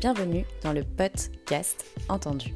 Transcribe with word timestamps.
Bienvenue 0.00 0.46
dans 0.62 0.72
le 0.72 0.82
podcast 0.82 1.84
Entendu. 2.08 2.54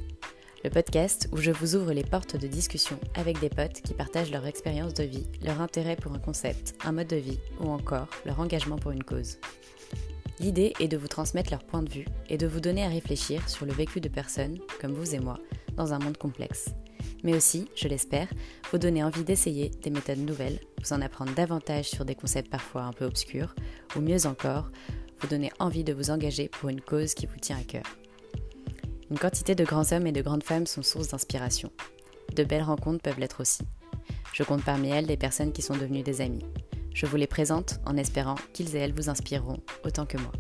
Le 0.65 0.71
podcast 0.71 1.29
où 1.31 1.37
je 1.37 1.51
vous 1.51 1.77
ouvre 1.77 1.93
les 1.93 2.03
portes 2.03 2.37
de 2.37 2.47
discussion 2.47 2.99
avec 3.17 3.39
des 3.39 3.51
potes 3.51 3.83
qui 3.83 3.93
partagent 3.93 4.31
leur 4.31 4.47
expérience 4.47 4.95
de 4.95 5.05
vie, 5.05 5.27
leur 5.43 5.61
intérêt 5.61 5.97
pour 5.97 6.15
un 6.15 6.19
concept, 6.19 6.75
un 6.87 6.93
mode 6.93 7.09
de 7.09 7.17
vie 7.17 7.39
ou 7.61 7.69
encore 7.69 8.09
leur 8.25 8.41
engagement 8.41 8.79
pour 8.79 8.93
une 8.93 9.05
cause. 9.05 9.37
L'idée 10.41 10.73
est 10.81 10.89
de 10.89 10.97
vous 10.97 11.07
transmettre 11.07 11.51
leur 11.51 11.63
point 11.63 11.83
de 11.83 11.91
vue 11.91 12.07
et 12.31 12.39
de 12.39 12.47
vous 12.47 12.61
donner 12.61 12.83
à 12.83 12.89
réfléchir 12.89 13.47
sur 13.47 13.67
le 13.67 13.75
vécu 13.75 14.01
de 14.01 14.09
personnes, 14.09 14.59
comme 14.81 14.95
vous 14.95 15.15
et 15.15 15.21
moi, 15.21 15.39
dans 15.77 15.93
un 15.93 15.99
monde 15.99 16.17
complexe. 16.17 16.71
Mais 17.25 17.37
aussi, 17.37 17.69
je 17.77 17.89
l'espère, 17.89 18.29
vous 18.73 18.79
donner 18.79 19.05
envie 19.05 19.23
d'essayer 19.23 19.69
des 19.83 19.91
méthodes 19.91 20.19
nouvelles, 20.19 20.61
vous 20.83 20.95
en 20.95 21.03
apprendre 21.03 21.35
davantage 21.35 21.91
sur 21.91 22.07
des 22.07 22.15
concepts 22.15 22.51
parfois 22.51 22.85
un 22.85 22.93
peu 22.95 23.05
obscurs, 23.05 23.55
ou 23.97 24.01
mieux 24.01 24.25
encore, 24.25 24.71
donner 25.27 25.51
envie 25.59 25.85
de 25.85 25.93
vous 25.93 26.11
engager 26.11 26.49
pour 26.49 26.69
une 26.69 26.81
cause 26.81 27.15
qui 27.15 27.27
vous 27.27 27.39
tient 27.39 27.59
à 27.59 27.65
cœur. 27.65 27.85
Une 29.11 29.19
quantité 29.19 29.55
de 29.55 29.65
grands 29.65 29.93
hommes 29.93 30.07
et 30.07 30.13
de 30.13 30.23
grandes 30.23 30.43
femmes 30.43 30.67
sont 30.67 30.83
source 30.83 31.09
d'inspiration. 31.09 31.71
De 32.35 32.45
belles 32.45 32.63
rencontres 32.63 33.03
peuvent 33.03 33.21
l'être 33.21 33.41
aussi. 33.41 33.63
Je 34.33 34.43
compte 34.43 34.65
parmi 34.65 34.89
elles 34.91 35.07
des 35.07 35.17
personnes 35.17 35.53
qui 35.53 35.63
sont 35.63 35.77
devenues 35.77 36.03
des 36.03 36.21
amis. 36.21 36.45
Je 36.93 37.07
vous 37.07 37.17
les 37.17 37.27
présente 37.27 37.81
en 37.87 37.97
espérant 37.97 38.37
qu'ils 38.53 38.75
et 38.77 38.79
elles 38.79 38.95
vous 38.95 39.09
inspireront 39.09 39.59
autant 39.85 40.07
que 40.07 40.19
moi. 40.19 40.33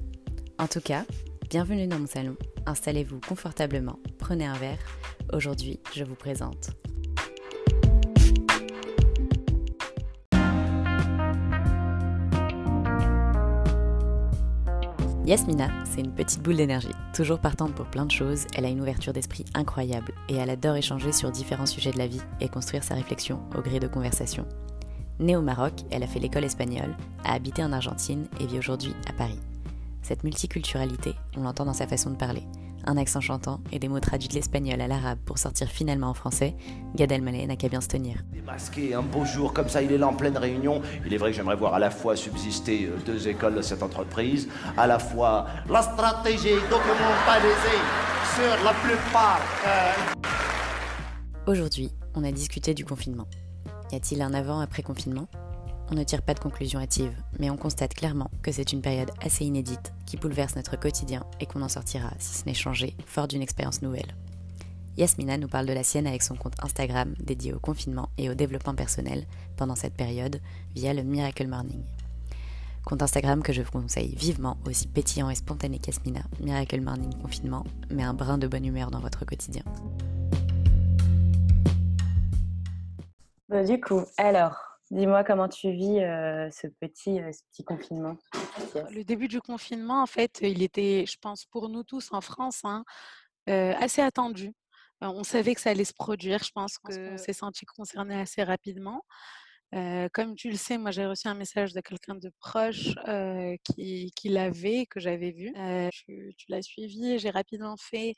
En 0.59 0.67
tout 0.67 0.81
cas, 0.81 1.05
bienvenue 1.51 1.87
dans 1.87 1.99
mon 1.99 2.07
salon. 2.07 2.37
Installez-vous 2.67 3.21
confortablement, 3.21 3.99
prenez 4.19 4.47
un 4.47 4.55
verre. 4.55 4.79
Aujourd'hui, 5.33 5.81
je 5.95 6.05
vous 6.05 6.15
présente 6.15 6.71
Yasmina, 15.27 15.71
c'est 15.87 16.03
une 16.03 16.13
petite 16.13 16.43
boule 16.43 16.57
d'énergie. 16.57 16.93
Toujours 17.15 17.39
partante 17.39 17.73
pour 17.73 17.87
plein 17.87 18.05
de 18.05 18.11
choses, 18.11 18.45
elle 18.55 18.67
a 18.67 18.69
une 18.69 18.83
ouverture 18.83 19.15
d'esprit 19.15 19.47
incroyable 19.55 20.13
et 20.29 20.35
elle 20.35 20.51
adore 20.51 20.77
échanger 20.77 21.13
sur 21.13 21.31
différents 21.31 21.65
sujets 21.65 21.93
de 21.93 21.99
la 21.99 22.07
vie 22.07 22.21
et 22.43 22.51
construire 22.51 22.85
sa 22.85 22.95
réflexion 22.95 23.41
au 23.57 23.63
gré 23.63 23.81
de 23.81 23.87
conversations. 23.87 24.47
Née 25.21 25.35
au 25.35 25.41
Maroc, 25.41 25.73
elle 25.91 26.03
a 26.03 26.07
fait 26.07 26.19
l'école 26.19 26.45
espagnole, 26.45 26.95
a 27.25 27.33
habité 27.33 27.65
en 27.65 27.73
Argentine 27.73 28.27
et 28.39 28.47
vit 28.47 28.59
aujourd'hui 28.59 28.95
à 29.09 29.15
Paris. 29.15 29.41
Cette 30.03 30.25
multiculturalité, 30.25 31.15
on 31.39 31.45
l'entend 31.45 31.65
dans 31.65 31.73
sa 31.73 31.87
façon 31.87 32.11
de 32.11 32.17
parler 32.17 32.43
un 32.87 32.97
accent 32.97 33.21
chantant 33.21 33.61
et 33.73 33.79
des 33.79 33.89
mots 33.89 34.01
traduits 34.01 34.29
de 34.29 34.35
l'espagnol 34.35 34.81
à 34.81 34.89
l'arabe 34.89 35.19
pour 35.25 35.39
sortir 35.39 35.69
finalement 35.69 36.09
en 36.09 36.15
français, 36.15 36.57
Gad 36.95 37.13
Elmaleh 37.13 37.47
n'a 37.47 37.57
qu'à 37.57 37.69
bien 37.69 37.81
se 37.81 37.89
tenir. 37.89 38.19
Démasqué, 38.33 38.95
un 38.95 39.03
beau 39.03 39.25
jour 39.25 39.53
comme 39.53 39.69
ça, 39.69 39.83
il 39.83 39.93
est 39.93 39.99
là 39.99 40.09
en 40.09 40.15
pleine 40.15 40.37
réunion. 40.37 40.83
Il 41.07 41.13
est 41.13 41.17
vrai 41.17 41.31
que 41.31 41.37
j'aimerais 41.37 41.57
voir 41.57 41.75
à 41.75 41.79
la 41.79 41.91
fois 41.91 42.17
subsister 42.17 42.87
euh, 42.87 42.97
deux 43.05 43.29
écoles 43.29 43.55
de 43.55 43.63
cette 43.63 43.83
entreprise, 43.83 44.49
à 44.77 44.87
la 44.87 44.99
fois 44.99 45.47
la 45.69 45.83
stratégie 45.83 46.55
documentalisée 46.71 47.81
sur 48.35 48.65
la 48.65 48.73
plupart. 48.73 49.41
Euh, 49.67 49.93
Aujourd'hui, 51.47 51.93
on 52.15 52.25
a 52.25 52.33
discuté 52.33 52.75
du 52.75 52.85
confinement. 52.85 53.27
Y 53.93 53.97
a-t-il 53.97 54.23
un 54.23 54.33
avant-après 54.33 54.83
confinement? 54.83 55.27
On 55.91 55.95
ne 55.95 56.05
tire 56.05 56.23
pas 56.23 56.35
de 56.35 56.41
conclusion 56.41 56.81
hâtive, 56.81 57.15
mais 57.39 57.51
on 57.51 57.57
constate 57.57 57.95
clairement 57.95 58.31
que 58.43 58.53
c'est 58.53 58.73
une 58.73 58.81
période 58.81 59.11
assez 59.23 59.45
inédite 59.45 59.93
qui 60.07 60.17
bouleverse 60.17 60.57
notre 60.57 60.77
quotidien 60.79 61.25
et 61.41 61.47
qu'on 61.47 61.63
en 61.63 61.69
sortira, 61.69 62.11
si 62.19 62.39
ce 62.39 62.45
n'est 62.47 62.55
changé, 62.55 62.97
fort 63.07 63.29
d'une 63.29 63.43
expérience 63.43 63.83
nouvelle. 63.83 64.15
Yasmina 64.97 65.37
nous 65.37 65.49
parle 65.49 65.67
de 65.67 65.73
la 65.73 65.83
sienne 65.83 66.07
avec 66.07 66.23
son 66.23 66.37
compte 66.37 66.55
Instagram 66.63 67.15
dédié 67.19 67.53
au 67.53 67.59
confinement 67.59 68.11
et 68.17 68.31
au 68.31 68.35
développement 68.35 68.75
personnel 68.75 69.27
pendant 69.57 69.75
cette 69.75 69.95
période 69.95 70.41
via 70.75 70.95
le 70.95 71.03
Miracle 71.03 71.49
Morning. 71.49 71.83
Compte 72.85 73.03
Instagram 73.03 73.43
que 73.43 73.53
je 73.53 73.63
vous 73.63 73.73
conseille 73.73 74.15
vivement, 74.15 74.57
aussi 74.67 74.87
pétillant 74.87 75.31
et 75.31 75.35
spontané 75.35 75.79
qu'Yasmina, 75.79 76.21
Miracle 76.41 76.81
Morning 76.81 77.13
Confinement, 77.21 77.65
met 77.91 78.03
un 78.03 78.15
brin 78.15 78.39
de 78.39 78.47
bonne 78.47 78.65
humeur 78.65 78.91
dans 78.91 79.01
votre 79.01 79.25
quotidien. 79.25 79.65
du 83.67 83.81
coup, 83.81 84.03
alors, 84.17 84.74
Dis-moi 84.95 85.25
comment 85.25 85.49
tu 85.49 85.73
vis 85.73 85.99
euh, 85.99 86.49
ce, 86.53 86.69
petit, 86.69 87.21
euh, 87.21 87.33
ce 87.33 87.43
petit 87.51 87.65
confinement. 87.65 88.17
Le 88.93 89.03
début 89.03 89.27
du 89.27 89.41
confinement, 89.41 90.01
en 90.01 90.07
fait, 90.07 90.39
il 90.41 90.63
était, 90.63 91.05
je 91.05 91.17
pense, 91.21 91.47
pour 91.47 91.69
nous 91.69 91.83
tous 91.83 92.13
en 92.13 92.21
France, 92.21 92.61
hein, 92.63 92.85
euh, 93.51 93.75
assez 93.81 94.03
attendu. 94.03 94.53
on 95.01 95.25
savait 95.25 95.57
que 95.57 95.61
ça 95.61 95.71
allait 95.71 95.85
se 95.85 95.95
produire. 95.95 96.45
Je 96.45 96.53
pense 96.53 96.79
qu'on 96.79 97.19
s'est 97.19 97.33
senti 97.33 97.67
concerné 97.67 98.15
assez 98.21 98.45
rapidement. 98.45 99.03
comme 100.13 100.37
tu 100.37 100.49
le 100.49 100.57
sais, 100.57 100.79
moi 100.79 100.93
j'ai 100.93 101.07
reçu 101.07 101.27
un 101.27 101.35
message 101.35 101.73
de 101.73 101.81
quelqu'un 101.81 102.15
de 102.15 102.31
proche 102.39 102.95
qui, 103.65 104.13
qui 104.15 104.29
l'avait, 104.29 104.87
que 104.87 105.01
j'avais 105.01 105.33
vu. 105.33 105.53
tu, 105.91 106.35
tu 106.39 106.47
l'as 106.51 106.63
suivi. 106.63 107.19
J'ai 107.19 107.31
rapidement 107.31 107.77
fait 107.77 108.15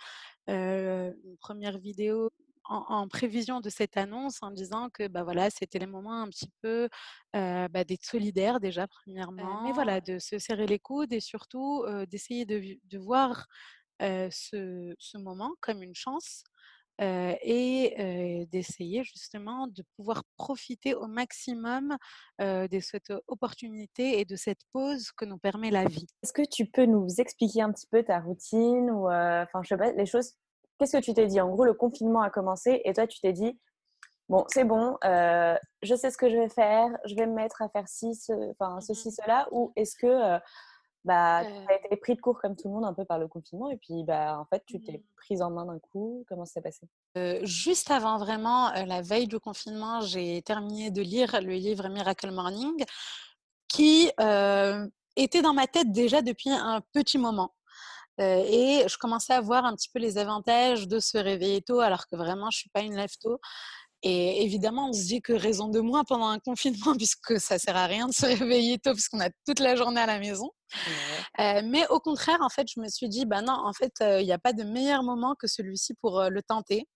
une 0.47 1.36
première 1.41 1.78
vidéo 1.78 2.28
en, 2.69 3.09
prévision 3.09 3.60
de 3.60 3.71
cette 3.71 3.97
annonce 3.97 4.43
en 4.43 4.50
disant 4.50 4.88
que 4.91 5.09
bah 5.09 5.22
voilà 5.22 5.50
c'était 5.50 5.78
les 5.78 5.87
moments 5.87 6.22
un 6.22 6.28
petit 6.28 6.50
peu 6.62 6.88
bah, 7.32 7.84
d'être 7.84 8.04
solidaire 8.04 8.60
déjà 8.60 8.87
premièrement 8.87 9.62
mais 9.62 9.72
voilà 9.72 10.00
de 10.00 10.19
se 10.19 10.38
serrer 10.38 10.66
les 10.66 10.78
coudes 10.78 11.12
et 11.12 11.21
surtout 11.21 11.84
d'essayer 12.09 12.44
de, 12.44 12.99
voir 12.99 13.47
ce, 14.00 14.94
ce, 14.99 15.19
moment 15.19 15.53
comme 15.60 15.82
une 15.82 15.94
chance 15.94 16.44
et 16.99 18.47
d'essayer 18.50 19.04
justement 19.04 19.66
de 19.66 19.84
pouvoir 19.97 20.22
profiter 20.37 20.94
au 20.94 21.06
maximum 21.06 21.97
de 22.41 22.81
cette 22.81 23.12
opportunité 23.27 24.21
et 24.21 24.25
de 24.25 24.37
cette 24.37 24.62
pause 24.72 25.12
que 25.12 25.25
nous 25.25 25.38
permet 25.38 25.71
la 25.71 25.84
vie. 25.84 26.06
Est-ce 26.22 26.33
que 26.33 26.48
tu 26.48 26.66
peux 26.66 26.87
nous 26.87 27.09
expliquer 27.19 27.62
un 27.62 27.72
petit 27.72 27.87
peu 27.87 28.03
ta 28.03 28.21
routine 28.21 28.91
ou 28.91 29.09
enfin 29.09 29.62
je 29.62 29.69
sais 29.69 29.77
pas 29.77 29.93
les 29.93 30.06
choses 30.06 30.37
qu'est-ce 30.78 30.97
que 30.97 31.03
tu 31.03 31.14
t'es 31.14 31.26
dit? 31.26 31.41
En 31.41 31.50
gros, 31.50 31.64
le 31.64 31.75
confinement 31.75 32.22
a 32.22 32.31
commencé 32.31 32.81
et 32.84 32.92
toi, 32.92 33.06
tu 33.06 33.20
t'es 33.20 33.32
dit, 33.32 33.59
bon, 34.28 34.44
c'est 34.48 34.64
bon, 34.64 34.97
euh, 35.04 35.56
je 35.82 35.94
sais 35.94 36.10
ce 36.10 36.19
que 36.19 36.28
je 36.28 36.37
vais 36.37 36.48
faire, 36.48 36.88
je 37.04 37.14
vais 37.14 37.26
me 37.26 37.34
mettre 37.34 37.62
à 37.62 37.69
faire 37.69 37.88
ci, 37.88 38.12
enfin, 38.50 38.81
ceci, 38.81 39.09
mmh 39.09 39.12
cela, 39.22 39.48
ou 39.53 39.72
est-ce 39.76 39.97
que 39.97 40.06
euh, 40.06 40.38
bah, 41.04 41.42
tu 41.44 41.72
as 41.72 41.86
été 41.86 41.97
pris 41.97 42.16
de 42.16 42.20
court 42.20 42.41
comme 42.41 42.56
tout 42.56 42.69
le 42.69 42.75
monde 42.75 42.84
un 42.84 42.94
peu 42.94 43.04
par 43.04 43.19
le 43.19 43.28
confinement 43.28 43.70
et 43.70 43.76
puis 43.76 44.03
bah, 44.04 44.38
en 44.38 44.44
fait, 44.47 44.62
tu 44.66 44.81
t'es 44.81 44.98
mmh. 44.98 45.03
prise 45.16 45.42
en 45.42 45.50
main 45.50 45.65
d'un 45.65 45.78
coup? 45.78 46.25
Comment 46.28 46.44
ça 46.44 46.54
s'est 46.54 46.62
passé? 46.62 46.88
Euh, 47.16 47.41
Juste 47.44 47.91
avant 47.91 48.19
vraiment 48.19 48.72
la 48.72 49.03
veille 49.03 49.28
du 49.28 49.38
confinement, 49.38 50.00
j'ai 50.00 50.42
terminé 50.42 50.91
de 50.91 51.03
lire 51.03 51.41
le 51.41 51.54
livre 51.54 51.88
Miracle 51.88 52.31
Morning 52.31 52.84
qui 53.69 54.10
était 55.16 55.42
dans 55.42 55.54
ma 55.54 55.66
tête 55.66 55.91
déjà 55.92 56.22
depuis 56.22 56.50
un 56.50 56.81
petit 56.92 57.19
moment 57.19 57.55
et 58.19 58.84
je 58.88 58.97
commençais 58.99 59.34
à 59.34 59.41
voir 59.41 59.65
un 59.65 59.75
petit 59.75 59.88
peu 59.93 59.99
les 59.99 60.19
avantages 60.19 60.88
de 60.88 61.00
se 61.00 61.19
réveiller 61.19 61.62
tôt, 61.62 61.81
alors 61.81 62.06
que 62.06 62.16
vraiment, 62.16 62.50
je 62.50 62.59
suis 62.59 62.71
pas 62.71 62.81
une 62.81 62.97
lève 62.97 63.15
tôt. 63.21 63.41
Et 64.03 64.44
évidemment, 64.44 64.91
on 64.91 64.93
se 64.93 65.04
dit 65.04 65.22
que 65.22 65.32
raison 65.32 65.69
de 65.69 65.81
moins 65.81 66.04
pendant 66.04 66.28
un 66.28 66.38
confinement, 66.44 66.94
puisque 66.97 67.41
ça 67.41 67.59
sert 67.59 67.77
à 67.77 67.87
rien 67.87 68.06
de 68.06 68.12
se 68.12 68.27
réveiller 68.27 68.78
tôt, 68.78 68.93
puisqu'on 68.93 69.21
a 69.21 69.31
toute 69.47 69.60
la 69.60 69.75
journée 69.77 70.00
à 70.00 70.06
la 70.06 70.19
maison. 70.19 70.50
mais 71.38 71.87
au 71.88 72.00
contraire, 72.00 72.38
en 72.41 72.49
fait, 72.49 72.69
je 72.72 72.81
me 72.81 72.88
suis 72.88 73.09
dit, 73.09 73.27
bah 73.27 73.43
non, 73.43 73.54
en 73.54 73.72
fait, 73.72 73.93
il 74.00 74.25
n'y 74.25 74.33
a 74.33 74.38
pas 74.38 74.53
de 74.53 74.65
meilleur 74.65 75.03
moment 75.03 75.34
que 75.34 75.47
celui-ci 75.47 75.94
pour 75.94 76.22
le 76.31 76.43
tenter. 76.43 76.87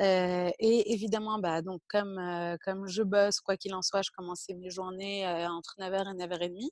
et 0.00 0.92
évidemment, 0.92 1.38
bah, 1.38 1.62
donc, 1.62 1.80
comme, 1.88 2.20
comme 2.64 2.88
je 2.88 3.02
bosse, 3.02 3.40
quoi 3.40 3.56
qu'il 3.56 3.74
en 3.74 3.82
soit, 3.82 4.02
je 4.02 4.10
commençais 4.16 4.54
mes 4.54 4.70
journées 4.70 5.26
entre 5.48 5.74
9h 5.78 6.12
et 6.12 6.26
9h30. 6.26 6.68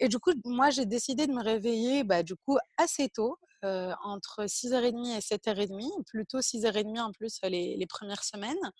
Et 0.00 0.08
du 0.08 0.18
coup, 0.18 0.32
moi, 0.44 0.70
j'ai 0.70 0.86
décidé 0.86 1.26
de 1.26 1.32
me 1.32 1.42
réveiller 1.42 2.04
bah, 2.04 2.22
du 2.22 2.34
coup 2.36 2.58
assez 2.76 3.08
tôt, 3.08 3.38
entre 3.62 4.44
6h30 4.44 5.16
et 5.16 5.20
7h30, 5.20 6.04
plutôt 6.04 6.40
6h30 6.40 7.00
en 7.00 7.12
plus 7.12 7.38
les, 7.44 7.86
premières 7.88 8.24
semaines, 8.24 8.72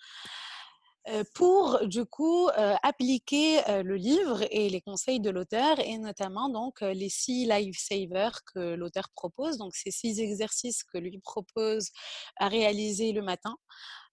pour 1.34 1.86
du 1.86 2.04
coup 2.04 2.48
appliquer 2.82 3.60
le 3.82 3.96
livre 3.96 4.44
et 4.50 4.68
les 4.68 4.80
conseils 4.80 5.20
de 5.20 5.30
l'auteur, 5.30 5.78
et 5.80 5.98
notamment 5.98 6.48
donc 6.48 6.80
les 6.80 7.08
six 7.08 7.46
lifesavers 7.46 8.40
que 8.52 8.74
l'auteur 8.74 9.08
propose. 9.14 9.58
Donc, 9.58 9.74
ces 9.74 9.90
six 9.90 10.20
exercices 10.20 10.84
que 10.84 10.98
lui 10.98 11.18
propose 11.20 11.88
à 12.36 12.48
réaliser 12.48 13.12
le 13.12 13.22
matin 13.22 13.56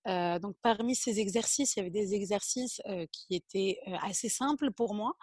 donc 0.06 0.56
parmi 0.64 0.96
ces 0.96 1.20
exercices, 1.20 1.76
il 1.76 1.80
y 1.80 1.82
avait 1.82 1.92
des 1.92 2.16
exercices 2.16 2.82
qui 3.12 3.36
étaient 3.36 3.78
assez 4.02 4.30
simples 4.30 4.72
pour 4.72 4.96
moi, 4.96 5.14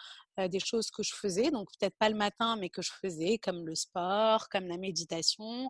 des 0.47 0.61
choses 0.61 0.91
que 0.91 1.03
je 1.03 1.15
faisais, 1.15 1.51
donc 1.51 1.69
peut-être 1.79 1.97
pas 1.99 2.09
le 2.09 2.15
matin, 2.15 2.57
mais 2.57 2.71
que 2.71 2.83
je 2.83 2.93
faisais, 3.01 3.39
comme 3.39 3.67
le 3.67 3.75
sport, 3.75 4.49
comme 4.49 4.69
la 4.69 4.77
méditation. 4.77 5.63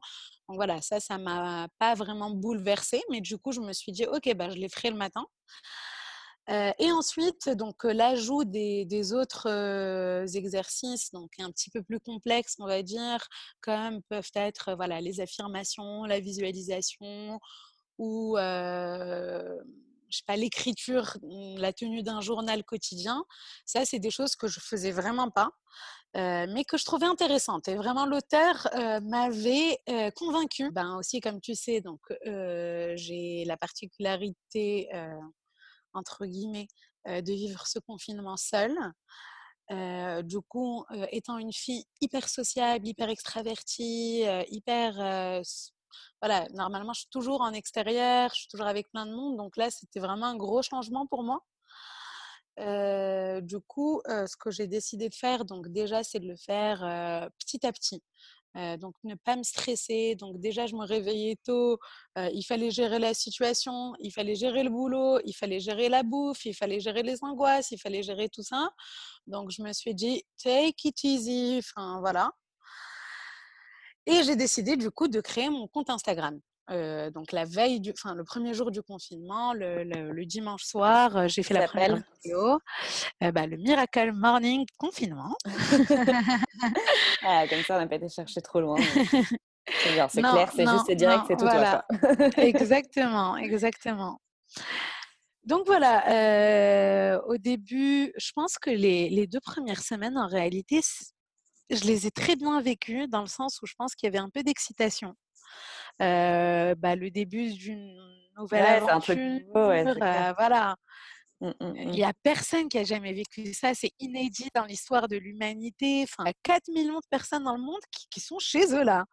Donc 0.49 0.57
voilà, 0.57 0.83
ça, 0.83 1.01
ça 1.01 1.17
m'a 1.17 1.69
pas 1.79 1.95
vraiment 1.95 2.31
bouleversée, 2.31 3.03
mais 3.11 3.21
du 3.21 3.39
coup, 3.39 3.53
je 3.53 3.61
me 3.61 3.73
suis 3.73 3.93
dit, 3.93 4.05
ok, 4.05 4.35
bah, 4.35 4.51
je 4.51 4.57
les 4.57 4.69
ferai 4.69 4.91
le 4.91 4.97
matin. 4.97 5.25
et 6.79 6.93
ensuite, 6.93 7.49
donc 7.51 7.85
l'ajout 7.85 8.45
des, 8.45 8.85
des, 8.85 9.13
autres 9.13 9.49
exercices, 10.37 11.11
donc 11.13 11.31
un 11.39 11.51
petit 11.51 11.71
peu 11.71 11.83
plus 11.83 12.01
complexes, 12.01 12.57
on 12.59 12.67
va 12.67 12.83
dire, 12.83 13.27
comme 13.61 14.03
peuvent 14.05 14.31
être 14.35 14.75
voilà 14.75 15.01
les 15.01 15.21
affirmations, 15.21 16.05
la 16.05 16.21
visualisation 16.21 17.39
ou 17.99 18.37
je 20.09 20.19
sais 20.19 20.25
pas, 20.27 20.37
l'écriture, 20.37 21.17
mmh, 21.23 21.59
la 21.59 21.73
tenue 21.73 22.03
d'un 22.03 22.21
journal 22.21 22.65
quotidien. 22.65 23.25
Ça, 23.67 23.85
c'est 23.85 23.99
des 23.99 24.11
choses 24.11 24.37
que 24.37 24.49
je 24.49 24.61
faisais 24.61 24.91
vraiment 24.91 25.31
pas, 25.31 25.51
mais 26.15 26.65
que 26.65 26.77
je 26.77 26.85
trouvais 26.85 27.07
intéressantes. 27.07 27.69
Et 27.69 27.77
vraiment, 27.77 28.07
l'auteur 28.07 28.69
m'avait 29.03 29.79
convaincue. 30.17 30.71
Ben 30.73 30.97
aussi, 30.97 31.21
comme 31.21 31.41
tu 31.41 31.55
sais, 31.55 31.81
donc 31.81 32.01
j'ai 32.25 33.45
la 33.47 33.57
particularité 33.57 34.89
entre 35.93 36.27
guillemets 36.27 36.69
de 37.07 37.33
vivre 37.33 37.67
ce 37.67 37.79
confinement 37.79 38.37
seule. 38.37 38.77
du 40.25 40.41
coup, 40.49 40.85
étant 41.11 41.39
une 41.39 41.53
fille 41.53 41.85
hyper 42.01 42.29
sociable, 42.29 42.87
hyper 42.89 43.09
extravertie, 43.09 44.25
hyper 44.49 45.43
voilà, 46.23 46.47
normalement, 46.55 46.93
je 46.93 47.01
suis 47.01 47.11
toujours 47.11 47.41
en 47.41 47.53
extérieur, 47.53 48.31
je 48.35 48.41
suis 48.41 48.49
toujours 48.49 48.67
avec 48.67 48.89
plein 48.91 49.07
de 49.07 49.13
monde. 49.13 49.37
Donc 49.37 49.57
là, 49.57 49.71
c'était 49.71 50.01
vraiment 50.01 50.27
un 50.27 50.37
gros 50.37 50.63
changement 50.63 51.07
pour 51.07 51.23
moi. 51.23 51.41
du 53.43 53.61
coup, 53.67 54.01
ce 54.07 54.37
que 54.37 54.51
j'ai 54.51 54.67
décidé 54.67 55.09
de 55.09 55.15
faire, 55.15 55.45
donc 55.45 55.69
déjà, 55.69 56.03
c'est 56.03 56.21
de 56.21 56.27
le 56.29 56.37
faire 56.37 56.81
petit 57.39 57.67
à 57.67 57.73
petit. 57.73 58.03
donc 58.79 58.95
ne 59.05 59.15
pas 59.15 59.37
me 59.37 59.43
stresser. 59.43 60.17
Donc 60.17 60.41
déjà, 60.41 60.67
je 60.67 60.75
me 60.75 60.85
réveillais 60.85 61.37
tôt. 61.45 61.79
il 62.17 62.43
fallait 62.43 62.71
gérer 62.71 62.99
la 62.99 63.15
situation, 63.15 63.95
il 64.01 64.11
fallait 64.13 64.35
gérer 64.35 64.63
le 64.65 64.71
boulot, 64.71 65.21
il 65.25 65.35
fallait 65.35 65.61
gérer 65.61 65.89
la 65.89 66.03
bouffe, 66.03 66.45
il 66.47 66.55
fallait 66.55 66.81
gérer 66.81 67.03
les 67.03 67.23
angoisses, 67.23 67.71
il 67.71 67.79
fallait 67.79 68.03
gérer 68.03 68.29
tout 68.29 68.43
ça. 68.43 68.71
Donc 69.27 69.51
je 69.51 69.63
me 69.63 69.73
suis 69.73 69.95
dit, 69.95 70.25
take 70.43 70.89
it 70.89 71.05
easy. 71.05 71.61
Voilà. 72.01 72.33
Et 74.09 74.23
j'ai 74.23 74.37
décidé 74.37 74.77
du 74.77 74.91
coup 74.91 75.07
de 75.07 75.21
créer 75.21 75.51
mon 75.51 75.69
compte 75.69 75.91
Instagram. 75.91 76.41
donc 77.13 77.31
la 77.33 77.45
veille 77.45 77.79
du, 77.79 77.91
enfin 77.91 78.15
le 78.15 78.25
premier 78.25 78.55
jour 78.55 78.71
du 78.71 78.81
confinement, 78.83 79.53
le, 79.53 80.25
dimanche 80.25 80.65
soir, 80.65 81.29
j'ai 81.29 81.43
fait 81.43 81.53
la 81.53 81.69
première 81.69 82.03
vidéo, 82.23 82.59
bah, 83.21 83.47
le 83.47 83.59
Miracle 83.59 84.13
Morning 84.13 84.65
confinement. 84.79 85.37
ah, 87.23 87.47
comme 87.51 87.63
ça, 87.63 87.77
on 87.77 87.81
n'a 87.81 87.87
pas 87.87 87.97
été 87.97 88.09
chercher 88.09 88.41
trop 88.41 88.61
loin. 88.63 88.77
C'est 89.69 89.93
clair, 89.93 90.11
c'est 90.11 90.67
juste, 90.67 90.85
c'est 90.87 90.97
direct, 90.97 91.25
c'est 91.29 91.37
tout 91.37 91.45
toi. 91.45 91.85
exactement, 92.39 93.37
exactement. 93.37 94.19
Donc 95.45 95.67
voilà, 95.67 97.21
au 97.27 97.37
début, 97.37 98.11
je 98.17 98.33
pense 98.35 98.57
que 98.57 98.71
les, 98.71 99.11
les, 99.11 99.27
deux 99.27 99.41
premières 99.41 99.83
semaines, 99.83 100.17
en 100.17 100.29
réalité, 100.29 100.81
je 101.71 101.85
les 101.85 102.07
ai 102.07 102.11
très 102.11 102.37
bien 102.37 102.61
vécues 102.61 103.09
dans 103.09 103.21
le 103.21 103.27
sens 103.27 103.61
où 103.63 103.67
je 103.67 103.75
pense 103.77 103.95
qu'il 103.95 104.07
y 104.07 104.09
avait 104.09 104.19
un 104.19 104.31
peu 104.31 104.43
d'excitation. 104.43 105.15
bah, 105.99 106.97
le 106.97 107.09
début 107.11 107.53
d'une 107.53 107.97
nouvelle 108.37 108.67
aventure, 108.67 109.17
voilà. 109.53 110.77
Mmh, 111.41 111.51
mmh, 111.61 111.75
il 111.77 111.91
n'y 111.91 112.01
mmh. 112.01 112.05
a 112.05 112.13
personne 112.23 112.69
qui 112.69 112.79
a 112.79 112.85
jamais 112.85 113.13
vécu 113.13 113.53
ça. 113.55 113.73
C'est 113.73 113.93
inédit 114.01 114.49
dans 114.55 114.65
l'histoire 114.65 115.07
de 115.07 115.17
l'humanité. 115.17 116.03
Enfin, 116.03 116.25
il 116.25 116.29
y 116.29 116.31
a 116.31 116.35
4 116.43 116.69
millions 116.69 116.99
de 116.99 117.07
personnes 117.11 117.45
dans 117.45 117.55
le 117.55 117.63
monde 117.63 117.81
qui, 118.11 118.21
sont 118.21 118.39
chez 118.39 118.75
eux 118.75 118.83
là. 118.83 119.05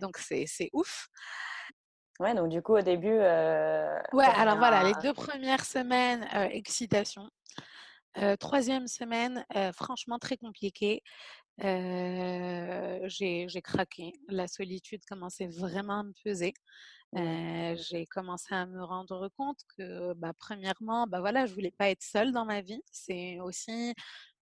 Donc 0.00 0.18
c'est 0.18 0.46
ouf. 0.72 1.06
Ouais, 2.18 2.34
donc 2.34 2.48
du 2.48 2.60
coup 2.60 2.76
au 2.76 2.82
début. 2.82 3.16
ouais, 3.18 4.26
alors 4.36 4.58
voilà, 4.58 4.82
les 4.82 4.94
deux 5.02 5.14
premières 5.14 5.64
semaines, 5.64 6.26
excitation. 6.50 7.30
troisième 8.40 8.88
semaine, 8.88 9.44
franchement 9.74 10.18
très 10.18 10.36
compliqué 10.36 11.02
j'ai 11.60 13.62
craqué. 13.62 14.12
La 14.28 14.48
solitude 14.48 15.02
commençait 15.08 15.48
vraiment 15.48 16.00
à 16.00 16.02
me 16.04 16.12
peser. 16.24 16.54
j'ai 17.14 18.06
commencé 18.06 18.54
à 18.54 18.66
me 18.66 18.82
rendre 18.82 19.28
compte 19.36 19.60
que, 19.76 20.14
bah, 20.14 20.32
premièrement, 20.38 21.06
bah, 21.06 21.20
voilà, 21.20 21.46
je 21.46 21.54
voulais 21.54 21.72
pas 21.72 21.90
être 21.90 22.02
seule 22.02 22.32
dans 22.32 22.44
ma 22.44 22.60
vie. 22.60 22.82
C'est 22.92 23.40
aussi 23.40 23.94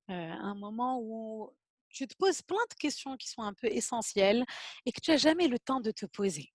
un 0.09 0.55
moment 0.55 1.01
où 1.03 1.51
tu 1.91 2.07
te 2.07 2.15
poses 2.17 2.43
plein 2.43 2.57
de 2.71 2.75
questions 2.75 3.17
qui 3.17 3.29
sont 3.29 3.43
un 3.43 3.55
peu 3.55 3.67
essentielles 3.69 4.45
et 4.87 4.93
que 4.93 5.01
tu 5.01 5.11
n'as 5.11 5.17
jamais 5.17 5.49
le 5.49 5.59
temps 5.59 5.81
de 5.81 5.91
te 5.91 6.07
poser 6.07 6.53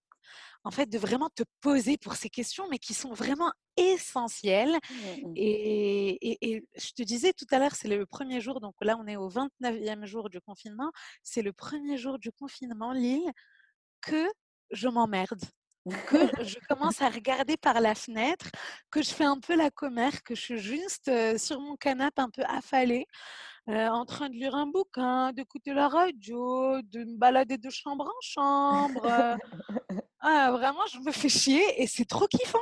en 0.64 0.72
fait, 0.72 0.88
de 0.88 0.98
vraiment 0.98 1.30
te 1.36 1.44
poser 1.62 1.98
pour 1.98 2.16
ces 2.16 2.30
questions, 2.30 2.68
mais 2.70 2.80
qui 2.80 2.94
sont 2.94 3.14
vraiment 3.14 3.52
essentielles. 3.78 4.78
Mmh, 4.90 5.28
mmh. 5.28 5.34
Et, 5.36 6.64
je 6.75 6.92
te 6.92 7.04
disais 7.04 7.34
tout 7.34 7.48
à 7.52 7.60
l'heure, 7.60 7.75
c'est 7.75 7.88
le 7.88 8.06
premier 8.06 8.42
jour, 8.42 8.60
donc 8.62 8.75
là, 8.81 8.98
on 9.00 9.08
est 9.08 9.18
au 9.18 9.30
29e 9.30 10.06
jour 10.06 10.30
du 10.30 10.40
confinement. 10.42 10.92
C'est 11.24 11.42
le 11.42 11.54
premier 11.54 11.98
jour 11.98 12.20
du 12.20 12.31
confinement, 12.31 12.94
Lille, 12.94 13.31
que 14.02 14.28
je 14.72 14.88
m'emmerde 14.88 15.42
que 16.08 16.18
je 16.44 16.58
commence 16.70 17.02
à 17.02 17.10
regarder 17.10 17.58
par 17.58 17.81
la 17.81 17.96
fenêtre, 17.96 18.50
que 18.90 19.02
je 19.02 19.14
fais 19.14 19.25
un 19.25 19.40
peu 19.40 19.56
la 19.56 19.70
commère, 19.70 20.24
que 20.24 20.36
je 20.36 20.42
suis 20.42 20.58
juste 20.58 21.12
sur 21.38 21.60
mon 21.60 21.75
canapé 21.75 22.22
un 22.22 22.30
peu 22.30 22.44
affalée, 22.48 23.06
en 23.68 24.06
train 24.06 24.30
de 24.30 24.36
lire 24.36 24.56
un 24.56 24.68
bouquin, 24.68 25.31
d'écouter 25.34 25.74
la 25.74 25.88
radio, 25.88 26.81
de 26.84 27.04
me 27.04 27.18
balader 27.18 27.58
de 27.58 27.70
chambre 27.70 28.06
en 28.06 28.22
chambre. 28.22 29.38
ah, 30.24 30.52
vraiment, 30.52 30.86
je 30.92 31.00
me 31.00 31.12
fais 31.12 31.30
chier 31.30 31.81
et 31.81 31.88
c'est 31.88 32.06
trop 32.06 32.28
kiffant. 32.28 32.58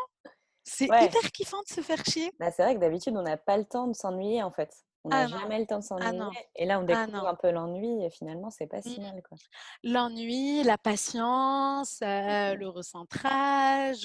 C'est 0.64 0.86
hyper 0.86 1.32
kiffant 1.32 1.62
de 1.62 1.74
se 1.74 1.82
faire 1.82 2.04
chier. 2.06 2.32
Bah, 2.40 2.52
c'est 2.52 2.64
vrai 2.64 2.76
que 2.76 2.80
d'habitude, 2.80 3.16
on 3.16 3.22
n'a 3.22 3.38
pas 3.38 3.58
le 3.58 3.66
temps 3.66 3.88
de 3.88 3.94
s'ennuyer 3.94 4.44
en 4.44 4.52
fait. 4.52 4.72
On 5.04 5.10
n'a 5.10 5.22
ah 5.22 5.28
jamais 5.28 5.60
le 5.60 5.66
temps 5.66 5.80
de 5.80 5.84
ah 5.84 6.12
s'ennuyer. 6.12 6.48
et 6.56 6.66
là, 6.66 6.80
on 6.80 6.84
ah 6.84 7.06
découvre 7.06 7.28
un 7.28 7.36
peu 7.36 7.50
l'ennui 7.50 8.04
et 8.04 8.12
finalement, 8.12 8.52
c'est 8.52 8.68
pas 8.68 8.82
si 8.82 9.00
mmh. 9.00 9.04
mal. 9.04 9.22
L'ennui, 9.84 10.64
la 10.64 10.78
patience, 10.78 12.02
mmh 12.02 12.54
le 12.54 12.68
recentrage, 12.68 14.04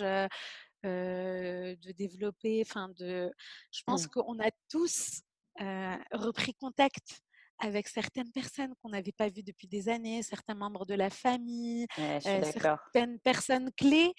de 0.83 1.93
développer, 1.93 2.63
enfin 2.67 2.89
de. 2.99 3.31
Je 3.73 3.83
pense 3.85 4.07
mmh. 4.07 4.11
qu'on 4.11 4.39
a 4.39 4.51
tous 4.71 5.23
repris 6.13 6.55
contact 6.55 7.23
avec 7.59 7.89
certaines 7.89 8.31
personnes 8.33 8.75
qu'on 8.83 8.91
n'avait 8.91 9.13
pas 9.13 9.29
vues 9.29 9.43
depuis 9.43 9.67
des 9.67 9.89
années, 9.89 10.23
certains 10.23 10.55
membres 10.55 10.85
de 10.85 10.95
la 10.95 11.11
famille, 11.11 11.87
certaines 12.21 13.19
personnes 13.21 13.71
clés. 13.73 14.13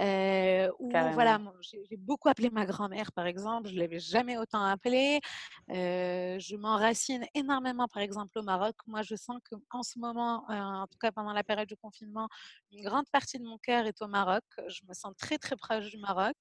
Euh, 0.00 0.70
voilà, 0.80 1.40
j'ai 1.62 1.96
beaucoup 1.96 2.28
appelé 2.28 2.50
ma 2.50 2.66
grand-mère, 2.66 3.12
par 3.12 3.26
exemple, 3.26 3.68
je 3.68 3.74
l'avais 3.74 3.98
jamais 3.98 4.38
autant 4.38 4.62
appelée. 4.62 5.20
je 5.68 6.56
m'enracine 6.56 7.26
énormément, 7.34 7.88
par 7.88 8.02
exemple, 8.02 8.38
au 8.38 8.42
Maroc. 8.42 8.76
Moi, 8.86 9.02
je 9.02 9.16
sens 9.16 9.38
qu'en 9.68 9.82
ce 9.82 9.98
moment, 9.98 10.44
en 10.48 10.86
tout 10.86 10.98
cas 10.98 11.10
pendant 11.10 11.32
la 11.32 11.42
période 11.42 11.68
du 11.68 11.76
confinement, 11.76 12.28
une 12.72 12.84
grande 12.84 13.08
partie 13.10 13.38
de 13.38 13.44
mon 13.44 13.58
cœur 13.58 13.86
est 13.86 14.00
au 14.02 14.06
Maroc. 14.06 14.44
Je 14.68 14.82
me 14.88 14.94
sens 14.94 15.12
très 15.18 15.38
très 15.38 15.56
proche 15.56 15.90
du 15.90 15.98
Maroc, 15.98 16.36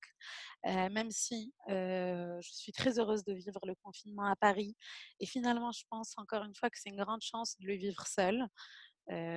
même 0.66 1.12
si 1.12 1.54
je 1.68 2.40
suis 2.42 2.72
très 2.72 3.00
heureuse 3.00 3.24
de 3.24 3.34
vivre 3.34 3.60
le 3.66 3.76
confinement 3.76 4.26
à 4.26 4.36
Paris. 4.36 4.76
Et 5.20 5.26
finalement, 5.26 5.72
je 5.72 5.84
pense 5.90 6.14
encore 6.18 6.43
une 6.46 6.56
fois 6.56 6.70
que 6.70 6.78
c'est 6.80 6.90
une 6.90 7.02
grande 7.04 7.22
chance 7.22 7.56
de 7.60 7.68
le 7.68 7.76
vivre 7.76 8.06
seul. 8.08 8.46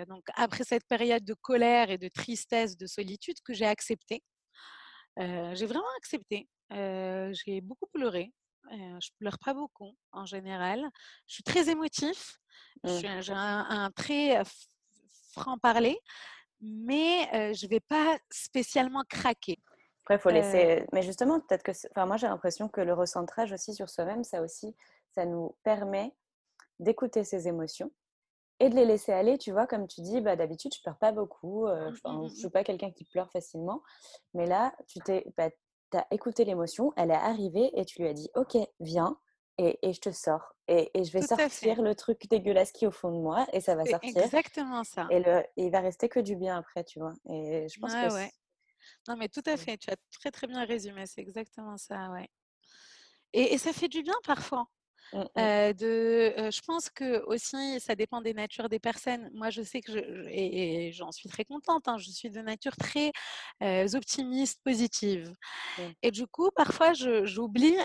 donc 0.08 0.24
après 0.34 0.64
cette 0.64 0.86
période 0.86 1.24
de 1.24 1.34
colère 1.34 1.90
et 1.90 1.98
de 1.98 2.08
tristesse, 2.08 2.76
de 2.76 2.86
solitude 2.86 3.36
que 3.44 3.54
j'ai 3.54 3.66
accepté, 3.66 4.22
j'ai 5.18 5.66
vraiment 5.66 5.94
accepté. 5.98 6.48
j'ai 6.70 7.60
beaucoup 7.60 7.88
pleuré. 7.92 8.32
je 8.70 9.10
pleure 9.18 9.38
pas 9.38 9.54
beaucoup 9.54 9.96
en 10.12 10.26
général. 10.26 10.80
Je 11.26 11.34
suis 11.34 11.44
très 11.44 11.68
émotif. 11.68 12.38
Mmh. 12.84 13.20
J'ai 13.20 13.32
un, 13.32 13.66
un, 13.68 13.90
très 13.90 14.42
franc 15.32 15.58
parler, 15.58 15.98
mais 16.60 17.54
je 17.54 17.66
vais 17.66 17.80
pas 17.80 18.18
spécialement 18.30 19.02
craquer. 19.08 19.58
Après, 20.06 20.18
faut 20.18 20.30
laisser. 20.30 20.86
Mais 20.92 21.02
justement, 21.02 21.40
peut-être 21.40 21.64
que. 21.64 21.72
Enfin, 21.90 22.06
moi, 22.06 22.16
j'ai 22.16 22.28
l'impression 22.28 22.68
que 22.68 22.80
le 22.80 22.94
recentrage 22.94 23.52
aussi 23.52 23.74
sur 23.74 23.90
soi-même, 23.90 24.22
ça 24.22 24.40
aussi, 24.40 24.72
ça 25.10 25.26
nous 25.26 25.56
permet 25.64 26.12
d'écouter 26.78 27.24
ses 27.24 27.48
émotions 27.48 27.90
et 28.60 28.68
de 28.68 28.74
les 28.74 28.84
laisser 28.84 29.12
aller. 29.12 29.38
Tu 29.38 29.52
vois, 29.52 29.66
comme 29.66 29.86
tu 29.86 30.00
dis, 30.00 30.20
bah, 30.20 30.36
d'habitude, 30.36 30.74
je 30.74 30.80
pleure 30.82 30.98
pas 30.98 31.12
beaucoup. 31.12 31.66
Euh, 31.66 31.90
mmh, 31.90 31.94
mmh, 31.94 31.98
je 32.04 32.22
ne 32.22 32.28
suis 32.28 32.46
mmh. 32.46 32.50
pas 32.50 32.64
quelqu'un 32.64 32.90
qui 32.90 33.04
pleure 33.04 33.30
facilement. 33.30 33.82
Mais 34.34 34.46
là, 34.46 34.74
tu 34.86 34.98
t'es, 35.00 35.26
bah, 35.36 35.50
as 35.94 36.06
écouté 36.10 36.44
l'émotion, 36.44 36.92
elle 36.96 37.10
est 37.10 37.14
arrivée 37.14 37.70
et 37.78 37.84
tu 37.84 38.02
lui 38.02 38.08
as 38.08 38.14
dit 38.14 38.30
Ok, 38.34 38.56
viens. 38.80 39.18
Et, 39.58 39.78
et 39.88 39.94
je 39.94 40.00
te 40.02 40.10
sors. 40.10 40.54
Et, 40.68 40.90
et 40.92 41.04
je 41.04 41.12
vais 41.12 41.22
sortir 41.22 41.80
le 41.80 41.94
truc 41.94 42.28
dégueulasse 42.28 42.72
qui 42.72 42.84
est 42.84 42.88
au 42.88 42.92
fond 42.92 43.10
de 43.10 43.22
moi 43.22 43.46
et 43.54 43.60
ça 43.60 43.74
va 43.74 43.86
sortir. 43.86 44.22
Exactement 44.22 44.84
ça. 44.84 45.06
Et, 45.10 45.20
le, 45.20 45.42
il 45.56 45.70
va 45.70 45.80
rester 45.80 46.10
que 46.10 46.20
du 46.20 46.36
bien 46.36 46.58
après, 46.58 46.84
tu 46.84 46.98
vois. 46.98 47.14
Et 47.30 47.66
je 47.66 47.80
pense 47.80 47.94
que. 47.94 48.12
Ouais. 48.12 48.30
Non, 49.08 49.16
mais 49.16 49.30
tout 49.30 49.42
à 49.46 49.56
fait. 49.56 49.78
Tu 49.78 49.88
as 49.90 49.96
très, 50.20 50.30
très 50.30 50.46
bien 50.46 50.62
résumé. 50.66 51.06
C'est 51.06 51.22
exactement 51.22 51.78
ça, 51.78 52.10
ouais. 52.10 52.28
Et, 53.32 53.54
et 53.54 53.58
ça 53.58 53.72
fait 53.72 53.88
du 53.88 54.02
bien 54.02 54.14
parfois. 54.26 54.66
Mmh, 55.12 55.18
mmh. 55.18 55.72
de, 55.74 56.50
je 56.50 56.60
pense 56.62 56.90
que 56.90 57.24
aussi, 57.26 57.80
ça 57.80 57.94
dépend 57.94 58.20
des 58.20 58.34
natures 58.34 58.68
des 58.68 58.78
personnes. 58.78 59.30
Moi, 59.34 59.50
je 59.50 59.62
sais 59.62 59.80
que 59.80 59.92
je, 59.92 59.98
et, 60.28 60.92
j'en 60.92 61.12
suis 61.12 61.28
très 61.28 61.44
contente. 61.44 61.86
Hein, 61.88 61.96
je 61.98 62.10
suis 62.10 62.30
de 62.30 62.40
nature 62.40 62.76
très 62.76 63.12
optimiste, 63.94 64.60
positive. 64.64 65.32
Mmh. 65.78 65.82
Et 66.02 66.10
du 66.10 66.26
coup, 66.26 66.50
parfois, 66.54 66.92
j'oublie 66.92 67.76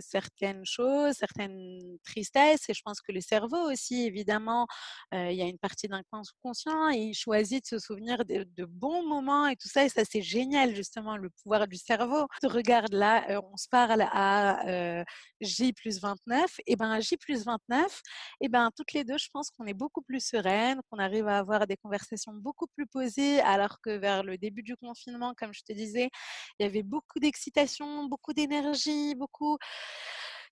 certaines 0.00 0.64
choses, 0.64 1.14
certaines 1.14 1.98
tristesses. 2.04 2.68
Et 2.68 2.74
je 2.74 2.82
pense 2.82 3.00
que 3.00 3.12
le 3.12 3.20
cerveau 3.20 3.70
aussi, 3.70 4.04
évidemment, 4.04 4.66
il 5.12 5.32
y 5.34 5.42
a 5.42 5.46
une 5.46 5.58
partie 5.58 5.88
d'inconscient 5.88 6.90
et 6.90 6.98
il 6.98 7.14
choisit 7.14 7.62
de 7.62 7.68
se 7.68 7.78
souvenir 7.78 8.24
de, 8.24 8.44
de, 8.56 8.64
bons 8.64 9.06
moments 9.06 9.46
et 9.46 9.56
tout 9.56 9.68
ça. 9.68 9.84
Et 9.84 9.88
ça, 9.88 10.02
c'est 10.08 10.22
génial, 10.22 10.74
justement, 10.74 11.16
le 11.16 11.30
pouvoir 11.30 11.68
du 11.68 11.76
cerveau. 11.76 12.26
Regarde 12.42 12.92
là, 12.92 13.40
on 13.52 13.56
se 13.56 13.68
parle 13.68 14.02
à 14.12 15.04
J 15.40 15.72
plus 15.72 16.00
29, 16.08 16.60
et 16.66 16.76
ben 16.76 16.90
à 16.90 17.00
J 17.00 17.16
plus 17.16 17.44
29, 17.44 18.02
et 18.40 18.48
ben 18.48 18.70
toutes 18.76 18.92
les 18.92 19.04
deux, 19.04 19.18
je 19.18 19.28
pense 19.32 19.50
qu'on 19.50 19.66
est 19.66 19.74
beaucoup 19.74 20.02
plus 20.02 20.20
sereines, 20.24 20.80
qu'on 20.90 20.98
arrive 20.98 21.28
à 21.28 21.38
avoir 21.38 21.66
des 21.66 21.76
conversations 21.76 22.32
beaucoup 22.34 22.66
plus 22.68 22.86
posées, 22.86 23.40
alors 23.40 23.80
que 23.80 23.90
vers 23.98 24.22
le 24.22 24.38
début 24.38 24.62
du 24.62 24.76
confinement, 24.76 25.34
comme 25.36 25.52
je 25.54 25.62
te 25.62 25.72
disais, 25.72 26.08
il 26.58 26.64
y 26.64 26.66
avait 26.66 26.82
beaucoup 26.82 27.18
d'excitation, 27.20 28.06
beaucoup 28.06 28.32
d'énergie, 28.32 29.14
beaucoup. 29.14 29.58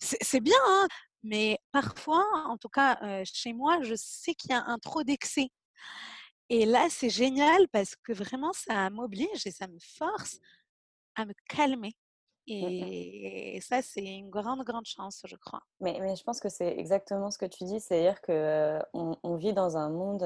C'est 0.00 0.40
bien, 0.40 0.54
hein 0.66 0.86
mais 1.22 1.58
parfois, 1.72 2.24
en 2.46 2.56
tout 2.56 2.68
cas 2.68 2.98
chez 3.24 3.52
moi, 3.52 3.82
je 3.82 3.94
sais 3.96 4.34
qu'il 4.34 4.50
y 4.52 4.54
a 4.54 4.62
un 4.66 4.78
trop 4.78 5.02
d'excès. 5.02 5.48
Et 6.48 6.64
là, 6.66 6.88
c'est 6.90 7.10
génial 7.10 7.68
parce 7.72 7.96
que 7.96 8.12
vraiment, 8.12 8.52
ça 8.52 8.88
m'oblige 8.90 9.46
et 9.46 9.50
ça 9.50 9.66
me 9.66 9.78
force 9.98 10.38
à 11.16 11.26
me 11.26 11.32
calmer. 11.48 11.94
Et 12.48 13.58
ça, 13.60 13.82
c'est 13.82 14.04
une 14.04 14.30
grande, 14.30 14.62
grande 14.64 14.86
chance, 14.86 15.22
je 15.24 15.36
crois. 15.36 15.62
Mais, 15.80 15.98
mais 16.00 16.14
je 16.16 16.22
pense 16.22 16.40
que 16.40 16.48
c'est 16.48 16.78
exactement 16.78 17.30
ce 17.30 17.38
que 17.38 17.46
tu 17.46 17.64
dis, 17.64 17.80
c'est-à-dire 17.80 18.20
qu'on 18.22 19.16
on 19.22 19.34
vit 19.36 19.52
dans 19.52 19.76
un 19.76 19.90
monde 19.90 20.22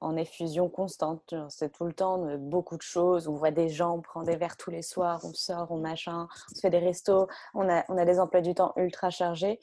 en 0.00 0.16
effusion 0.16 0.68
constante. 0.68 1.34
C'est 1.48 1.72
tout 1.72 1.84
le 1.84 1.92
temps 1.92 2.36
beaucoup 2.38 2.76
de 2.76 2.82
choses. 2.82 3.28
On 3.28 3.34
voit 3.34 3.50
des 3.50 3.68
gens, 3.68 3.96
on 3.96 4.00
prend 4.00 4.22
des 4.22 4.36
verres 4.36 4.56
tous 4.56 4.70
les 4.70 4.82
soirs, 4.82 5.20
on 5.24 5.32
sort, 5.34 5.70
on 5.70 5.78
machin, 5.78 6.28
on 6.50 6.54
se 6.54 6.60
fait 6.60 6.70
des 6.70 6.78
restos, 6.78 7.26
on 7.54 7.68
a, 7.68 7.84
on 7.88 7.98
a 7.98 8.04
des 8.04 8.18
emplois 8.18 8.40
du 8.40 8.54
temps 8.54 8.72
ultra 8.76 9.10
chargés. 9.10 9.60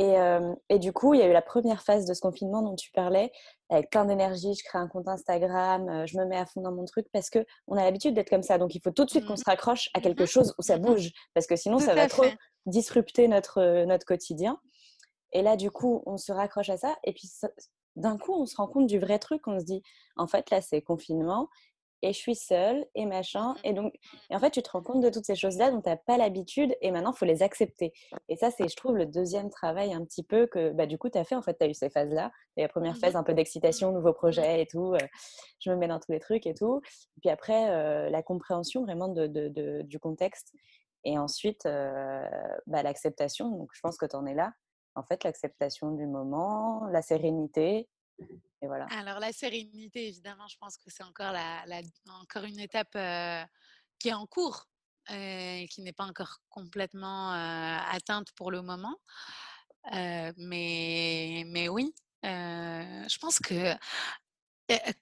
Et, 0.00 0.14
et, 0.68 0.78
du 0.78 0.92
coup, 0.92 1.14
il 1.14 1.20
y 1.20 1.24
a 1.24 1.26
eu 1.26 1.32
la 1.32 1.42
première 1.42 1.82
phase 1.82 2.06
de 2.06 2.14
ce 2.14 2.20
confinement 2.20 2.62
dont 2.62 2.76
tu 2.76 2.92
parlais, 2.92 3.32
avec 3.70 3.90
plein 3.90 4.06
d'énergie, 4.06 4.54
je 4.54 4.64
crée 4.64 4.78
un 4.78 4.88
compte 4.88 5.08
Instagram, 5.08 5.88
euh, 5.88 6.06
je 6.06 6.16
me 6.16 6.24
mets 6.24 6.38
à 6.38 6.46
fond 6.46 6.62
dans 6.62 6.72
mon 6.72 6.86
truc 6.86 7.06
parce 7.12 7.28
que 7.28 7.44
on 7.66 7.76
a 7.76 7.84
l'habitude 7.84 8.14
d'être 8.14 8.30
comme 8.30 8.42
ça. 8.42 8.56
Donc 8.56 8.74
il 8.74 8.80
faut 8.80 8.90
tout 8.90 9.04
de 9.04 9.10
suite 9.10 9.26
qu'on 9.26 9.34
mmh. 9.34 9.38
se 9.38 9.44
raccroche 9.44 9.90
à 9.94 10.00
quelque 10.00 10.22
mmh 10.22 10.26
chose 10.26 10.54
où 10.58 10.62
ça 10.62 10.78
bouge 10.78 11.10
parce 11.34 11.46
que 11.46 11.56
sinon 11.56 11.78
ça 11.78 11.94
va 11.94 12.08
trop 12.08 12.24
disrupter 12.66 13.28
notre, 13.28 13.58
euh, 13.58 13.84
notre 13.84 14.06
quotidien. 14.06 14.58
Et 15.32 15.42
là, 15.42 15.56
du 15.56 15.70
coup, 15.70 16.02
on 16.06 16.16
se 16.16 16.32
raccroche 16.32 16.70
à 16.70 16.78
ça 16.78 16.96
et 17.04 17.12
puis 17.12 17.30
d'un 17.96 18.16
coup, 18.16 18.32
on 18.32 18.46
se 18.46 18.56
rend 18.56 18.68
compte 18.68 18.86
du 18.86 18.98
vrai 18.98 19.18
truc. 19.18 19.46
On 19.46 19.58
se 19.58 19.64
dit, 19.64 19.82
en 20.16 20.26
fait, 20.26 20.50
là, 20.50 20.62
c'est 20.62 20.80
confinement 20.80 21.48
et 22.02 22.12
je 22.12 22.18
suis 22.18 22.34
seule 22.34 22.86
et 22.94 23.06
machin. 23.06 23.52
Mmh. 23.52 23.56
Et 23.64 23.72
donc, 23.72 23.94
et 24.30 24.36
en 24.36 24.38
fait, 24.38 24.50
tu 24.50 24.62
te 24.62 24.70
rends 24.70 24.82
compte 24.82 25.02
de 25.02 25.10
toutes 25.10 25.24
ces 25.24 25.34
choses-là 25.34 25.70
dont 25.70 25.80
tu 25.80 25.88
n'as 25.88 25.96
pas 25.96 26.16
l'habitude 26.16 26.76
et 26.80 26.90
maintenant, 26.90 27.12
il 27.12 27.18
faut 27.18 27.24
les 27.24 27.42
accepter. 27.42 27.92
Et 28.28 28.36
ça, 28.36 28.50
c'est, 28.50 28.68
je 28.68 28.76
trouve, 28.76 28.96
le 28.96 29.06
deuxième 29.06 29.50
travail 29.50 29.92
un 29.92 30.04
petit 30.04 30.22
peu 30.22 30.46
que 30.46 30.70
bah, 30.72 30.86
du 30.86 30.98
coup, 30.98 31.08
tu 31.08 31.18
as 31.18 31.24
fait. 31.24 31.34
En 31.34 31.42
fait, 31.42 31.56
tu 31.58 31.64
as 31.64 31.68
eu 31.68 31.74
ces 31.74 31.90
phases-là. 31.90 32.30
La 32.56 32.68
première 32.68 32.94
mmh 32.94 33.00
phase, 33.00 33.16
un 33.16 33.22
peu 33.22 33.34
d'excitation, 33.34 33.92
nouveau 33.92 34.12
projet 34.12 34.62
et 34.62 34.66
tout. 34.66 34.94
je 35.60 35.70
me 35.70 35.76
mets 35.76 35.88
dans 35.88 36.00
tous 36.00 36.12
les 36.12 36.20
trucs 36.20 36.46
et 36.46 36.54
tout. 36.54 36.80
Et 37.16 37.20
puis 37.20 37.30
après, 37.30 38.10
la 38.10 38.22
compréhension 38.22 38.82
vraiment 38.82 39.08
de, 39.08 39.26
de, 39.26 39.82
du 39.82 39.98
contexte. 39.98 40.52
Et 41.04 41.18
ensuite, 41.18 41.64
bah, 41.64 42.82
l'acceptation. 42.82 43.50
Donc, 43.50 43.70
je 43.72 43.80
pense 43.80 43.96
que 43.96 44.06
tu 44.06 44.16
en 44.16 44.26
es 44.26 44.34
là. 44.34 44.52
En 44.94 45.04
fait, 45.04 45.22
l'acceptation 45.22 45.92
du 45.92 46.06
moment, 46.06 46.84
la 46.90 47.02
sérénité, 47.02 47.88
Alors 48.90 49.20
la 49.20 49.32
sérénité, 49.32 50.08
évidemment, 50.08 50.46
je 50.48 50.56
pense 50.58 50.76
que 50.76 50.90
c'est 50.90 51.04
encore, 51.04 51.32
la, 51.32 51.64
encore 52.20 52.44
une 52.44 52.58
étape 52.58 52.92
qui 53.98 54.08
est 54.08 54.14
en 54.14 54.26
cours, 54.26 54.66
et 55.10 55.66
qui 55.70 55.80
n'est 55.82 55.92
pas 55.92 56.04
encore 56.04 56.40
complètement 56.50 57.32
atteinte 57.32 58.32
pour 58.32 58.50
le 58.50 58.62
moment. 58.62 58.96
mais, 59.92 61.44
mais 61.46 61.68
oui, 61.68 61.94
je 62.22 63.18
pense 63.18 63.38
que 63.38 63.74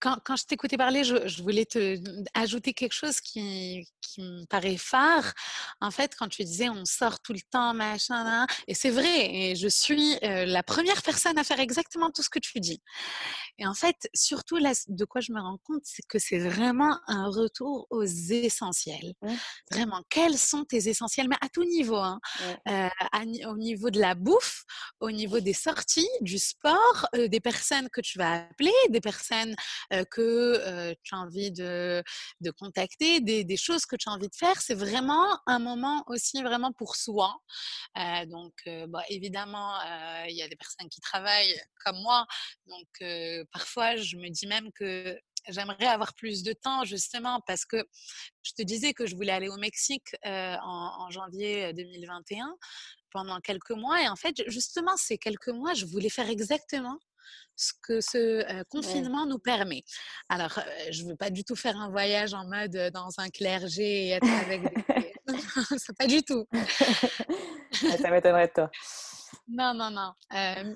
quand, 0.01 0.19
quand, 0.25 0.37
je 0.37 0.45
t'écoutais 0.45 0.77
parler, 0.77 1.03
je, 1.05 1.43
voulais 1.43 1.65
te 1.65 1.99
ajouter 2.35 2.73
quelque 2.73 2.93
chose 2.93 3.21
qui, 3.21 3.89
qui, 4.01 4.21
me 4.21 4.45
paraît 4.47 4.77
phare. 4.77 5.33
En 5.81 5.91
fait, 5.91 6.15
quand 6.17 6.29
tu 6.29 6.45
disais 6.45 6.69
on 6.69 6.85
sort 6.85 7.21
tout 7.21 7.33
le 7.33 7.41
temps, 7.51 7.75
machin, 7.75 8.47
et 8.69 8.75
c'est 8.75 8.91
vrai, 8.91 9.35
et 9.35 9.57
je 9.57 9.69
suis 9.69 10.19
la 10.23 10.63
première 10.63 11.03
personne 11.03 11.39
à 11.39 11.45
faire 11.45 11.61
exactement 11.61 12.11
tout 12.11 12.23
ce 12.23 12.31
que 12.31 12.39
tu 12.39 12.61
dis. 12.61 12.81
Et 13.59 13.67
en 13.67 13.75
fait, 13.75 14.09
surtout 14.15 14.57
là, 14.57 14.73
de 14.89 15.05
quoi 15.05 15.21
je 15.21 15.33
me 15.33 15.41
rends 15.41 15.59
compte, 15.65 15.83
c'est 15.85 16.07
que 16.07 16.19
c'est 16.19 16.39
vraiment 16.39 16.99
un 17.09 17.29
retour 17.29 17.87
aux 17.91 18.05
essentiels. 18.05 19.15
Vraiment, 19.71 20.03
quels 20.09 20.39
sont 20.39 20.65
tes 20.65 20.89
essentiels, 20.89 21.29
mais 21.29 21.37
à 21.41 21.49
tout 21.49 21.65
niveau, 21.65 21.97
hein. 21.97 22.21
au 23.47 23.57
niveau 23.57 23.91
de 23.91 24.01
la 24.01 24.15
bouffe, 24.15 24.65
au 25.01 25.11
niveau 25.11 25.41
des 25.41 25.55
sorties, 25.55 26.09
du 26.21 26.39
sport, 26.39 27.09
des 27.15 27.41
personnes 27.41 27.89
que 27.91 28.01
tu 28.01 28.19
vas 28.19 28.47
appeler, 28.49 28.73
des 28.91 29.01
personnes 29.01 29.56
que 30.11 30.95
tu 31.03 31.15
as 31.15 31.19
envie 31.19 31.51
de, 31.51 32.03
de 32.41 32.51
contacter, 32.51 33.21
des, 33.21 33.45
des, 33.45 33.57
choses 33.57 33.87
que 33.87 33.97
tu 33.97 34.09
as 34.09 34.13
envie 34.13 34.29
de 34.29 34.35
faire. 34.35 34.61
C'est 34.61 34.75
vraiment 34.75 35.39
un 35.47 35.59
moment 35.59 36.05
aussi 36.07 36.43
vraiment 36.43 36.73
pour 36.73 36.97
soi. 36.97 37.37
donc, 38.27 38.53
bah, 38.89 39.03
évidemment, 39.09 39.75
il 40.29 40.37
y 40.37 40.43
a 40.43 40.49
des 40.49 40.57
personnes 40.57 40.89
qui 40.89 41.01
travaillent 41.01 41.61
comme 41.85 42.01
moi. 42.03 42.27
Donc, 42.67 43.47
parfois, 43.53 43.97
je 43.97 44.17
me 44.17 44.29
dis 44.29 44.47
même 44.47 44.71
que 44.73 45.19
j'aimerais 45.49 45.87
avoir 45.87 46.15
plus 46.15 46.43
de 46.43 46.53
temps 46.53 46.85
justement 46.85 47.41
parce 47.47 47.65
que 47.65 47.85
je 48.43 48.53
te 48.53 48.63
disais 48.63 48.93
que 48.93 49.07
je 49.07 49.15
voulais 49.15 49.33
aller 49.33 49.49
au 49.49 49.57
Mexique 49.57 50.17
en, 50.25 51.09
janvier 51.11 51.73
2021 51.73 52.57
pendant 53.11 53.41
quelques 53.41 53.71
mois 53.71 54.03
et 54.03 54.09
en 54.09 54.17
fait 54.17 54.43
justement 54.49 54.97
ces 54.97 55.19
quelques 55.19 55.49
mois 55.49 55.75
je 55.75 55.87
voulais 55.87 56.09
faire 56.09 56.29
exactement 56.29 56.99
ce 57.57 57.73
que 57.83 58.01
ce 58.01 58.63
confinement 58.65 59.27
nous 59.27 59.39
permet. 59.39 59.83
Alors, 60.29 60.61
je 60.91 61.05
ne 61.05 61.11
veux 61.11 61.17
pas 61.17 61.31
du 61.31 61.45
tout 61.45 61.57
faire 61.57 61.77
un 61.77 61.91
voyage 61.91 62.35
en 62.35 62.47
mode 62.47 62.91
dans 62.93 63.09
un 63.19 63.29
clergé 63.29 64.07
et 64.07 64.11
être 64.11 64.29
avec 64.29 64.63
des... 64.63 64.85
C'est 65.79 65.97
pas 65.97 66.07
du 66.07 66.23
tout. 66.23 66.47
ça 67.73 68.11
m'étonnerait 68.11 68.49
de 68.49 68.53
toi. 68.53 68.71
Non, 69.49 69.75
non, 69.75 69.91
non. 69.91 70.13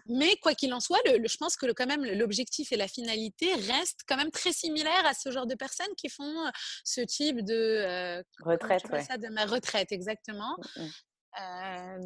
mais 0.06 0.36
quoi 0.42 0.54
qu'il 0.54 0.72
en 0.74 0.80
soit, 0.80 0.98
le, 1.06 1.26
je 1.26 1.36
pense 1.36 1.56
que 1.56 1.70
quand 1.72 1.86
même 1.86 2.04
l'objectif 2.04 2.72
et 2.72 2.76
la 2.76 2.88
finalité 2.88 3.54
restent 3.54 4.00
quand 4.08 4.16
même 4.16 4.30
très 4.30 4.52
similaires 4.52 5.06
à 5.06 5.14
ce 5.14 5.30
genre 5.30 5.46
de 5.46 5.54
personnes 5.54 5.94
qui 5.96 6.08
font 6.08 6.50
ce 6.84 7.00
type 7.00 7.44
de 7.44 8.22
retraite. 8.40 8.84
Ouais. 8.90 9.02
Ça, 9.02 9.18
de 9.18 9.28
ma 9.28 9.44
retraite, 9.44 9.92
exactement. 9.92 10.56
Mmh 10.76 10.86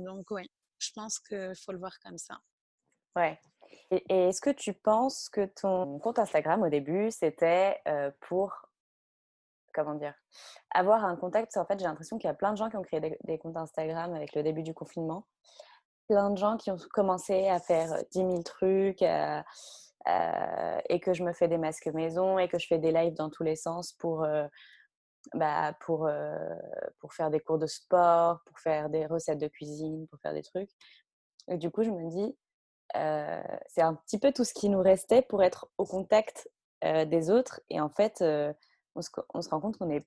donc 0.05 0.31
oui, 0.31 0.51
je 0.79 0.91
pense 0.95 1.19
qu'il 1.19 1.55
faut 1.65 1.73
le 1.73 1.79
voir 1.79 1.99
comme 2.01 2.19
ça. 2.19 2.39
Ouais. 3.17 3.39
Et, 3.90 4.28
est-ce 4.28 4.40
que 4.40 4.50
tu 4.50 4.73
penses 4.73 5.28
que 5.28 5.45
ton 5.45 5.99
compte 5.99 6.19
Instagram 6.19 6.62
au 6.62 6.69
début, 6.69 7.11
c'était 7.11 7.81
pour, 8.21 8.52
comment 9.73 9.95
dire, 9.95 10.14
avoir 10.75 11.04
un 11.04 11.16
contact? 11.16 11.57
En 11.57 11.64
fait, 11.64 11.78
j'ai 11.78 11.87
l'impression 11.87 12.19
qu'il 12.19 12.28
y 12.28 12.31
a 12.31 12.35
plein 12.35 12.52
de 12.52 12.57
gens 12.57 12.71
qui 12.71 12.76
ont 12.76 12.83
créé 12.83 13.00
des, 13.00 13.38
comptes 13.38 13.57
Instagram 13.57 14.14
avec 14.14 14.35
le 14.35 14.43
début 14.43 14.62
du 14.62 14.75
confinement. 14.75 15.26
Plein 16.09 16.31
de 16.31 16.37
gens 16.37 16.57
qui 16.57 16.71
ont 16.71 16.76
commencé 16.93 17.49
à 17.49 17.61
faire 17.61 18.02
10 18.12 18.19
000 18.19 18.43
trucs 18.43 19.02
et 19.02 21.00
que 21.00 21.14
je 21.14 21.25
me 21.25 21.33
fais 21.33 21.49
des 21.49 21.59
masques 21.59 21.87
maison 21.88 22.38
et 22.38 22.49
que 22.49 22.59
je 22.59 22.66
fais 22.66 22.78
des 22.78 22.93
lives 22.93 23.14
dans 23.14 23.31
tous 23.31 23.43
les 23.43 23.57
sens 23.57 23.93
pour, 23.95 24.26
bah, 25.35 25.75
pour, 25.81 26.09
pour 26.99 27.14
faire 27.14 27.31
des 27.31 27.40
cours 27.40 27.59
de 27.59 27.66
sport, 27.66 28.40
pour 28.45 28.59
faire 28.59 28.90
des 28.90 29.07
recettes 29.07 29.40
de 29.40 29.49
cuisine, 29.49 30.07
pour 30.09 30.19
faire 30.21 30.35
des 30.35 30.43
trucs. 30.43 30.71
Et 31.49 31.59
du 31.59 31.71
coup, 31.71 31.83
je 31.83 31.90
me 31.90 32.09
dis, 32.11 32.37
c'est 32.95 33.83
un 33.83 33.95
petit 33.95 34.19
peu 34.19 34.33
tout 34.33 34.45
ce 34.45 34.55
qui 34.55 34.69
nous 34.69 34.81
restait 34.81 35.23
pour 35.23 35.43
être 35.43 35.69
au 35.79 35.85
contact 35.85 36.49
des 36.83 37.31
autres. 37.31 37.61
Et 37.71 37.81
en 37.81 37.89
fait, 37.89 38.23
on 38.95 39.03
se, 39.03 39.11
on, 39.33 39.41
rend 39.41 39.61
compte 39.61 39.79
qu'on 39.79 39.91
est 39.91 40.07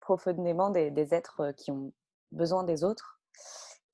profondément 0.00 0.70
des, 0.70 1.14
êtres 1.14 1.52
qui 1.56 1.70
ont 1.70 1.92
besoin 2.32 2.64
des 2.64 2.84
autres 2.84 3.20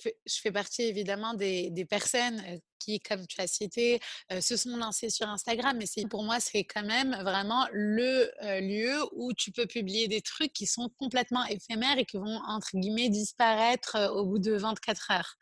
je 0.04 0.40
fais 0.40 0.52
partie 0.52 0.82
évidemment 0.82 1.34
des, 1.34 1.86
personnes 1.88 2.42
qui, 2.78 3.00
comme 3.00 3.26
tu 3.26 3.40
as 3.40 3.46
cité, 3.46 4.00
se 4.40 4.56
sont 4.56 4.76
lancées 4.76 5.10
sur 5.10 5.28
Instagram. 5.28 5.78
Mais 5.78 5.86
pour 6.08 6.22
moi, 6.22 6.40
c'est 6.40 6.64
quand 6.64 6.84
même 6.84 7.16
vraiment 7.22 7.66
le 7.72 8.30
lieu 8.60 8.98
où 9.12 9.32
tu 9.32 9.50
peux 9.52 9.66
publier 9.66 10.08
des 10.08 10.20
trucs 10.20 10.52
qui 10.52 10.66
sont 10.66 10.88
complètement 10.98 11.44
éphémères 11.46 11.98
et 11.98 12.04
qui 12.04 12.16
vont, 12.16 12.40
entre 12.46 12.70
guillemets, 12.74 13.08
disparaître 13.08 13.96
au 14.14 14.24
bout 14.24 14.38
de 14.38 14.52
24 14.52 15.10
heures. 15.10 15.34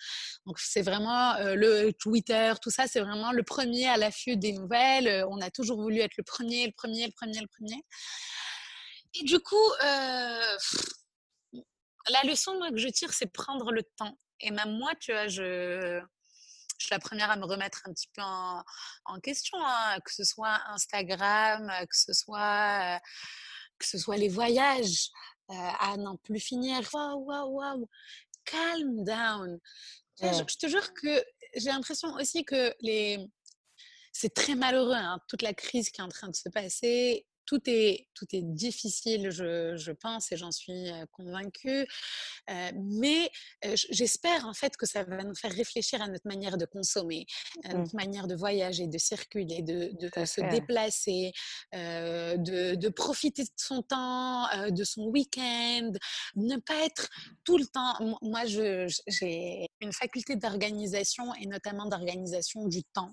Donc, 0.47 0.59
c'est 0.59 0.83
vraiment 0.83 1.35
le 1.55 1.93
Twitter, 1.93 2.55
tout 2.63 2.71
ça, 2.71 2.87
c'est 2.87 3.01
vraiment 3.01 3.33
le 3.33 3.43
premier 3.43 3.87
à 3.89 3.97
l'affût 3.97 4.37
des 4.37 4.53
nouvelles. 4.53 5.25
On 5.29 5.41
a 5.41 5.51
toujours 5.51 5.81
voulu 5.81 6.01
être 6.01 6.17
le 6.17 6.25
premier, 6.25 6.67
le 6.67 6.73
premier, 6.73 7.07
le 7.07 7.13
premier, 7.13 7.41
le 7.41 7.49
premier. 7.49 7.83
Et 9.15 9.25
du 9.25 9.39
coup, 9.41 9.73
la 12.09 12.23
leçon 12.25 12.59
que 12.71 12.77
je 12.77 12.89
tire, 12.89 13.13
c'est 13.13 13.27
prendre 13.27 13.73
le 13.73 13.83
temps 13.83 14.17
et 14.41 14.51
même 14.51 14.79
moi, 14.79 14.95
tu 14.97 15.13
vois, 15.13 15.29
je, 15.29 16.01
je 16.79 16.87
suis 16.87 16.93
la 16.93 16.99
première 16.99 17.31
à 17.31 17.37
me 17.37 17.45
remettre 17.45 17.83
un 17.87 17.93
petit 17.93 18.09
peu 18.15 18.23
en, 18.23 19.21
question, 19.21 19.59
hein, 19.61 19.99
que 20.05 20.13
ce 20.13 20.25
soit 20.25 20.61
Instagram, 20.69 21.71
que 21.81 21.97
ce 21.97 22.13
soit, 22.13 23.01
que 23.79 23.87
ce 23.87 23.99
soit 23.99 24.17
les 24.17 24.29
voyages, 24.29 25.11
à 25.49 25.97
n'en 25.97 26.17
plus 26.17 26.41
finir. 26.41 26.81
Waouh, 26.93 27.25
waouh, 27.25 27.51
waouh, 27.51 27.89
calm 28.45 29.05
down. 29.05 29.59
Je, 30.21 30.57
te 30.57 30.67
jure 30.67 30.93
que 30.95 31.25
j'ai 31.55 31.71
l'impression 31.71 32.13
aussi 32.15 32.45
que 32.45 32.75
les... 32.81 33.19
c'est 34.13 34.33
très 34.35 34.55
malheureux, 34.55 34.95
hein, 34.95 35.21
toute 35.29 35.43
la 35.43 35.55
crise 35.55 35.91
qui 35.91 36.01
est 36.01 36.05
en 36.05 36.09
train 36.09 36.29
de 36.29 36.37
se 36.37 36.49
passer 36.49 37.27
tout 37.47 37.61
est, 37.67 38.09
tout 38.15 38.27
est 38.33 38.43
difficile, 38.43 39.31
je, 39.31 39.77
je 39.77 39.93
pense, 39.93 40.33
et 40.33 40.37
j'en 40.37 40.53
suis 40.53 40.91
convaincue. 41.13 41.87
mais 42.75 43.31
j'espère 43.91 44.47
en 44.47 44.55
fait 44.55 44.77
que 44.77 44.87
ça 44.87 45.05
va 45.05 45.23
nous 45.23 45.35
faire 45.35 45.53
réfléchir 45.53 46.03
à 46.03 46.09
notre 46.09 46.27
manière 46.27 46.57
de 46.57 46.67
consommer, 46.67 47.27
à 47.65 47.75
mmh. 47.75 47.79
notre 47.79 47.97
manière 47.97 48.27
de 48.27 48.35
voyager, 48.35 48.87
de 48.87 48.99
circuler, 48.99 49.63
de, 49.63 49.91
de 49.99 50.25
se 50.25 50.41
déplacer, 50.51 51.33
de, 51.73 52.75
de, 52.75 52.89
profiter 52.89 53.45
de 53.45 53.51
son 53.57 53.83
temps, 53.83 54.47
de 54.69 54.85
son 54.85 55.07
week-end, 55.07 55.93
ne 56.37 56.57
pas 56.57 56.85
être 56.85 57.09
tout 57.45 57.59
le 57.59 57.67
temps. 57.67 58.19
Moi, 58.23 58.45
j'ai 58.45 59.67
une 59.81 59.93
faculté 59.93 60.37
d'organisation 60.37 61.35
et 61.35 61.47
notamment 61.47 61.87
d'organisation 61.87 62.67
du 62.67 62.83
temps 62.85 63.13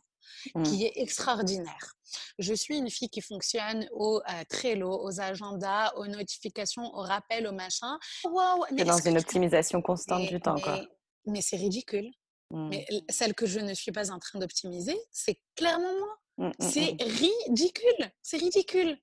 Mmh. 0.55 0.63
qui 0.63 0.85
est 0.85 0.93
extraordinaire. 0.95 1.95
Je 2.37 2.53
suis 2.53 2.77
une 2.77 2.89
fille 2.89 3.09
qui 3.09 3.21
fonctionne 3.21 3.87
au 3.91 4.19
euh, 4.19 4.43
Trello, 4.49 5.01
aux 5.03 5.19
agendas, 5.19 5.93
aux 5.95 6.07
notifications, 6.07 6.93
aux 6.93 7.01
rappels, 7.01 7.47
aux 7.47 7.53
machins. 7.53 7.97
Wow, 8.25 8.65
mais 8.71 8.83
dans 8.83 8.97
une 8.97 9.17
optimisation 9.17 9.81
constante 9.81 10.27
du 10.27 10.39
temps, 10.39 10.59
quoi. 10.59 10.81
Mais 11.25 11.41
c'est 11.41 11.57
ridicule. 11.57 12.11
Mais 12.51 12.85
mmh. 12.91 12.99
celle 13.09 13.33
que 13.33 13.45
je 13.45 13.59
ne 13.59 13.73
suis 13.73 13.91
pas 13.91 14.11
en 14.11 14.19
train 14.19 14.37
d'optimiser, 14.37 14.99
c'est 15.11 15.39
clairement 15.55 15.93
moi. 15.97 16.49
Mmh, 16.49 16.51
c'est 16.59 16.95
ridicule. 17.01 18.11
C'est 18.21 18.37
ridicule. 18.37 18.97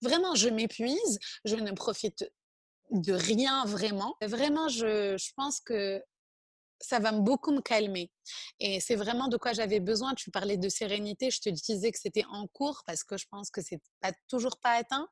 Vraiment, 0.00 0.34
je 0.34 0.48
m'épuise. 0.48 1.18
Je 1.44 1.54
ne 1.54 1.70
profite 1.72 2.28
de 2.90 3.12
rien 3.12 3.64
vraiment. 3.66 4.16
Vraiment, 4.20 4.68
je, 4.68 5.16
je 5.16 5.30
pense 5.36 5.60
que 5.60 6.02
ça 6.82 6.98
va 6.98 7.12
beaucoup 7.12 7.52
me 7.52 7.60
calmer. 7.60 8.10
Et 8.60 8.80
c'est 8.80 8.96
vraiment 8.96 9.28
de 9.28 9.36
quoi 9.36 9.52
j'avais 9.52 9.80
besoin. 9.80 10.14
Tu 10.14 10.30
parlais 10.30 10.56
de 10.56 10.68
sérénité, 10.68 11.30
je 11.30 11.40
te 11.40 11.48
disais 11.48 11.90
que 11.90 11.98
c'était 11.98 12.24
en 12.30 12.46
cours 12.46 12.82
parce 12.86 13.04
que 13.04 13.16
je 13.16 13.26
pense 13.30 13.50
que 13.50 13.60
c'est 13.62 13.80
pas 14.00 14.12
toujours 14.28 14.58
pas 14.58 14.72
atteint. 14.72 15.08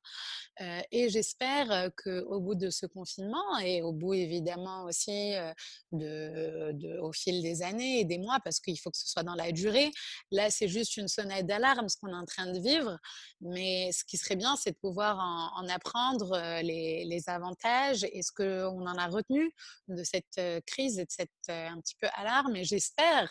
Euh, 0.60 0.80
et 0.90 1.08
j'espère 1.08 1.70
euh, 1.70 1.88
que 1.96 2.20
au 2.22 2.40
bout 2.40 2.54
de 2.54 2.70
ce 2.70 2.86
confinement 2.86 3.58
et 3.58 3.82
au 3.82 3.92
bout 3.92 4.14
évidemment 4.14 4.84
aussi 4.84 5.34
euh, 5.34 5.52
de, 5.92 6.98
au 7.00 7.12
fil 7.12 7.42
des 7.42 7.62
années 7.62 8.00
et 8.00 8.04
des 8.04 8.18
mois, 8.18 8.38
parce 8.44 8.60
qu'il 8.60 8.78
faut 8.78 8.90
que 8.90 8.98
ce 8.98 9.08
soit 9.08 9.22
dans 9.22 9.34
la 9.34 9.52
durée. 9.52 9.90
Là, 10.30 10.50
c'est 10.50 10.68
juste 10.68 10.96
une 10.96 11.08
sonnette 11.08 11.46
d'alarme 11.46 11.88
ce 11.88 11.96
qu'on 11.96 12.08
est 12.08 12.14
en 12.14 12.26
train 12.26 12.52
de 12.52 12.58
vivre. 12.60 12.98
Mais 13.40 13.90
ce 13.92 14.04
qui 14.04 14.16
serait 14.16 14.36
bien, 14.36 14.56
c'est 14.56 14.72
de 14.72 14.76
pouvoir 14.76 15.18
en, 15.18 15.68
apprendre 15.68 16.36
les, 16.62 17.04
les, 17.04 17.28
avantages 17.28 18.04
et 18.12 18.22
ce 18.22 18.32
qu'on 18.32 18.86
en 18.86 18.96
a 18.96 19.06
retenu 19.06 19.52
de 19.88 20.02
cette 20.02 20.40
crise 20.66 20.98
et 20.98 21.04
de 21.04 21.10
cette 21.10 21.30
un 21.66 21.80
petit 21.80 21.96
peu 22.00 22.08
alarme. 22.14 22.56
Et 22.56 22.64
j'espère 22.64 23.30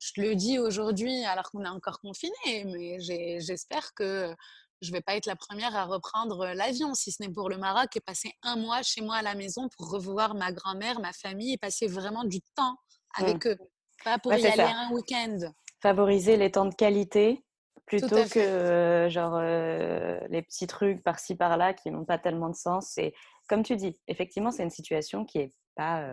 je 0.00 0.20
le 0.20 0.34
dis 0.34 0.58
aujourd'hui 0.58 1.24
alors 1.24 1.50
qu'on 1.50 1.64
est 1.64 1.68
encore 1.68 2.00
confiné, 2.00 2.64
mais 2.64 2.98
j'espère 3.40 3.92
que 3.94 4.34
je 4.80 4.92
vais 4.92 5.02
pas 5.02 5.14
être 5.14 5.26
la 5.26 5.36
première 5.36 5.76
à 5.76 5.84
reprendre 5.84 6.46
l'avion, 6.54 6.94
si 6.94 7.12
ce 7.12 7.22
n'est 7.22 7.28
pour 7.28 7.50
le 7.50 7.58
Maroc, 7.58 7.94
et 7.96 8.00
passer 8.00 8.32
un 8.42 8.56
mois 8.56 8.82
chez 8.82 9.02
moi 9.02 9.16
à 9.16 9.22
la 9.22 9.34
maison 9.34 9.68
pour 9.76 9.90
revoir 9.90 10.34
ma 10.34 10.52
grand-mère, 10.52 11.00
ma 11.00 11.12
famille, 11.12 11.52
et 11.52 11.58
passer 11.58 11.86
vraiment 11.86 12.24
du 12.24 12.40
temps 12.56 12.72
mmh. 12.72 13.22
avec 13.22 13.46
eux, 13.46 13.58
pas 14.04 14.18
pour 14.18 14.32
y 14.32 14.46
aller 14.46 14.62
un 14.62 14.90
week-end. 14.92 15.38
Favoriser 15.82 16.38
les 16.38 16.50
temps 16.50 16.66
de 16.66 16.74
qualité 16.74 17.44
plutôt 17.84 18.24
que 18.32 19.08
genre 19.10 19.40
les 19.40 20.42
petits 20.42 20.66
trucs 20.66 21.02
par-ci 21.02 21.34
par-là 21.34 21.74
qui 21.74 21.90
n'ont 21.90 22.04
pas 22.04 22.18
tellement 22.18 22.48
de 22.48 22.54
sens. 22.54 22.96
Et 22.96 23.12
comme 23.48 23.62
tu 23.62 23.76
dis, 23.76 23.98
effectivement, 24.06 24.50
c'est 24.50 24.62
une 24.62 24.70
situation 24.70 25.24
qui 25.24 25.38
est 25.38 25.52
pas 25.74 26.06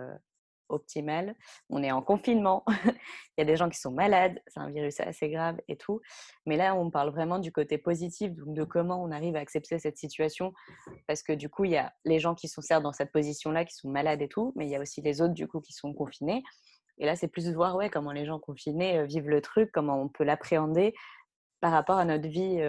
optimale. 0.68 1.34
On 1.70 1.82
est 1.82 1.92
en 1.92 2.02
confinement, 2.02 2.64
il 2.84 3.38
y 3.38 3.42
a 3.42 3.44
des 3.44 3.56
gens 3.56 3.68
qui 3.68 3.78
sont 3.78 3.92
malades, 3.92 4.40
c'est 4.46 4.60
un 4.60 4.70
virus 4.70 5.00
assez 5.00 5.28
grave 5.28 5.60
et 5.68 5.76
tout. 5.76 6.00
Mais 6.46 6.56
là, 6.56 6.74
on 6.74 6.90
parle 6.90 7.10
vraiment 7.10 7.38
du 7.38 7.52
côté 7.52 7.78
positif, 7.78 8.32
donc 8.34 8.54
de 8.54 8.64
comment 8.64 9.02
on 9.02 9.10
arrive 9.10 9.36
à 9.36 9.40
accepter 9.40 9.78
cette 9.78 9.98
situation. 9.98 10.52
Parce 11.06 11.22
que 11.22 11.32
du 11.32 11.48
coup, 11.48 11.64
il 11.64 11.72
y 11.72 11.76
a 11.76 11.92
les 12.04 12.18
gens 12.18 12.34
qui 12.34 12.48
sont 12.48 12.62
certes 12.62 12.82
dans 12.82 12.92
cette 12.92 13.12
position-là, 13.12 13.64
qui 13.64 13.74
sont 13.74 13.88
malades 13.88 14.22
et 14.22 14.28
tout, 14.28 14.52
mais 14.56 14.66
il 14.66 14.70
y 14.70 14.76
a 14.76 14.80
aussi 14.80 15.00
les 15.02 15.20
autres, 15.20 15.34
du 15.34 15.46
coup, 15.48 15.60
qui 15.60 15.72
sont 15.72 15.92
confinés. 15.92 16.42
Et 16.98 17.06
là, 17.06 17.14
c'est 17.14 17.28
plus 17.28 17.46
de 17.46 17.54
voir 17.54 17.76
ouais, 17.76 17.90
comment 17.90 18.12
les 18.12 18.26
gens 18.26 18.38
confinés 18.38 19.06
vivent 19.06 19.28
le 19.28 19.40
truc, 19.40 19.70
comment 19.72 20.02
on 20.02 20.08
peut 20.08 20.24
l'appréhender 20.24 20.94
par 21.60 21.72
rapport 21.72 21.98
à 21.98 22.04
notre 22.04 22.28
vie 22.28 22.60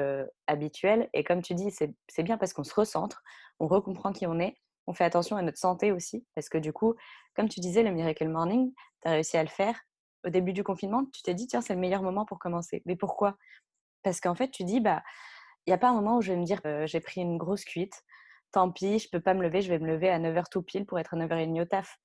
habituelle. 0.48 1.10
Et 1.14 1.24
comme 1.24 1.42
tu 1.42 1.54
dis, 1.54 1.72
c'est 1.72 2.24
bien 2.24 2.38
parce 2.38 2.54
qu'on 2.54 2.64
se 2.64 2.74
recentre, 2.74 3.24
on 3.60 3.68
recomprend 3.68 4.12
qui 4.12 4.26
on 4.28 4.40
est 4.40 4.56
on 4.90 4.94
fait 4.94 5.06
attention 5.06 5.38
à 5.38 5.44
notre 5.44 5.60
santé 5.60 5.92
aussi, 5.92 6.26
parce 6.34 6.50
que 6.50 6.58
du 6.58 6.74
coup, 6.74 6.96
comme 7.36 7.48
tu 7.48 7.60
disais, 7.60 7.84
le 7.84 7.92
Miracle 7.92 8.28
Morning, 8.28 8.74
tu 9.04 9.08
as 9.08 9.12
réussi 9.12 9.38
à 9.38 9.44
le 9.44 9.50
faire. 9.50 9.80
Au 10.26 10.30
début 10.30 10.52
du 10.52 10.64
confinement, 10.64 11.06
tu 11.14 11.22
t'es 11.22 11.36
dit, 11.36 11.46
tiens, 11.46 11.62
c'est 11.62 11.76
le 11.76 11.80
meilleur 11.80 12.02
moment 12.02 12.26
pour 12.26 12.40
commencer. 12.40 12.82
Mais 12.88 12.96
pourquoi? 12.96 13.38
Parce 14.02 14.20
qu'en 14.20 14.34
fait, 14.34 14.50
tu 14.50 14.64
dis, 14.64 14.80
bah, 14.80 15.04
il 15.66 15.70
n'y 15.70 15.76
a 15.76 15.78
pas 15.78 15.90
un 15.90 15.94
moment 15.94 16.18
où 16.18 16.22
je 16.22 16.34
vais 16.34 16.40
me 16.40 16.44
dire, 16.44 16.60
«Euh, 16.66 16.88
j'ai 16.88 17.02
pris 17.02 17.22
une 17.22 17.38
grosse 17.38 17.66
cuite, 17.66 18.02
tant 18.52 18.72
pis, 18.72 18.98
je 18.98 19.08
peux 19.12 19.20
pas 19.20 19.36
me 19.36 19.44
lever, 19.44 19.62
je 19.62 19.70
vais 19.70 19.78
me 19.78 19.86
lever 19.86 20.10
à 20.10 20.18
9h 20.18 20.46
tout 20.50 20.64
pile 20.64 20.88
pour 20.88 20.98
être 20.98 21.14
à 21.14 21.18
9h30 21.18 21.62
au 21.62 21.66
taf. 21.66 22.00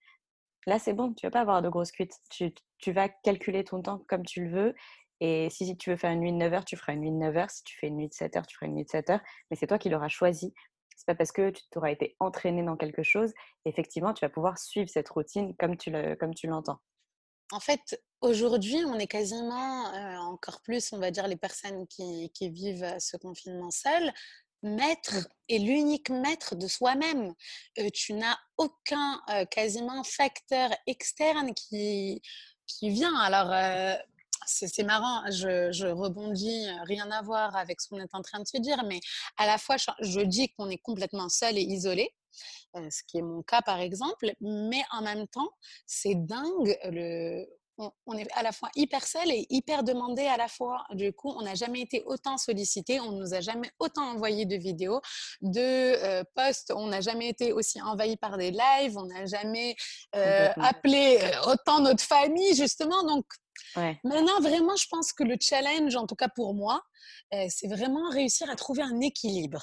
Là, 0.66 0.78
c'est 0.78 0.92
bon, 0.92 1.14
tu 1.14 1.26
vas 1.26 1.30
pas 1.30 1.40
avoir 1.40 1.62
de 1.62 1.70
grosses 1.70 1.92
cuites. 1.92 2.18
Tu, 2.30 2.52
tu, 2.78 2.92
vas 2.92 3.08
calculer 3.08 3.64
ton 3.64 3.80
temps 3.80 4.04
comme 4.08 4.26
tu 4.26 4.44
le 4.44 4.50
veux. 4.50 4.74
Et 5.20 5.48
si 5.48 5.74
tu 5.78 5.88
veux 5.88 5.96
faire 5.96 6.10
une 6.10 6.20
nuit 6.20 6.32
de 6.32 6.38
9h, 6.38 6.64
tu 6.64 6.76
feras 6.76 6.92
une 6.92 7.00
nuit 7.00 7.12
de 7.12 7.16
9h. 7.16 7.48
Si 7.48 7.64
tu 7.64 7.78
fais 7.78 7.86
une 7.86 7.96
nuit 7.96 8.08
de 8.08 8.14
7h, 8.14 8.46
tu 8.46 8.56
feras 8.56 8.66
une 8.66 8.74
nuit 8.74 8.84
de 8.84 8.90
7h. 8.90 9.20
Mais 9.50 9.56
c'est 9.56 9.66
toi 9.66 9.78
qui 9.78 9.88
l'auras 9.88 10.08
choisi 10.08 10.54
c'est 10.96 11.06
pas 11.06 11.14
parce 11.14 11.32
que 11.32 11.50
tu 11.50 11.62
t'auras 11.70 11.90
été 11.90 12.16
entraîné 12.20 12.62
dans 12.62 12.76
quelque 12.76 13.02
chose, 13.02 13.32
effectivement, 13.64 14.14
tu 14.14 14.24
vas 14.24 14.30
pouvoir 14.30 14.58
suivre 14.58 14.88
cette 14.88 15.08
routine 15.08 15.54
comme 15.56 15.76
tu 15.76 16.46
l'entends. 16.46 16.80
En 17.52 17.60
fait, 17.60 18.02
aujourd'hui, 18.20 18.84
on 18.86 18.98
est 18.98 19.06
quasiment, 19.06 19.92
euh, 19.94 20.16
encore 20.16 20.60
plus, 20.62 20.92
on 20.92 20.98
va 20.98 21.10
dire, 21.10 21.28
les 21.28 21.36
personnes 21.36 21.86
qui, 21.86 22.30
vivent 22.40 22.96
ce 22.98 23.16
confinement 23.16 23.70
seul, 23.70 24.12
maître 24.62 25.28
et 25.48 25.58
l'unique 25.58 26.08
maître 26.08 26.56
de 26.56 26.66
soi-même. 26.66 27.34
Euh, 27.78 27.90
tu 27.92 28.14
n'as 28.14 28.36
aucun 28.56 29.20
euh, 29.30 29.44
quasiment 29.44 30.02
facteur 30.04 30.70
externe 30.86 31.52
qui, 31.54 32.22
qui 32.66 32.88
vient. 32.88 33.14
Alors, 33.20 33.52
c'est 34.46 34.82
marrant, 34.82 35.22
je, 35.30 35.86
rebondis, 35.90 36.68
euh, 36.68 36.82
rien 36.84 37.10
à 37.10 37.22
voir 37.22 37.56
avec 37.56 37.80
ce 37.80 37.88
qu'on 37.88 37.98
est 37.98 38.14
en 38.14 38.22
train 38.22 38.40
de 38.40 38.46
se 38.46 38.58
dire, 38.58 38.82
mais 38.84 39.00
à 39.36 39.46
la 39.46 39.58
fois, 39.58 39.76
je, 40.00 40.20
dis 40.20 40.50
qu'on 40.50 40.68
est 40.70 40.78
complètement 40.78 41.28
seul 41.28 41.58
et 41.58 41.62
isolé, 41.62 42.10
euh, 42.76 42.88
ce 42.90 43.02
qui 43.06 43.18
est 43.18 43.22
mon 43.22 43.42
cas 43.42 43.62
par 43.62 43.80
exemple, 43.80 44.32
mais 44.40 44.82
en 44.90 45.02
même 45.02 45.26
temps, 45.28 45.50
c'est 45.86 46.14
dingue 46.14 46.76
le, 46.84 47.46
on, 47.78 48.16
est 48.16 48.30
à 48.34 48.42
la 48.42 48.52
fois 48.52 48.70
hyper 48.76 49.04
seul 49.04 49.30
et 49.30 49.46
hyper 49.50 49.82
demandé 49.82 50.22
à 50.26 50.36
la 50.36 50.48
fois. 50.48 50.84
Du 50.92 51.12
coup, 51.12 51.32
on 51.36 51.42
n'a 51.42 51.54
jamais 51.54 51.80
été 51.80 52.02
autant 52.06 52.38
sollicité, 52.38 53.00
on 53.00 53.12
nous 53.12 53.34
a 53.34 53.40
jamais 53.40 53.70
autant 53.78 54.12
envoyé 54.12 54.46
de 54.46 54.56
vidéos, 54.56 55.00
de 55.40 55.60
euh, 55.60 56.24
posts, 56.34 56.72
on 56.74 56.86
n'a 56.86 57.00
jamais 57.00 57.28
été 57.28 57.52
aussi 57.52 57.80
envahi 57.82 58.16
par 58.16 58.38
des 58.38 58.50
lives, 58.50 58.96
on 58.96 59.06
n'a 59.06 59.26
jamais 59.26 59.76
appelé 60.12 61.18
autant 61.46 61.80
notre 61.80 62.02
famille 62.02 62.54
justement. 62.54 63.02
Donc 63.04 63.24
Maintenant, 63.76 64.40
vraiment, 64.40 64.76
je 64.76 64.86
pense 64.88 65.12
que 65.12 65.24
le 65.24 65.36
challenge, 65.40 65.96
en 65.96 66.06
tout 66.06 66.16
cas 66.16 66.28
pour 66.28 66.54
moi, 66.54 66.82
euh, 67.32 67.46
c'est 67.48 67.68
vraiment 67.68 68.10
réussir 68.10 68.48
à 68.50 68.56
trouver 68.56 68.82
un 68.82 69.00
équilibre. 69.00 69.62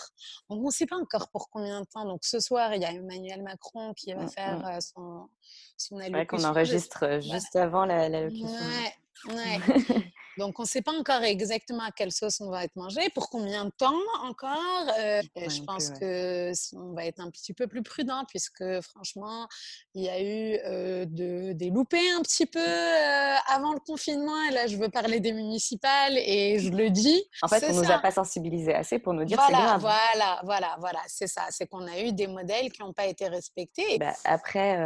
Donc, 0.49 0.60
on 0.62 0.67
ne 0.67 0.71
sait 0.71 0.86
pas 0.86 0.97
encore 0.97 1.30
pour 1.30 1.49
combien 1.49 1.82
de 1.82 1.86
temps. 1.86 2.06
Donc, 2.06 2.23
ce 2.23 2.39
soir, 2.39 2.73
il 2.75 2.82
y 2.82 2.86
a 2.86 2.91
Emmanuel 2.91 3.43
Macron 3.43 3.93
qui 3.93 4.13
va 4.13 4.23
mmh, 4.23 4.30
faire 4.30 4.60
mmh. 4.60 4.65
Euh, 4.65 4.80
son, 4.80 5.30
son 5.77 5.97
allocution. 5.97 6.17
Ouais, 6.19 6.25
qu'on 6.25 6.43
enregistre 6.43 7.04
euh, 7.04 7.21
juste 7.21 7.56
avant 7.56 7.86
l'allocution. 7.86 8.47
Ouais, 8.47 8.93
ouais. 9.30 9.60
Donc, 10.38 10.60
on 10.60 10.64
ne 10.64 10.68
sait 10.68 10.82
pas 10.82 10.94
encore 10.94 11.24
exactement 11.24 11.84
à 11.84 11.92
quelle 11.92 12.12
sauce 12.12 12.40
on 12.40 12.50
va 12.50 12.64
être 12.64 12.76
mangé, 12.76 13.10
pour 13.14 13.30
combien 13.30 13.66
de 13.66 13.72
temps 13.72 14.00
encore. 14.24 14.88
Euh, 15.00 15.22
je 15.36 15.62
pense 15.62 15.90
que 15.90 16.52
on 16.76 16.94
va 16.94 17.06
être 17.06 17.20
un 17.20 17.30
petit 17.30 17.54
peu 17.54 17.68
plus 17.68 17.84
prudent, 17.84 18.24
puisque 18.28 18.64
franchement, 18.82 19.48
il 19.94 20.04
y 20.04 20.10
a 20.10 20.22
eu 20.22 20.58
euh, 20.66 21.06
de, 21.06 21.52
des 21.54 21.70
loupés 21.70 22.12
un 22.12 22.22
petit 22.22 22.46
peu 22.46 22.60
euh, 22.60 23.36
avant 23.48 23.74
le 23.74 23.80
confinement. 23.80 24.42
Et 24.50 24.54
là, 24.54 24.68
je 24.68 24.78
veux 24.78 24.90
parler 24.90 25.20
des 25.20 25.34
municipales 25.34 26.18
et 26.18 26.60
je 26.60 26.70
le 26.70 26.90
dis. 26.90 27.24
En 27.42 27.48
fait, 27.48 27.64
on 27.70 27.76
ne 27.76 27.84
nous 27.84 27.92
a 27.92 28.00
pas 28.00 28.12
sensibilisés 28.12 28.74
assez 28.74 29.00
pour 29.00 29.14
nous 29.14 29.26
dire 29.26 29.38
voilà, 29.38 29.58
c'est 29.58 29.64
grave. 29.64 29.82
Voilà, 29.82 30.42
voilà, 30.44 30.78
voilà, 30.80 31.00
c'est 31.08 31.28
ça. 31.28 31.46
C'est 31.50 31.68
qu'on 31.68 31.86
a 31.88 32.00
eu 32.00 32.14
des 32.14 32.28
modèles 32.28 32.72
qui 32.72 32.82
n'ont 32.82 32.94
pas 32.94 33.06
été 33.06 33.28
respectés. 33.28 33.98
Bah, 34.00 34.14
après, 34.24 34.78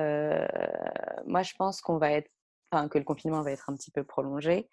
moi, 1.28 1.44
je 1.44 1.54
pense 1.58 1.82
qu'on 1.82 1.98
va 1.98 2.12
être, 2.14 2.30
que 2.90 2.98
le 2.98 3.04
confinement 3.04 3.42
va 3.42 3.52
être 3.52 3.70
un 3.70 3.76
petit 3.76 3.92
peu 3.92 4.04
prolongé 4.04 4.70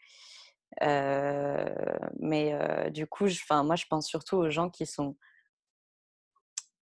mais 2.19 2.91
du 2.91 3.07
coup, 3.07 3.27
je, 3.27 3.41
moi, 3.63 3.77
je 3.77 3.85
pense 3.87 4.07
surtout 4.07 4.37
aux 4.37 4.51
gens 4.51 4.71
qui 4.71 4.87
sont 4.87 5.17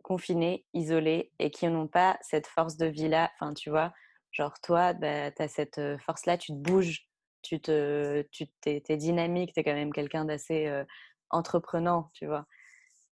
confinés, 0.04 0.66
isolés 0.74 1.32
et 1.40 1.50
qui 1.52 1.68
n'ont 1.68 1.88
pas 1.88 2.18
cette 2.22 2.48
force 2.48 2.78
de 2.78 2.86
vie-là. 2.86 3.32
Enfin, 3.36 3.54
tu 3.54 3.70
vois, 3.70 3.94
genre 4.32 4.60
toi, 4.62 4.94
bah, 4.94 5.32
tu 5.32 5.42
as 5.42 5.48
cette 5.48 5.82
force-là, 6.06 6.38
tu 6.38 6.52
te 6.52 6.58
bouges 6.58 7.08
tu 7.42 7.60
te, 7.60 8.22
tu 8.32 8.48
t'es, 8.62 8.82
dynamique, 8.98 9.54
tu 9.54 9.60
es 9.60 9.64
quand 9.64 9.74
même 9.74 9.94
quelqu'un 9.94 10.26
d'assez 10.26 10.84
entreprenant, 11.30 12.12
tu 12.14 12.26
vois. 12.26 12.46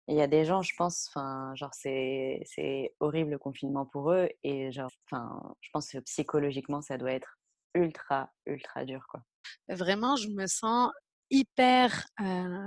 Il 0.10 0.15
y 0.15 0.21
a 0.21 0.27
des 0.27 0.45
gens, 0.45 0.62
je 0.62 0.73
pense, 0.77 1.10
enfin, 1.10 1.53
genre, 1.55 1.73
c'est, 1.73 2.41
c'est 2.45 2.95
horrible 2.99 3.31
le 3.31 3.38
confinement 3.38 3.86
pour 3.86 4.12
eux. 4.12 4.29
Et 4.43 4.71
genre, 4.71 4.89
enfin, 5.05 5.53
je 5.62 5.69
pense 5.73 5.91
que 5.91 5.97
psychologiquement, 5.99 6.81
ça 6.81 6.97
doit 6.97 7.12
être 7.12 7.37
ultra, 7.75 8.32
ultra 8.45 8.86
dur, 8.86 9.06
quoi. 9.10 9.21
Vraiment, 9.69 10.15
je 10.15 10.30
me 10.30 10.47
sens 10.47 10.91
hyper 11.30 12.06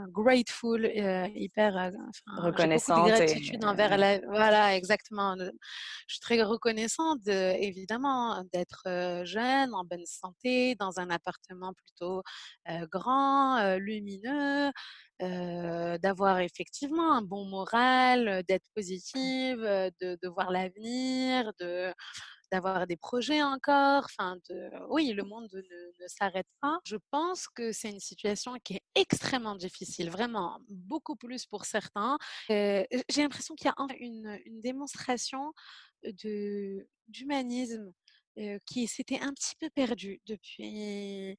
grateful, 0.08 0.90
hyper 1.34 1.76
enfin, 1.76 2.42
reconnaissante. 2.42 3.06
de 3.06 3.10
gratitude 3.10 3.64
envers 3.64 3.96
la. 3.96 4.18
Voilà, 4.26 4.76
exactement. 4.76 5.34
Je 5.38 6.14
suis 6.14 6.20
très 6.20 6.42
reconnaissante, 6.42 7.26
évidemment, 7.26 8.44
d'être 8.52 9.22
jeune, 9.24 9.74
en 9.74 9.84
bonne 9.84 10.04
santé, 10.06 10.74
dans 10.76 10.98
un 10.98 11.10
appartement 11.10 11.72
plutôt 11.72 12.22
grand, 12.90 13.76
lumineux. 13.78 14.70
d'avoir 15.20 16.40
effectivement 16.40 17.12
un 17.12 17.22
bon 17.22 17.46
moral, 17.46 18.42
d'être 18.48 18.68
positive, 18.74 19.60
de, 19.60 20.18
de 20.22 20.28
voir 20.28 20.50
l'avenir, 20.50 21.52
de, 21.60 21.92
d'avoir 22.50 22.86
des 22.86 22.96
projets 22.96 23.42
encore. 23.42 24.04
Enfin, 24.04 24.36
de... 24.48 24.70
oui, 24.88 25.12
le 25.12 25.22
monde 25.24 25.48
ne, 25.52 26.08
s'arrête 26.08 26.46
pas. 26.60 26.78
Je 26.84 26.96
pense 27.10 27.48
que 27.48 27.72
c'est 27.72 27.90
une 27.90 28.00
situation 28.00 28.54
qui 28.64 28.74
est 28.74 28.82
extrêmement 28.94 29.54
difficile, 29.56 30.10
vraiment, 30.10 30.58
beaucoup 30.68 31.16
plus 31.16 31.46
pour 31.46 31.64
certains. 31.64 32.18
J'ai 32.48 32.86
l'impression 33.16 33.54
qu'il 33.54 33.66
y 33.66 33.70
a 33.70 33.96
une, 33.98 34.40
démonstration 34.60 35.52
d'humanisme 37.08 37.92
qui 38.66 38.86
s'était 38.86 39.20
un 39.20 39.32
petit 39.32 39.54
peu 39.58 39.70
perdu 39.70 40.20
depuis 40.26 41.36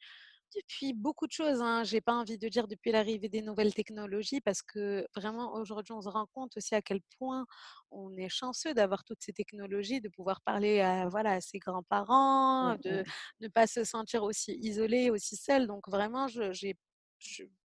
depuis 0.56 0.94
beaucoup 0.94 1.28
de 1.28 1.32
choses. 1.32 1.62
Hein. 1.62 1.84
J'ai 1.84 2.02
pas 2.02 2.14
envie 2.14 2.38
de 2.38 2.48
dire 2.50 2.68
depuis 2.68 2.92
l'arrivée 2.92 3.30
des 3.30 3.42
nouvelles 3.42 3.74
technologies 3.74 4.42
parce 4.42 4.62
que 4.62 5.08
vraiment 5.16 5.54
aujourd'hui 5.54 5.94
on 5.94 6.02
se 6.02 6.10
rend 6.10 6.28
compte 6.34 6.58
aussi 6.58 6.76
à 6.76 6.82
quel 6.82 7.02
point 7.18 7.46
on 7.92 8.16
est 8.18 8.30
chanceux 8.30 8.74
d'avoir 8.74 9.04
toutes 9.04 9.22
ces 9.22 9.34
technologies, 9.34 10.02
de 10.02 10.10
pouvoir 10.10 10.42
parler 10.42 10.82
à 10.82 11.08
voilà 11.10 11.34
à 11.34 11.42
ses 11.42 11.60
grands-parents, 11.60 12.76
mmh 12.76 12.78
de 12.84 13.04
ne 13.42 13.48
pas 13.48 13.68
se 13.68 13.84
sentir 13.84 14.24
aussi 14.24 14.58
isolé, 14.62 15.10
aussi 15.10 15.36
seul. 15.36 15.68
Donc 15.68 15.88
vraiment, 15.90 16.28
je 16.28 16.52
j'ai 16.52 16.76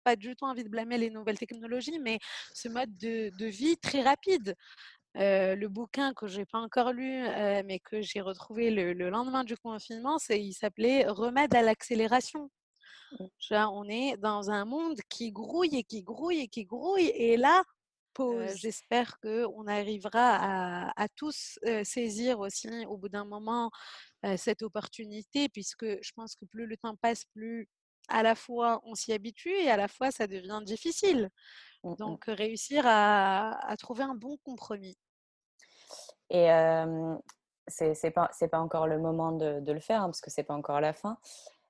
pas 0.03 0.15
du 0.15 0.35
tout 0.35 0.45
envie 0.45 0.63
de 0.63 0.69
blâmer 0.69 0.97
les 0.97 1.09
nouvelles 1.09 1.37
technologies, 1.37 1.99
mais 1.99 2.19
ce 2.53 2.69
mode 2.69 2.95
de, 2.97 3.29
de 3.37 3.45
vie 3.45 3.77
très 3.77 4.01
rapide. 4.01 4.55
Euh, 5.17 5.55
le 5.55 5.67
bouquin 5.67 6.13
que 6.13 6.27
j'ai 6.27 6.45
pas 6.45 6.59
encore 6.59 6.93
lu, 6.93 7.25
euh, 7.25 7.63
mais 7.65 7.79
que 7.79 8.01
j'ai 8.01 8.21
retrouvé 8.21 8.69
le, 8.69 8.93
le, 8.93 9.09
lendemain 9.09 9.43
du 9.43 9.57
confinement, 9.57 10.17
il 10.29 10.53
s'appelait 10.53 11.07
Remède 11.07 11.55
à 11.55 11.61
l'accélération. 11.63 12.51
On 13.51 13.87
est 13.87 14.17
dans 14.17 14.49
un 14.49 14.65
monde 14.65 14.99
qui 15.09 15.31
grouille 15.31 15.77
et 15.77 15.83
qui 15.83 16.03
grouille 16.03 16.39
et 16.41 16.47
qui 16.47 16.65
grouille. 16.65 17.11
Et 17.15 17.37
là, 17.37 17.63
euh, 18.19 18.47
j'espère 18.55 19.19
qu'on 19.19 19.67
arrivera 19.67 20.91
à, 20.95 21.07
tous 21.15 21.59
euh, 21.65 21.83
saisir 21.83 22.39
aussi 22.39 22.85
au 22.87 22.97
bout 22.97 23.09
d'un 23.09 23.25
moment 23.25 23.71
euh, 24.25 24.37
cette 24.37 24.61
opportunité, 24.61 25.49
puisque 25.49 25.85
je 25.85 26.11
pense 26.15 26.35
que 26.35 26.45
plus 26.45 26.65
le 26.65 26.77
temps 26.77 26.95
passe, 26.95 27.25
plus 27.25 27.69
à 28.09 28.23
la 28.23 28.35
fois 28.35 28.81
on 28.85 28.95
s'y 28.95 29.11
habitue 29.11 29.51
et 29.51 29.69
à 29.69 29.77
la 29.77 29.87
fois 29.87 30.11
ça 30.11 30.27
devient 30.27 30.61
difficile. 30.63 31.29
Mmh, 31.83 31.91
mmh. 31.91 31.95
Donc 31.97 32.25
réussir 32.27 32.83
à, 32.85 33.75
trouver 33.77 34.03
un 34.03 34.15
bon 34.15 34.37
compromis. 34.43 34.97
Et 36.29 36.47
c'est 37.67 38.11
pas, 38.11 38.29
pas 38.51 38.59
encore 38.59 38.87
le 38.87 38.99
moment 38.99 39.31
de, 39.31 39.71
le 39.71 39.79
faire, 39.79 40.01
hein, 40.01 40.07
parce 40.07 40.21
que 40.21 40.31
c'est 40.31 40.43
pas 40.43 40.55
encore 40.55 40.81
la 40.81 40.93
fin. 40.93 41.17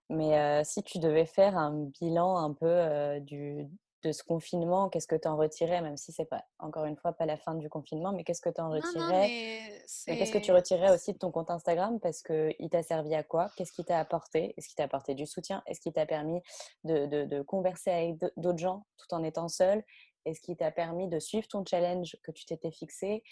Mais 0.10 0.64
si 0.64 0.84
tu 0.84 1.00
devais 1.00 1.26
faire 1.26 1.58
un 1.58 1.86
bilan 2.00 2.38
un 2.38 2.54
peu 2.54 3.20
du, 3.20 3.68
de 4.04 4.12
ce 4.12 4.24
confinement, 4.24 4.90
qu'est-ce 4.90 5.08
que 5.08 5.16
tu 5.16 5.28
en 5.28 5.38
retirais, 5.38 5.82
même 5.82 5.98
si 5.98 6.12
c'est 6.12 6.26
pas 6.26 6.44
encore 6.60 6.86
une 6.86 6.98
fois 6.98 7.14
pas 7.14 7.26
la 7.26 7.38
fin 7.38 7.56
du 7.56 7.70
confinement, 7.70 8.12
mais 8.12 8.24
qu'est-ce 8.24 8.42
que 8.42 8.50
tu 8.50 8.62
en 8.62 8.70
retirais? 8.70 9.60
Qu'est-ce 10.06 10.32
que 10.32 10.38
tu 10.38 10.52
retirais 10.52 10.94
aussi 10.94 11.14
de 11.14 11.18
ton 11.18 11.32
compte 11.32 11.50
Instagram? 11.50 12.00
Parce 12.00 12.22
qu'il 12.22 12.70
t'a 12.72 12.84
servi 12.84 13.16
à 13.16 13.24
quoi? 13.24 13.50
Qu'est-ce 13.56 13.72
qui 13.72 13.84
t'a 13.84 14.00
apporté? 14.00 14.54
Est-ce 14.58 14.68
qu'il 14.68 14.76
t'a 14.76 14.84
apporté 14.84 15.16
du 15.16 15.26
soutien? 15.26 15.64
Est-ce 15.66 15.82
qu'il 15.82 15.94
t'a 15.94 16.06
permis 16.06 16.42
de, 16.84 17.06
de, 17.06 17.26
de, 17.26 17.42
converser 17.42 17.92
avec 17.92 18.18
d'autres 18.38 18.60
gens 18.60 18.86
tout 18.98 19.14
en 19.14 19.24
étant 19.24 19.48
seul? 19.48 19.84
Est-ce 20.26 20.42
qu'il 20.42 20.58
t'a 20.58 20.72
permis 20.72 21.08
de 21.08 21.20
suivre 21.20 21.48
ton 21.48 21.64
challenge 21.66 22.18
que 22.24 22.32
tu 22.32 22.46
t'étais 22.46 22.72
fixé? 22.72 23.24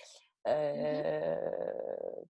Mmh 0.45 0.51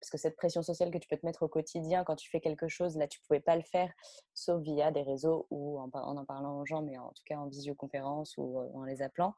parce 0.00 0.10
que 0.10 0.18
cette 0.18 0.36
pression 0.36 0.62
sociale 0.62 0.90
que 0.90 0.98
tu 0.98 1.08
peux 1.08 1.16
te 1.16 1.24
mettre 1.24 1.44
au 1.44 1.48
quotidien 1.48 2.04
quand 2.04 2.16
tu 2.16 2.28
fais 2.28 2.40
quelque 2.40 2.68
chose, 2.68 2.96
là, 2.96 3.08
tu 3.08 3.20
pouvais 3.22 3.40
pas 3.40 3.56
le 3.56 3.62
faire, 3.62 3.90
sauf 4.34 4.60
via 4.60 4.90
des 4.90 5.00
réseaux 5.00 5.46
ou 5.50 5.78
en, 5.78 5.88
en, 5.94 6.24
parlant 6.26 6.60
aux 6.60 6.66
gens, 6.66 6.82
mais 6.82 6.98
en 6.98 7.08
tout 7.08 7.22
cas 7.24 7.36
en 7.36 7.46
visioconférence 7.46 8.34
ou 8.36 8.58
en 8.74 8.84
les 8.84 9.00
appelant. 9.00 9.34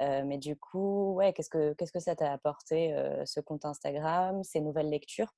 mais 0.00 0.38
du 0.38 0.56
coup, 0.56 1.12
ouais, 1.14 1.34
qu'est-ce 1.34 1.50
que, 1.50 1.74
qu'est-ce 1.74 1.92
que 1.92 2.00
ça 2.00 2.16
t'a 2.16 2.32
apporté, 2.32 2.94
ce 3.26 3.40
compte 3.40 3.66
Instagram, 3.66 4.42
ces 4.42 4.62
nouvelles 4.62 4.88
lectures? 4.88 5.34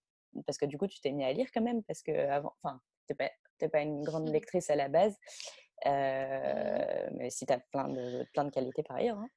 Parce 0.46 0.58
que 0.58 0.66
du 0.66 0.78
coup, 0.78 0.87
tu 0.87 1.00
t'es 1.00 1.11
mis 1.11 1.24
à 1.24 1.32
lire 1.32 1.48
quand 1.52 1.62
même, 1.62 1.82
parce 1.82 2.02
que 2.02 2.12
avant, 2.28 2.54
enfin, 2.62 2.80
tu 3.08 3.16
n'es 3.61 3.68
pas, 3.68 3.82
une 3.82 4.02
grande 4.02 4.28
mmh. 4.28 4.32
lectrice 4.32 4.70
à 4.70 4.76
la 4.76 4.88
base. 4.88 5.16
Mmh 5.85 6.92
mais 7.23 7.31
si 7.31 7.47
tu 7.47 7.53
as 7.53 7.59
plein 7.59 7.88
de, 7.88 8.25
plein 8.33 8.45
de 8.45 8.51
qualités 8.51 8.83
par 8.83 8.97
ailleurs. 8.97 9.18
Hein. 9.18 9.29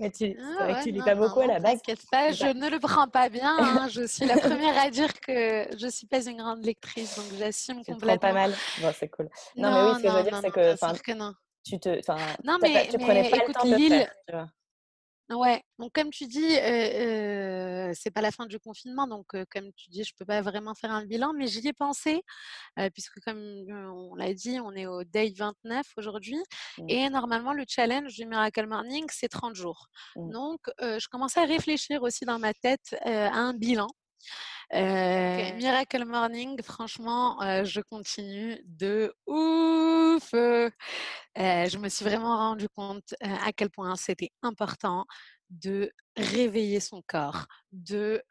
mais 0.00 0.10
tu, 0.10 0.36
ah 0.58 0.66
ouais, 0.66 0.82
tu 0.82 0.90
lis 0.90 1.02
pas 1.02 1.14
beaucoup 1.14 1.40
à 1.40 1.46
la 1.46 1.60
base. 1.60 1.80
pas, 2.10 2.32
je 2.32 2.46
ne 2.46 2.68
le 2.68 2.78
prends 2.78 3.08
pas 3.08 3.28
bien. 3.28 3.56
Hein. 3.58 3.88
Je 3.88 4.06
suis 4.06 4.26
la 4.26 4.36
première 4.40 4.76
à 4.78 4.90
dire 4.90 5.12
que 5.20 5.68
je 5.76 5.88
suis 5.88 6.06
pas 6.06 6.26
une 6.26 6.38
grande 6.38 6.64
lectrice, 6.64 7.16
donc 7.16 7.26
j'assume 7.38 7.84
complètement. 7.84 8.18
pas 8.18 8.32
mal. 8.32 8.54
Bon, 8.80 8.92
c'est 8.98 9.08
cool. 9.08 9.28
Non, 9.56 9.70
mais 9.70 9.90
oui, 9.90 9.96
ce 9.96 10.02
que 10.02 10.08
je 10.08 10.16
veux 10.16 10.22
dire, 10.22 10.40
c'est 10.40 10.50
que, 10.50 11.02
que 11.02 11.12
non. 11.12 11.34
Tu 11.64 11.80
te, 11.80 11.88
non, 12.44 12.58
mais, 12.60 12.88
tu 12.88 12.98
prenais 12.98 13.30
pas 13.30 13.38
écoute, 13.38 13.48
le 13.48 13.54
temps 13.54 13.64
de 13.64 13.88
faire, 13.88 14.14
tu 14.28 14.34
vois? 14.34 14.48
Ouais, 15.30 15.62
donc 15.78 15.92
comme 15.92 16.10
tu 16.10 16.26
dis, 16.26 16.56
euh, 16.58 17.90
c'est 17.94 18.10
pas 18.10 18.20
la 18.20 18.30
fin 18.30 18.44
du 18.44 18.58
confinement, 18.58 19.06
donc 19.06 19.26
comme 19.50 19.72
tu 19.72 19.88
dis, 19.88 20.04
je 20.04 20.12
peux 20.18 20.26
pas 20.26 20.42
vraiment 20.42 20.74
faire 20.74 20.90
un 20.90 21.06
bilan, 21.06 21.32
mais 21.32 21.46
j'y 21.46 21.66
ai 21.66 21.72
pensé, 21.72 22.22
puisque 22.92 23.20
comme 23.20 23.38
on 23.38 24.14
l'a 24.16 24.34
dit, 24.34 24.60
on 24.60 24.72
est 24.72 24.86
au 24.86 25.02
day 25.02 25.32
29 25.34 25.86
aujourd'hui, 25.96 26.42
mmh. 26.76 26.84
et 26.88 27.08
normalement 27.08 27.54
le 27.54 27.64
challenge 27.66 28.14
du 28.14 28.26
Miracle 28.26 28.66
Morning, 28.66 29.06
c'est 29.10 29.28
30 29.28 29.54
jours. 29.54 29.88
Mmh. 30.16 30.30
Donc 30.30 30.60
je 30.80 31.08
commençais 31.08 31.40
à 31.40 31.46
réfléchir 31.46 32.02
aussi 32.02 32.26
dans 32.26 32.38
ma 32.38 32.52
tête 32.52 32.94
à 33.02 33.34
un 33.34 33.54
bilan. 33.54 33.88
Miracle 34.72 36.04
Morning, 36.04 36.60
franchement, 36.62 37.38
je 37.64 37.80
continue 37.80 38.58
de 38.64 39.14
ouf. 39.26 40.30
je 40.32 41.78
me 41.78 41.88
suis 41.88 42.04
vraiment 42.04 42.36
rendu 42.36 42.68
compte 42.68 43.14
à 43.20 43.52
quel 43.52 43.70
point 43.70 43.96
c'était 43.96 44.30
important 44.42 45.06
de 45.62 45.92
réveiller 46.16 46.80
son 46.80 47.02
corps, 47.06 47.46
de 47.72 48.22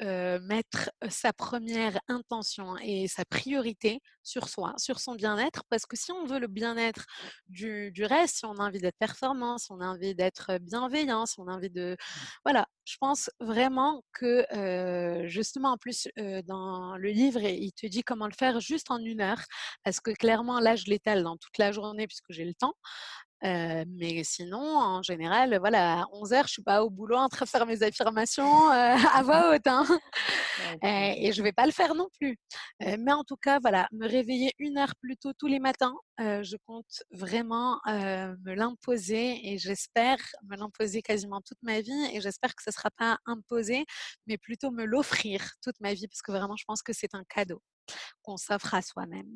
mettre 0.47 0.91
sa 1.09 1.33
première 1.33 1.99
intention 2.07 2.77
et 2.77 3.07
sa 3.07 3.25
priorité 3.25 4.01
sur 4.23 4.47
soi, 4.47 4.73
sur 4.77 4.99
son 4.99 5.15
bien-être, 5.15 5.63
parce 5.69 5.85
que 5.85 5.97
si 5.97 6.11
on 6.11 6.25
veut 6.25 6.39
le 6.39 6.47
bien-être 6.47 7.05
du, 7.47 7.91
du, 7.91 8.05
reste, 8.05 8.37
si 8.37 8.45
on 8.45 8.55
a 8.55 8.63
envie 8.67 8.79
d'être 8.79 8.97
performant, 8.97 9.57
si 9.57 9.71
on 9.71 9.81
a 9.81 9.87
envie 9.87 10.15
d'être 10.15 10.57
bienveillant, 10.59 11.25
si 11.25 11.39
on 11.39 11.47
a 11.47 11.53
envie 11.53 11.69
de... 11.69 11.97
Voilà, 12.45 12.65
je 12.85 12.95
pense 12.99 13.29
vraiment 13.39 14.03
que 14.13 14.45
justement, 15.27 15.73
en 15.73 15.77
plus, 15.77 16.07
dans 16.45 16.95
le 16.95 17.09
livre, 17.09 17.41
il 17.41 17.73
te 17.73 17.85
dit 17.87 18.03
comment 18.03 18.27
le 18.27 18.33
faire 18.33 18.59
juste 18.61 18.91
en 18.91 18.99
une 18.99 19.21
heure, 19.21 19.41
parce 19.83 19.99
que 19.99 20.11
clairement, 20.11 20.59
là, 20.59 20.75
je 20.75 20.85
l'étale 20.85 21.23
dans 21.23 21.37
toute 21.37 21.57
la 21.57 21.71
journée 21.71 22.07
puisque 22.07 22.31
j'ai 22.31 22.45
le 22.45 22.53
temps 22.53 22.75
mais 23.43 24.23
sinon, 24.23 24.59
en 24.59 25.01
général, 25.01 25.57
voilà, 25.59 26.01
à 26.01 26.03
11h, 26.13 26.43
je 26.43 26.51
suis 26.53 26.63
pas 26.63 26.83
au 26.83 26.89
boulot 26.89 27.17
en 27.17 27.27
train 27.27 27.45
de 27.45 27.49
faire 27.49 27.65
mes 27.65 27.83
affirmations 27.83 28.69
à 28.69 29.21
voix 29.23 29.53
haute. 29.53 29.67
Hein. 29.67 29.85
et 30.81 31.31
je 31.33 31.41
vais 31.43 31.51
pas 31.51 31.65
le 31.65 31.71
faire 31.71 31.95
non 31.95 32.07
plus. 32.19 32.37
mais 32.79 33.11
en 33.11 33.23
tout 33.23 33.37
cas, 33.37 33.59
voilà, 33.61 33.87
me 33.91 34.07
réveiller 34.07 34.53
une 34.59 34.77
heure 34.77 34.93
plus 35.01 35.17
tôt 35.17 35.33
tous 35.33 35.47
les 35.47 35.59
matins, 35.59 35.95
je 36.19 36.55
compte 36.65 37.03
vraiment 37.11 37.79
me 37.87 38.53
l'imposer 38.53 39.51
et 39.51 39.57
j'espère 39.57 40.17
me 40.49 40.55
l'imposer 40.55 41.01
quasiment 41.01 41.41
toute 41.41 41.61
ma 41.63 41.81
vie 41.81 42.05
et 42.13 42.21
j'espère 42.21 42.55
que 42.55 42.63
ce 42.63 42.71
sera 42.71 42.89
pas 42.91 43.17
imposé, 43.25 43.85
mais 44.27 44.37
plutôt 44.37 44.71
me 44.71 44.85
l'offrir 44.85 45.41
toute 45.61 45.79
ma 45.81 45.93
vie 45.93 46.07
parce 46.07 46.21
que 46.21 46.31
vraiment, 46.31 46.55
je 46.55 46.65
pense 46.65 46.81
que 46.81 46.93
c'est 46.93 47.13
un 47.13 47.23
cadeau 47.25 47.61
qu'on 48.21 48.37
s'offre 48.37 48.73
à 48.73 48.81
soi-même. 48.81 49.29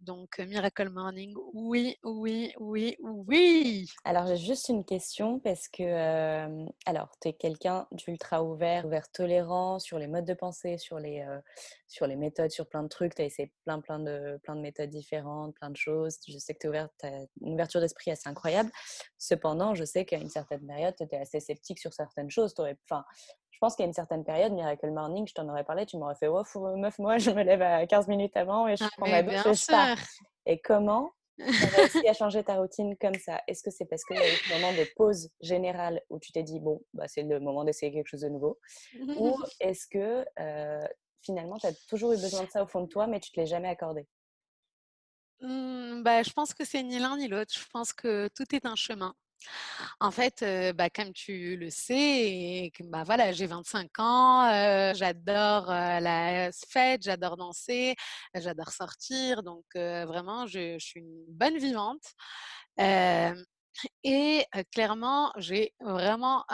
Donc, 0.00 0.38
Miracle 0.38 0.90
Morning, 0.90 1.34
oui, 1.52 1.96
oui, 2.02 2.52
oui, 2.58 2.96
oui. 3.00 3.86
Alors, 4.04 4.26
j'ai 4.26 4.36
juste 4.36 4.68
une 4.68 4.84
question 4.84 5.40
parce 5.40 5.68
que, 5.68 6.66
alors, 6.86 7.10
tu 7.20 7.28
es 7.28 7.32
quelqu'un 7.32 7.86
d'ultra 7.92 8.44
ouvert, 8.44 8.86
ouvert 8.86 9.10
tolérant 9.10 9.78
sur 9.78 9.98
les 9.98 10.06
modes 10.06 10.26
de 10.26 10.34
pensée, 10.34 10.78
sur 10.78 10.98
les, 10.98 11.24
sur 11.88 12.06
les 12.06 12.16
méthodes, 12.16 12.50
sur 12.50 12.68
plein 12.68 12.82
de 12.82 12.88
trucs. 12.88 13.14
Tu 13.14 13.22
as 13.22 13.24
essayé 13.24 13.52
plein, 13.64 13.80
plein 13.80 13.98
de, 13.98 14.38
plein 14.42 14.56
de 14.56 14.60
méthodes 14.60 14.90
différentes, 14.90 15.54
plein 15.54 15.70
de 15.70 15.76
choses. 15.76 16.18
Je 16.28 16.38
sais 16.38 16.54
que 16.54 16.68
tu 16.68 16.76
as 16.76 17.26
une 17.40 17.54
ouverture 17.54 17.80
d'esprit 17.80 18.10
assez 18.10 18.28
incroyable. 18.28 18.70
Cependant, 19.18 19.74
je 19.74 19.84
sais 19.84 20.04
qu'à 20.04 20.18
une 20.18 20.30
certaine 20.30 20.66
période, 20.66 20.94
tu 20.96 21.04
étais 21.04 21.16
assez 21.16 21.40
sceptique 21.40 21.78
sur 21.78 21.92
certaines 21.92 22.30
choses. 22.30 22.54
Enfin, 22.58 23.04
je 23.54 23.58
pense 23.60 23.76
qu'à 23.76 23.84
une 23.84 23.92
certaine 23.92 24.24
période, 24.24 24.52
Miracle 24.52 24.90
Morning, 24.90 25.28
je 25.28 25.32
t'en 25.32 25.48
aurais 25.48 25.62
parlé, 25.62 25.86
tu 25.86 25.96
m'aurais 25.96 26.16
fait, 26.16 26.26
oh, 26.26 26.42
meuf, 26.76 26.98
moi, 26.98 27.18
je 27.18 27.30
me 27.30 27.44
lève 27.44 27.62
à 27.62 27.86
15 27.86 28.08
minutes 28.08 28.36
avant 28.36 28.66
et 28.66 28.76
je 28.76 28.82
ah, 28.82 28.88
prends 28.96 29.08
ma 29.08 29.22
douche 29.22 29.46
et 29.46 29.54
je 29.54 29.66
pars. 29.66 29.96
Et 30.44 30.60
comment 30.60 31.12
tu 31.38 31.44
as 31.44 31.68
réussi 31.68 32.08
à 32.08 32.12
changer 32.14 32.42
ta 32.42 32.56
routine 32.56 32.96
comme 33.00 33.14
ça? 33.14 33.40
Est-ce 33.46 33.62
que 33.62 33.70
c'est 33.70 33.84
parce 33.84 34.04
qu'il 34.04 34.16
y 34.16 34.20
a 34.20 34.26
eu 34.26 34.36
ce 34.36 34.52
moment 34.54 34.72
de 34.72 34.84
pause 34.96 35.30
générale 35.40 36.02
où 36.10 36.18
tu 36.18 36.32
t'es 36.32 36.42
dit, 36.42 36.58
bon, 36.58 36.82
bah, 36.94 37.06
c'est 37.06 37.22
le 37.22 37.38
moment 37.38 37.62
d'essayer 37.62 37.92
quelque 37.92 38.08
chose 38.08 38.22
de 38.22 38.28
nouveau? 38.28 38.58
Ou 39.16 39.36
est-ce 39.60 39.86
que 39.86 40.24
finalement, 41.22 41.56
tu 41.56 41.68
as 41.68 41.72
toujours 41.88 42.12
eu 42.12 42.16
besoin 42.16 42.42
de 42.42 42.50
ça 42.50 42.60
au 42.60 42.66
fond 42.66 42.80
de 42.80 42.88
toi, 42.88 43.06
mais 43.06 43.20
tu 43.20 43.30
ne 43.30 43.34
te 43.34 43.40
l'es 43.40 43.46
jamais 43.46 43.68
accordé? 43.68 44.08
Mmh, 45.40 46.02
bah, 46.02 46.24
Je 46.24 46.32
pense 46.32 46.54
que 46.54 46.64
c'est 46.64 46.82
ni 46.82 46.98
l'un 46.98 47.16
ni 47.16 47.28
l'autre. 47.28 47.54
Je 47.56 47.68
pense 47.72 47.92
que 47.92 48.28
tout 48.34 48.52
est 48.52 48.66
un 48.66 48.74
chemin. 48.74 49.14
En 50.00 50.10
fait, 50.10 50.44
bah, 50.74 50.90
comme 50.90 51.12
tu 51.12 51.56
le 51.56 51.70
sais, 51.70 52.70
bah, 52.84 53.02
voilà, 53.04 53.32
j'ai 53.32 53.46
25 53.46 53.90
ans, 53.98 54.92
j'adore 54.94 55.66
la 55.68 56.50
fête, 56.68 57.02
j'adore 57.02 57.36
danser, 57.36 57.94
j'adore 58.34 58.70
sortir, 58.70 59.42
donc 59.42 59.64
vraiment, 59.74 60.46
je, 60.46 60.78
suis 60.78 61.00
une 61.00 61.24
bonne 61.28 61.58
vivante. 61.58 62.04
et 64.04 64.44
clairement, 64.72 65.32
j'ai 65.36 65.74
vraiment 65.80 66.44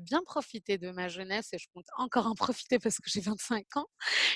bien 0.00 0.22
profité 0.24 0.78
de 0.78 0.90
ma 0.90 1.08
jeunesse 1.08 1.52
et 1.52 1.58
je 1.58 1.68
compte 1.74 1.86
encore 1.96 2.26
en 2.26 2.34
profiter 2.34 2.78
parce 2.78 2.96
que 2.96 3.10
j'ai 3.10 3.20
25 3.20 3.76
ans 3.76 3.86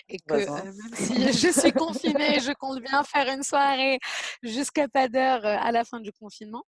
et 0.09 0.19
que 0.19 0.35
même 0.35 0.95
si 0.95 1.33
je 1.33 1.61
suis 1.61 1.73
confinée, 1.73 2.41
je 2.41 2.53
compte 2.53 2.81
bien 2.81 3.03
faire 3.05 3.29
une 3.29 3.43
soirée 3.43 3.99
jusqu'à 4.43 4.89
pas 4.89 5.09
d'heure 5.09 5.45
à 5.45 5.73
la 5.73 5.85
fin 5.85 6.01
du 6.01 6.13
confinement 6.13 6.65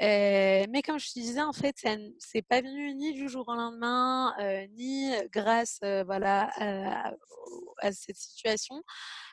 mais 0.00 0.82
comme 0.84 0.98
je 0.98 1.08
te 1.12 1.18
disais, 1.18 1.42
en 1.42 1.52
fait, 1.52 1.76
c'est 2.18 2.42
pas 2.42 2.60
venu 2.60 2.94
ni 2.94 3.12
du 3.12 3.28
jour 3.28 3.48
au 3.48 3.54
lendemain, 3.54 4.34
ni 4.70 5.12
grâce 5.32 5.78
voilà, 6.06 6.50
à, 7.82 7.92
cette 7.92 8.16
situation. 8.16 8.82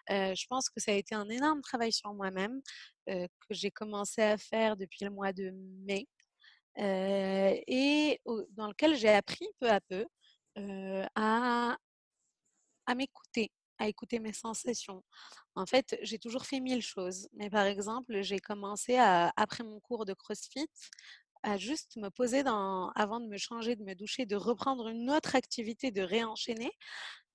je 0.09 0.45
pense 0.47 0.69
que 0.69 0.79
ça 0.79 0.91
a 0.91 0.95
été 0.95 1.15
un 1.15 1.29
énorme 1.29 1.61
travail 1.61 1.91
sur 1.91 2.13
moi-même 2.13 2.61
que 3.07 3.27
j'ai 3.51 3.71
commencé 3.71 4.21
à 4.21 4.37
faire 4.37 4.77
depuis 4.77 5.05
le 5.05 5.11
mois 5.11 5.33
de 5.33 5.51
mai 5.85 6.07
et 6.77 8.19
dans 8.51 8.67
lequel 8.67 8.95
j'ai 8.95 9.09
appris 9.09 9.47
peu 9.59 9.69
à 9.69 9.79
peu 9.81 10.05
à 11.15 11.77
m'écouter 12.95 13.51
à 13.79 13.87
écouter 13.87 14.19
mes 14.19 14.33
sensations. 14.33 15.03
En 15.55 15.65
fait, 15.65 15.97
j'ai 16.01 16.19
toujours 16.19 16.45
fait 16.45 16.59
mille 16.59 16.81
choses. 16.81 17.27
Mais 17.33 17.49
par 17.49 17.65
exemple, 17.65 18.21
j'ai 18.21 18.39
commencé 18.39 18.97
après 18.97 19.63
mon 19.63 19.79
cours 19.79 20.05
de 20.05 20.13
CrossFit 20.13 20.67
à 21.43 21.57
juste 21.57 21.97
me 21.97 22.09
poser 22.09 22.43
avant 22.95 23.19
de 23.19 23.27
me 23.27 23.37
changer, 23.37 23.75
de 23.75 23.83
me 23.83 23.95
doucher, 23.95 24.25
de 24.25 24.35
reprendre 24.35 24.87
une 24.87 25.11
autre 25.11 25.35
activité, 25.35 25.91
de 25.91 26.01
réenchaîner, 26.01 26.71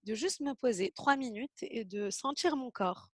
de 0.05 0.14
juste 0.14 0.40
me 0.40 0.55
poser 0.55 0.92
trois 0.94 1.16
minutes 1.16 1.62
et 1.62 1.85
de 1.85 2.11
sentir 2.11 2.57
mon 2.57 2.70
corps 2.70 3.11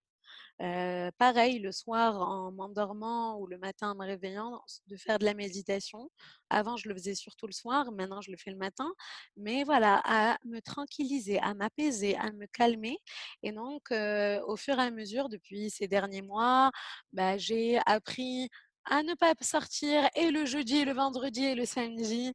pareil, 1.17 1.59
le 1.59 1.71
soir 1.71 2.21
en 2.21 2.51
m'endormant 2.51 3.37
ou 3.39 3.47
le 3.47 3.57
matin 3.57 3.91
en 3.91 3.95
me 3.95 4.05
réveillant, 4.05 4.61
de 4.87 4.97
faire 4.97 5.19
de 5.19 5.25
la 5.25 5.33
méditation. 5.33 6.09
Avant, 6.49 6.77
je 6.77 6.87
le 6.87 6.95
faisais 6.95 7.15
surtout 7.15 7.47
le 7.47 7.53
soir, 7.53 7.91
maintenant, 7.91 8.21
je 8.21 8.31
le 8.31 8.37
fais 8.37 8.51
le 8.51 8.57
matin. 8.57 8.91
Mais 9.37 9.63
voilà, 9.63 10.01
à 10.05 10.37
me 10.45 10.59
tranquilliser, 10.61 11.39
à 11.39 11.53
m'apaiser, 11.53 12.15
à 12.17 12.31
me 12.31 12.45
calmer. 12.47 12.97
Et 13.43 13.51
donc, 13.51 13.91
au 13.91 14.55
fur 14.55 14.79
et 14.79 14.83
à 14.83 14.91
mesure, 14.91 15.29
depuis 15.29 15.69
ces 15.69 15.87
derniers 15.87 16.21
mois, 16.21 16.71
bah, 17.13 17.37
j'ai 17.37 17.79
appris 17.85 18.49
à 18.85 19.03
ne 19.03 19.13
pas 19.15 19.33
sortir 19.41 20.07
et 20.15 20.31
le 20.31 20.45
jeudi, 20.45 20.85
le 20.85 20.93
vendredi 20.93 21.43
et 21.43 21.55
le 21.55 21.65
samedi, 21.65 22.33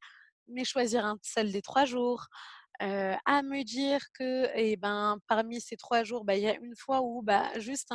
mais 0.48 0.64
choisir 0.64 1.04
un 1.06 1.16
seul 1.22 1.52
des 1.52 1.62
trois 1.62 1.84
jours, 1.84 2.26
à 2.80 3.42
me 3.42 3.62
dire 3.62 4.00
que 4.14 4.48
eh 4.54 4.76
ben, 4.76 5.18
parmi 5.28 5.60
ces 5.60 5.76
trois 5.76 6.02
jours, 6.02 6.24
bah, 6.24 6.36
il 6.36 6.42
y 6.42 6.48
a 6.48 6.56
une 6.56 6.74
fois 6.74 7.02
où 7.02 7.22
bah, 7.22 7.46
juste 7.58 7.92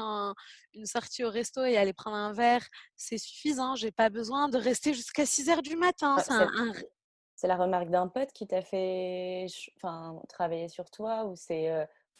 une 0.74 0.86
sortie 0.86 1.24
au 1.24 1.30
resto 1.30 1.64
et 1.64 1.78
aller 1.78 1.94
prendre 1.94 2.18
un 2.18 2.34
verre, 2.34 2.66
c'est 2.96 3.18
suffisant. 3.18 3.76
J'ai 3.76 3.92
pas 3.92 4.10
besoin 4.10 4.48
de 4.50 4.58
rester 4.58 4.94
jusqu'à 4.94 5.26
6 5.26 5.50
heures 5.50 5.62
du 5.62 5.76
matin. 5.76 6.18
Ah, 6.18 6.48
c'est 7.36 7.48
la 7.48 7.58
remarque 7.58 7.90
d'un 7.90 8.08
pote 8.08 8.32
qui 8.32 8.48
t'a 8.48 8.62
fait 8.62 9.48
enfin, 9.78 10.22
travailler 10.30 10.70
sur 10.70 10.90
toi 10.90 11.26
ou 11.26 11.36
c'est 11.36 11.70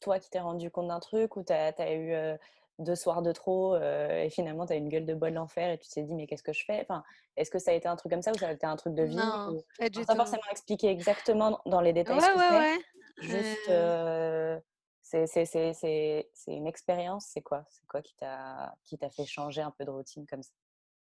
toi 0.02 0.20
qui 0.20 0.30
t'es 0.30 0.40
rendu 0.40 0.70
compte 0.72 0.88
d'un 0.88 1.00
truc 1.00 1.38
ou 1.38 1.44
tu 1.44 1.54
as, 1.54 1.94
eu 1.94 2.38
deux 2.80 2.96
soirs 2.96 3.22
de 3.22 3.32
trop 3.32 3.78
et 3.78 4.30
finalement 4.30 4.66
tu 4.66 4.74
as 4.74 4.76
une 4.76 4.90
gueule 4.90 5.06
de 5.06 5.14
bol 5.14 5.34
d'enfer 5.34 5.70
et 5.70 5.78
tu 5.78 5.90
t'es 5.90 6.04
dit 6.04 6.14
mais 6.14 6.28
qu'est-ce 6.28 6.44
que 6.44 6.54
je 6.54 6.66
fais? 6.66 6.82
Enfin, 6.82 7.04
Est-ce 7.38 7.50
que 7.50 7.60
ça 7.60 7.72
a 7.72 7.74
été 7.74 7.88
un 7.88 7.96
truc 7.96 8.12
comme 8.12 8.22
ça 8.22 8.32
ou 8.32 8.38
ça 8.38 8.50
a 8.50 8.52
été 8.52 8.66
un 8.66 8.76
truc 8.76 8.96
de 8.96 9.04
vie? 9.04 9.16
Non, 9.16 9.58
pas, 9.80 10.16
forcément 10.16 10.42
expliquer 10.52 10.90
exactement 10.90 11.62
dans 11.66 11.82
les 11.82 11.94
détails 11.94 12.18
ouais, 12.18 12.22
ce 12.22 12.54
ouais, 12.58 12.80
Juste, 13.20 13.70
euh... 13.70 14.60
c'est 15.02 16.26
une 16.48 16.68
expérience, 16.68 17.28
c'est 17.30 17.42
quoi? 17.42 17.64
C'est 17.70 17.86
quoi 17.88 18.02
qui 18.02 18.16
t'a 18.18 19.10
fait 19.10 19.26
changer 19.26 19.62
un 19.62 19.72
peu 19.72 19.86
de 19.86 19.92
routine 19.92 20.26
comme 20.28 20.44
ça? 20.44 20.52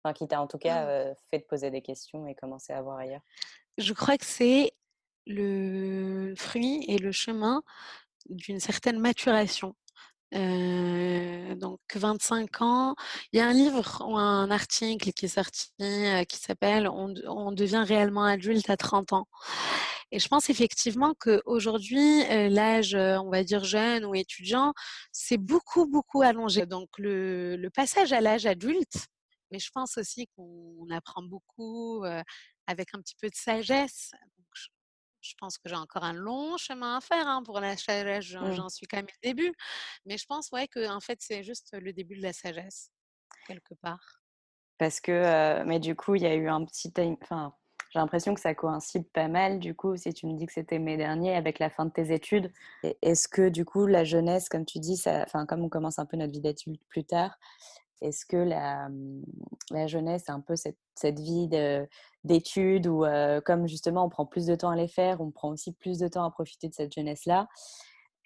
Enfin, 0.05 0.13
qui 0.13 0.29
t'a 0.29 0.41
en 0.41 0.47
tout 0.47 0.59
cas 0.59 1.11
mmh. 1.11 1.15
fait 1.29 1.41
te 1.41 1.49
poser 1.49 1.73
des 1.73 1.83
questions 1.83 2.27
et 2.29 2.37
commencer 2.37 2.73
à 2.73 2.81
voir 2.83 2.99
ailleurs? 2.99 3.23
Je 3.79 3.93
crois 3.93 4.17
que 4.17 4.25
c'est 4.25 4.73
le 5.27 6.35
fruit 6.37 6.85
et 6.89 6.99
le 6.99 7.13
chemin 7.13 7.63
d'une 8.29 8.61
certaine 8.61 8.99
maturation 8.99 9.75
donc 10.33 11.81
25 11.95 12.63
ans. 12.63 12.95
Il 13.33 13.39
y 13.39 13.41
a 13.41 13.47
un 13.47 13.53
livre 13.53 14.05
ou 14.07 14.17
un 14.17 14.51
article 14.51 15.13
qui 15.13 15.27
est 15.27 15.29
sorti 15.29 15.71
qui 16.29 16.37
s'appelle 16.39 16.89
on, 16.89 17.53
devient 17.53 17.85
réellement 17.87 18.25
adulte 18.25 18.69
à 18.71 18.77
30 18.77 19.13
ans. 19.13 19.27
Et 20.11 20.19
je 20.19 20.29
pense 20.29 20.49
effectivement 20.49 21.15
qu'aujourd'hui, 21.19 22.25
l'âge, 22.51 22.95
on 22.95 23.31
va 23.31 23.45
dire 23.45 23.65
jeune 23.65 24.05
ou 24.05 24.15
étudiant, 24.15 24.73
c'est 25.13 25.39
beaucoup, 25.39 25.87
beaucoup 25.87 26.23
allongé. 26.23 26.67
Donc 26.67 26.89
le, 26.99 27.69
passage 27.75 28.13
à 28.13 28.21
l'âge 28.21 28.47
adulte, 28.47 29.07
mais 29.51 29.59
je 29.59 29.71
pense 29.71 29.99
aussi 29.99 30.29
qu'on 30.37 30.87
apprend 30.91 31.23
beaucoup 31.23 32.05
avec 32.67 32.95
un 32.95 33.01
petit 33.01 33.17
peu 33.21 33.29
de 33.29 33.35
sagesse 33.35 34.13
pense 35.37 35.59
que 35.59 35.69
j'ai 35.69 35.77
encore 35.77 36.05
un 36.05 36.13
long 36.13 36.57
chemin 36.57 36.99
à 36.99 37.01
faire 37.01 37.27
hein, 37.27 37.43
pour 37.45 37.61
la 37.61 37.77
sagesse. 37.77 38.33
Mmh. 38.35 38.53
J'en 38.53 38.69
suis 38.69 38.87
quand 38.87 38.99
même 38.99 39.07
au 39.07 39.27
début. 39.27 39.53
Mais 40.07 40.17
je 40.17 40.27
pense 40.27 40.51
ouais, 40.53 40.69
que 40.69 40.89
en 40.89 41.01
fait, 41.01 41.19
c'est 41.21 41.43
juste 41.43 41.77
le 41.79 41.93
début 41.93 42.17
de 42.17 42.23
la 42.23 42.33
sagesse, 42.33 42.91
quelque 43.47 43.75
part. 43.83 44.23
Parce 44.79 45.01
que, 45.01 45.65
mais 45.65 45.81
du 45.81 45.97
coup, 45.97 46.15
il 46.15 46.23
y 46.23 46.27
a 46.27 46.35
eu 46.35 46.49
un 46.49 46.65
petit 46.65 46.93
Enfin, 47.23 47.53
j'ai 47.91 47.99
l'impression 47.99 48.35
que 48.35 48.41
ça 48.41 48.55
coïncide 48.55 49.11
pas 49.13 49.29
mal, 49.29 49.59
du 49.61 49.75
coup, 49.75 49.97
si 49.97 50.13
tu 50.13 50.27
me 50.27 50.37
dis 50.37 50.47
que 50.47 50.53
c'était 50.53 50.79
mai 50.79 50.97
dernier, 50.97 51.35
avec 51.35 51.59
la 51.59 51.71
fin 51.71 51.87
de 51.87 51.91
tes 51.91 52.13
études. 52.13 52.53
Est-ce 53.03 53.29
que, 53.29 53.49
du 53.49 53.65
coup, 53.65 53.87
la 53.87 54.05
jeunesse, 54.05 54.49
comme 54.49 54.67
tu 54.67 54.79
dis, 54.79 54.97
ça... 54.97 55.23
enfin, 55.23 55.47
comme 55.47 55.65
on 55.65 55.69
commence 55.69 55.99
un 55.99 56.07
peu 56.07 56.17
notre 56.17 56.33
vie 56.33 56.41
d'adulte 56.41 56.83
plus 56.89 57.05
tard, 57.05 57.39
est-ce 58.01 58.25
que 58.27 58.37
la, 58.37 58.89
mmh, 58.89 59.23
la, 59.71 59.87
jeunesse, 59.87 60.25
c'est 60.27 60.33
un 60.33 60.41
peu 60.41 60.55
cette, 60.57 60.77
vie 61.19 61.49
d'études 62.25 62.87
où, 62.87 63.05
comme 63.45 63.67
justement, 63.69 64.05
on 64.05 64.09
prend 64.09 64.27
plus 64.27 64.47
de 64.47 64.55
temps 64.55 64.71
à 64.71 64.77
les 64.77 64.89
faire, 64.89 65.21
on 65.21 65.31
prend 65.31 65.51
aussi 65.51 65.73
plus 65.73 65.99
de 65.99 66.09
temps 66.09 66.25
à 66.25 66.31
profiter 66.31 66.69
de 66.69 66.75
cette 66.75 66.93
jeunesse-là 66.93 67.49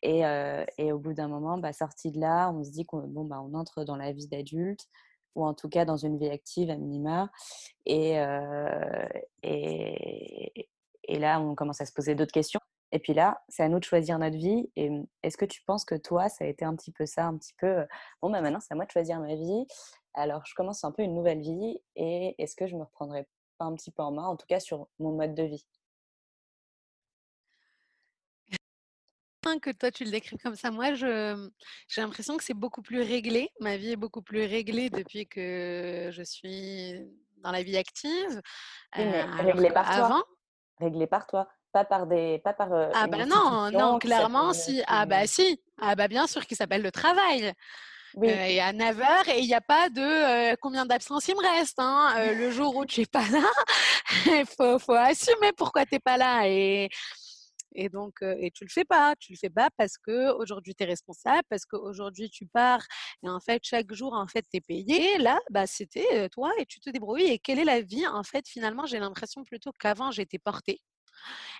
et, 0.02 0.92
au 0.92 0.98
bout 0.98 1.14
d'un 1.14 1.28
moment, 1.28 1.58
bah, 1.58 1.72
sorti 1.72 2.10
de 2.10 2.20
là, 2.20 2.50
on 2.50 2.64
se 2.64 2.70
dit 2.70 2.84
qu'on 2.84 3.06
bon, 3.06 3.24
bah, 3.24 3.40
on 3.42 3.54
entre 3.54 3.84
dans 3.84 3.96
la 3.96 4.12
vie 4.12 4.26
d'adulte 4.26 4.86
ou 5.34 5.46
en 5.46 5.54
tout 5.54 5.68
cas 5.68 5.84
dans 5.84 5.96
une 5.96 6.18
vie 6.18 6.28
active 6.28 6.70
à 6.70 6.76
minima. 6.76 7.30
Et, 7.86 8.18
et 11.04 11.18
là, 11.18 11.40
on 11.40 11.54
commence 11.54 11.80
à 11.80 11.86
se 11.86 11.92
poser 11.92 12.14
d'autres 12.14 12.32
questions. 12.32 12.60
Et 12.92 12.98
puis 12.98 13.14
là, 13.14 13.42
c'est 13.48 13.62
à 13.62 13.68
nous 13.68 13.78
de 13.78 13.84
choisir 13.84 14.18
notre 14.18 14.36
vie. 14.36 14.70
Et 14.76 14.90
mmh, 14.90 15.06
est-ce 15.22 15.38
que 15.38 15.46
tu 15.46 15.62
penses 15.64 15.84
que 15.84 15.94
toi, 15.94 16.28
ça 16.28 16.44
a 16.44 16.46
été 16.46 16.64
un 16.64 16.76
petit 16.76 16.92
peu 16.92 17.06
ça, 17.06 17.24
un 17.24 17.36
petit 17.36 17.54
peu, 17.54 17.86
bon, 18.20 18.30
bah 18.30 18.42
maintenant, 18.42 18.60
c'est 18.60 18.72
à 18.72 18.76
moi 18.76 18.84
de 18.84 18.90
choisir 18.90 19.18
ma 19.18 19.34
vie. 19.34 19.66
Alors, 20.14 20.44
je 20.44 20.54
commence 20.54 20.84
un 20.84 20.92
peu 20.92 21.02
une 21.02 21.14
nouvelle 21.14 21.40
vie. 21.40 21.78
Et 21.96 22.34
est-ce 22.38 22.54
que 22.54 22.66
je 22.66 22.76
me 22.76 22.84
reprendrai 22.84 23.26
pas 23.58 23.64
un 23.64 23.74
petit 23.74 23.90
peu 23.90 24.02
en 24.02 24.12
main, 24.12 24.26
en 24.26 24.36
tout 24.36 24.46
cas 24.46 24.60
sur 24.60 24.88
mon 24.98 25.12
mode 25.12 25.34
de 25.34 25.42
vie? 25.42 25.66
Que 29.60 29.70
toi 29.70 29.90
tu 29.90 30.04
le 30.04 30.10
décris 30.10 30.38
comme 30.38 30.54
ça. 30.54 30.70
Moi, 30.70 30.94
je, 30.94 31.50
j'ai 31.86 32.00
l'impression 32.00 32.38
que 32.38 32.44
c'est 32.44 32.54
beaucoup 32.54 32.80
plus 32.80 33.02
réglé. 33.02 33.50
Ma 33.60 33.76
vie 33.76 33.92
est 33.92 33.96
beaucoup 33.96 34.22
plus 34.22 34.44
réglée 34.44 34.88
depuis 34.88 35.26
que 35.26 36.08
je 36.10 36.22
suis 36.22 36.94
dans 37.38 37.50
la 37.50 37.62
vie 37.62 37.76
active. 37.76 38.40
Oui, 38.96 39.04
mais 39.04 39.22
réglée 39.24 39.70
par 39.70 39.94
toi. 39.94 40.24
Réglée 40.78 41.06
par 41.06 41.26
toi 41.26 41.48
pas 41.72 41.84
par 41.84 42.06
des 42.06 42.38
pas 42.44 42.52
par 42.52 42.68
ah 42.94 43.06
bah 43.06 43.26
non 43.26 43.70
non 43.70 43.98
clairement 43.98 44.52
si 44.52 44.82
ah 44.86 45.06
bah 45.06 45.26
si 45.26 45.60
ah 45.80 45.94
bah 45.94 46.08
bien 46.08 46.26
sûr 46.26 46.46
qui 46.46 46.54
s'appelle 46.54 46.82
le 46.82 46.92
travail 46.92 47.52
oui. 48.14 48.28
et 48.28 48.60
à 48.60 48.72
9h 48.72 49.30
et 49.30 49.40
il 49.40 49.46
n'y 49.46 49.54
a 49.54 49.60
pas 49.60 49.88
de 49.88 50.54
combien 50.56 50.84
d'absences 50.84 51.28
il 51.28 51.34
me 51.34 51.42
reste 51.42 51.78
hein, 51.78 52.14
le 52.34 52.50
jour 52.58 52.76
où 52.76 52.84
tu 52.84 53.00
n'es 53.00 53.06
pas 53.06 53.26
là 53.30 53.48
il 54.26 54.44
faut, 54.56 54.78
faut 54.78 54.92
assumer 54.92 55.52
pourquoi 55.56 55.84
tu 55.86 55.94
n'es 55.94 56.00
pas 56.00 56.16
là 56.16 56.46
et 56.46 56.88
et 57.74 57.88
donc, 57.88 58.22
et 58.22 58.50
tu 58.50 58.64
le 58.64 58.70
fais 58.70 58.84
pas, 58.84 59.14
tu 59.18 59.32
le 59.32 59.38
fais 59.38 59.50
pas 59.50 59.68
parce 59.76 59.96
que 59.98 60.32
aujourd'hui 60.34 60.74
tu 60.74 60.82
es 60.82 60.86
responsable, 60.86 61.42
parce 61.48 61.64
qu'aujourd'hui 61.64 62.30
tu 62.30 62.46
pars 62.46 62.82
et 63.22 63.28
en 63.28 63.40
fait 63.40 63.60
chaque 63.64 63.92
jour 63.92 64.12
en 64.14 64.26
fait 64.26 64.42
tu 64.50 64.58
es 64.58 64.60
payé. 64.60 65.18
Là, 65.18 65.40
bah 65.50 65.66
c'était 65.66 66.28
toi 66.30 66.50
et 66.58 66.66
tu 66.66 66.80
te 66.80 66.90
débrouilles. 66.90 67.24
Et 67.24 67.38
quelle 67.38 67.58
est 67.58 67.64
la 67.64 67.80
vie 67.80 68.06
en 68.06 68.22
fait 68.22 68.46
finalement 68.48 68.86
J'ai 68.86 68.98
l'impression 68.98 69.44
plutôt 69.44 69.72
qu'avant 69.72 70.10
j'étais 70.10 70.38
portée 70.38 70.80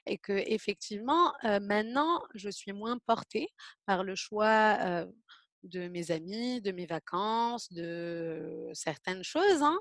et 0.07 0.19
que 0.19 0.33
effectivement 0.33 1.33
maintenant 1.43 2.23
je 2.35 2.49
suis 2.51 2.73
moins 2.73 2.99
portée 2.99 3.49
par 3.87 4.05
le 4.05 4.15
choix 4.15 5.07
de 5.63 5.89
mes 5.89 6.11
amis, 6.11 6.61
de 6.61 6.73
mes 6.73 6.87
vacances, 6.87 7.73
de 7.73 8.69
certaines 8.73 9.23
choses. 9.23 9.63
Hein. 9.63 9.79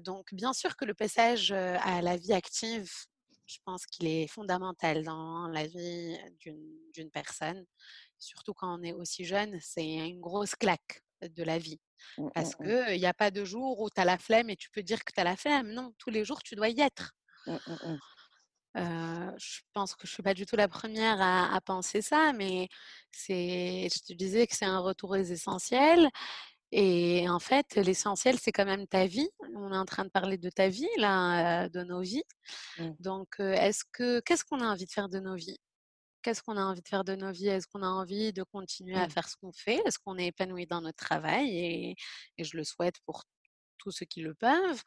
donc, 0.00 0.32
bien 0.32 0.52
sûr 0.52 0.76
que 0.76 0.84
le 0.84 0.94
passage 0.94 1.52
à 1.52 2.02
la 2.02 2.16
vie 2.16 2.32
active, 2.32 2.90
je 3.46 3.58
pense 3.64 3.86
qu'il 3.86 4.06
est 4.06 4.26
fondamental 4.28 5.04
dans 5.04 5.48
la 5.48 5.66
vie 5.66 6.16
d'une 6.40 7.10
personne, 7.10 7.64
surtout 8.18 8.54
quand 8.54 8.78
on 8.78 8.82
est 8.82 8.92
aussi 8.92 9.24
jeune. 9.24 9.58
C'est 9.60 9.84
une 9.84 10.20
grosse 10.20 10.54
claque 10.54 11.02
de 11.20 11.42
la 11.42 11.58
vie. 11.58 11.80
Mmh, 12.18 12.28
Parce 12.34 12.58
mmh, 12.58 12.64
mmh. 12.64 12.86
qu'il 12.86 13.00
n'y 13.00 13.06
a 13.06 13.14
pas 13.14 13.30
de 13.30 13.44
jour 13.44 13.80
où 13.80 13.90
tu 13.90 14.00
as 14.00 14.04
la 14.04 14.18
flemme 14.18 14.50
et 14.50 14.56
tu 14.56 14.70
peux 14.70 14.82
dire 14.82 15.04
que 15.04 15.12
tu 15.12 15.20
as 15.20 15.24
la 15.24 15.36
flemme. 15.36 15.72
Non, 15.72 15.92
tous 15.98 16.10
les 16.10 16.24
jours, 16.24 16.42
tu 16.42 16.54
dois 16.54 16.68
y 16.68 16.80
être. 16.80 17.12
Je 18.74 19.60
pense 19.72 19.94
que 19.94 20.06
je 20.06 20.12
ne 20.12 20.14
suis 20.14 20.22
pas 20.22 20.34
du 20.34 20.46
tout 20.46 20.56
la 20.56 20.68
première 20.68 21.20
à, 21.20 21.60
penser 21.60 22.02
ça, 22.02 22.32
mais 22.32 22.68
c'est, 23.10 23.88
je 23.92 24.00
te 24.00 24.12
disais 24.12 24.46
que 24.46 24.56
c'est 24.56 24.64
un 24.64 24.80
retour 24.80 25.10
aux 25.10 25.16
essentiels. 25.16 26.08
Et 26.74 27.28
en 27.28 27.38
fait, 27.38 27.76
l'essentiel, 27.76 28.38
c'est 28.38 28.50
quand 28.50 28.64
même 28.64 28.86
ta 28.86 29.06
vie. 29.06 29.28
On 29.54 29.72
est 29.72 29.76
en 29.76 29.84
train 29.84 30.04
de 30.04 30.10
parler 30.10 30.38
de 30.38 30.48
ta 30.48 30.68
vie, 30.68 30.88
là, 30.96 31.68
de 31.68 31.82
nos 31.82 32.00
vies. 32.00 32.24
Donc, 32.98 33.34
est-ce 33.38 33.84
que, 33.92 34.20
qu'est-ce 34.20 34.44
qu'on 34.44 34.60
a 34.60 34.66
envie 34.66 34.86
de 34.86 34.90
faire 34.90 35.10
de 35.10 35.20
nos 35.20 35.34
vies? 35.34 35.58
Qu'est-ce 36.22 36.42
qu'on 36.42 36.56
a 36.56 36.62
envie 36.62 36.80
de 36.80 36.88
faire 36.88 37.04
de 37.04 37.14
nos 37.14 37.32
vies? 37.32 37.48
Est-ce 37.48 37.66
qu'on 37.66 37.82
a 37.82 37.88
envie 37.88 38.32
de 38.32 38.42
continuer 38.44 38.94
à 38.94 39.06
mmh. 39.06 39.10
faire 39.10 39.28
ce 39.28 39.36
qu'on 39.36 39.52
fait? 39.52 39.82
Est-ce 39.84 39.98
qu'on 39.98 40.16
est 40.16 40.28
épanoui 40.28 40.66
dans 40.66 40.80
notre 40.80 41.04
travail? 41.04 41.50
Et, 41.50 41.96
et, 42.38 42.44
je 42.44 42.56
le 42.56 42.64
souhaite 42.64 43.00
pour 43.04 43.24
tous 43.76 43.90
ceux 43.90 44.06
qui 44.06 44.22
le 44.22 44.32
peuvent 44.34 44.82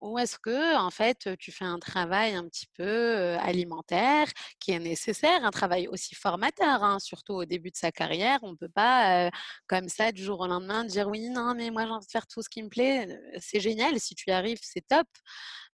ou 0.00 0.18
est-ce 0.18 0.38
que, 0.38 0.76
en 0.76 0.90
fait, 0.90 1.28
tu 1.38 1.52
fais 1.52 1.64
un 1.64 1.78
travail 1.78 2.34
un 2.34 2.44
petit 2.48 2.66
peu 2.74 3.36
alimentaire 3.40 4.26
qui 4.60 4.72
est 4.72 4.78
nécessaire, 4.78 5.44
un 5.44 5.50
travail 5.50 5.88
aussi 5.88 6.14
formateur, 6.14 6.82
hein, 6.84 6.98
surtout 7.00 7.34
au 7.34 7.44
début 7.44 7.70
de 7.70 7.76
sa 7.76 7.90
carrière? 7.92 8.38
On 8.42 8.52
ne 8.52 8.56
peut 8.56 8.68
pas, 8.68 9.30
comme 9.66 9.88
ça, 9.88 10.12
du 10.12 10.22
jour 10.22 10.40
au 10.40 10.46
lendemain, 10.46 10.84
dire 10.84 11.08
oui, 11.08 11.28
non, 11.30 11.54
mais 11.54 11.70
moi, 11.70 11.84
j'ai 11.86 11.90
envie 11.92 12.06
de 12.06 12.10
faire 12.10 12.26
tout 12.26 12.42
ce 12.42 12.48
qui 12.48 12.62
me 12.62 12.68
plaît. 12.68 13.08
C'est 13.40 13.60
génial, 13.60 13.98
si 14.00 14.14
tu 14.14 14.30
y 14.30 14.32
arrives, 14.32 14.58
c'est 14.62 14.86
top. 14.86 15.06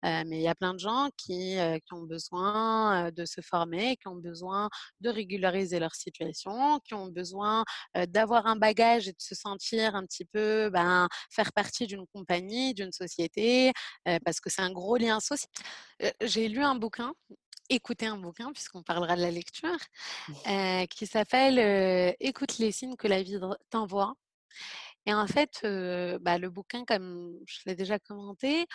Mais 0.03 0.37
il 0.37 0.41
y 0.41 0.47
a 0.47 0.55
plein 0.55 0.73
de 0.73 0.79
gens 0.79 1.09
qui, 1.17 1.57
qui 1.57 1.93
ont 1.93 2.03
besoin 2.03 3.11
de 3.11 3.25
se 3.25 3.41
former, 3.41 3.97
qui 3.97 4.07
ont 4.07 4.15
besoin 4.15 4.69
de 5.01 5.09
régulariser 5.09 5.79
leur 5.79 5.95
situation, 5.95 6.79
qui 6.85 6.93
ont 6.93 7.07
besoin 7.07 7.63
d'avoir 8.07 8.47
un 8.47 8.55
bagage 8.55 9.07
et 9.07 9.11
de 9.11 9.21
se 9.21 9.35
sentir 9.35 9.95
un 9.95 10.05
petit 10.05 10.25
peu 10.25 10.69
ben, 10.69 11.07
faire 11.29 11.51
partie 11.53 11.87
d'une 11.87 12.05
compagnie, 12.07 12.73
d'une 12.73 12.91
société 12.91 13.71
parce 14.23 14.39
que 14.39 14.49
c'est 14.49 14.61
un 14.61 14.71
gros 14.71 14.97
lien 14.97 15.19
social. 15.19 15.49
J'ai 16.21 16.47
lu 16.47 16.63
un 16.63 16.75
bouquin, 16.75 17.13
écouté 17.69 18.05
un 18.05 18.17
bouquin, 18.17 18.51
puisqu'on 18.51 18.83
parlera 18.83 19.15
de 19.15 19.21
la 19.21 19.31
lecture, 19.31 19.77
mmh. 20.27 20.85
qui 20.89 21.07
s'appelle 21.07 22.15
Écoute 22.19 22.57
les 22.57 22.71
signes 22.71 22.95
que 22.95 23.07
la 23.07 23.23
vie 23.23 23.39
t'envoie. 23.69 24.15
Et 25.05 25.13
en 25.13 25.27
fait, 25.27 25.61
bah, 26.21 26.37
le 26.37 26.49
bouquin, 26.49 26.85
comme 26.85 27.37
je 27.45 27.59
l'ai 27.65 27.75
déjà 27.75 27.99
commenté, 27.99 28.65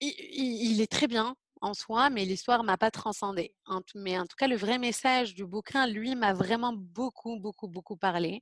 il, 0.00 0.80
est 0.80 0.90
très 0.90 1.06
bien 1.06 1.34
en 1.60 1.74
soi, 1.74 2.10
mais 2.10 2.24
l'histoire 2.24 2.62
m'a 2.62 2.76
pas 2.76 2.90
transcendé. 2.90 3.54
Mais 3.94 4.18
en 4.18 4.26
tout 4.26 4.36
cas, 4.36 4.46
le 4.46 4.56
vrai 4.56 4.78
message 4.78 5.34
du 5.34 5.44
bouquin, 5.44 5.86
lui, 5.86 6.14
m'a 6.14 6.32
vraiment 6.32 6.72
beaucoup, 6.72 7.38
beaucoup, 7.40 7.68
beaucoup 7.68 7.96
parlé. 7.96 8.40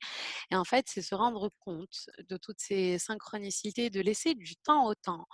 Et 0.50 0.56
en 0.56 0.64
fait, 0.64 0.86
c'est 0.88 1.02
se 1.02 1.14
rendre 1.14 1.50
compte 1.60 2.08
de 2.28 2.36
toutes 2.36 2.60
ces 2.60 2.98
synchronicités, 2.98 3.90
de 3.90 4.00
laisser 4.00 4.34
du 4.34 4.56
temps 4.56 4.86
au 4.86 4.94
temps, 4.94 5.26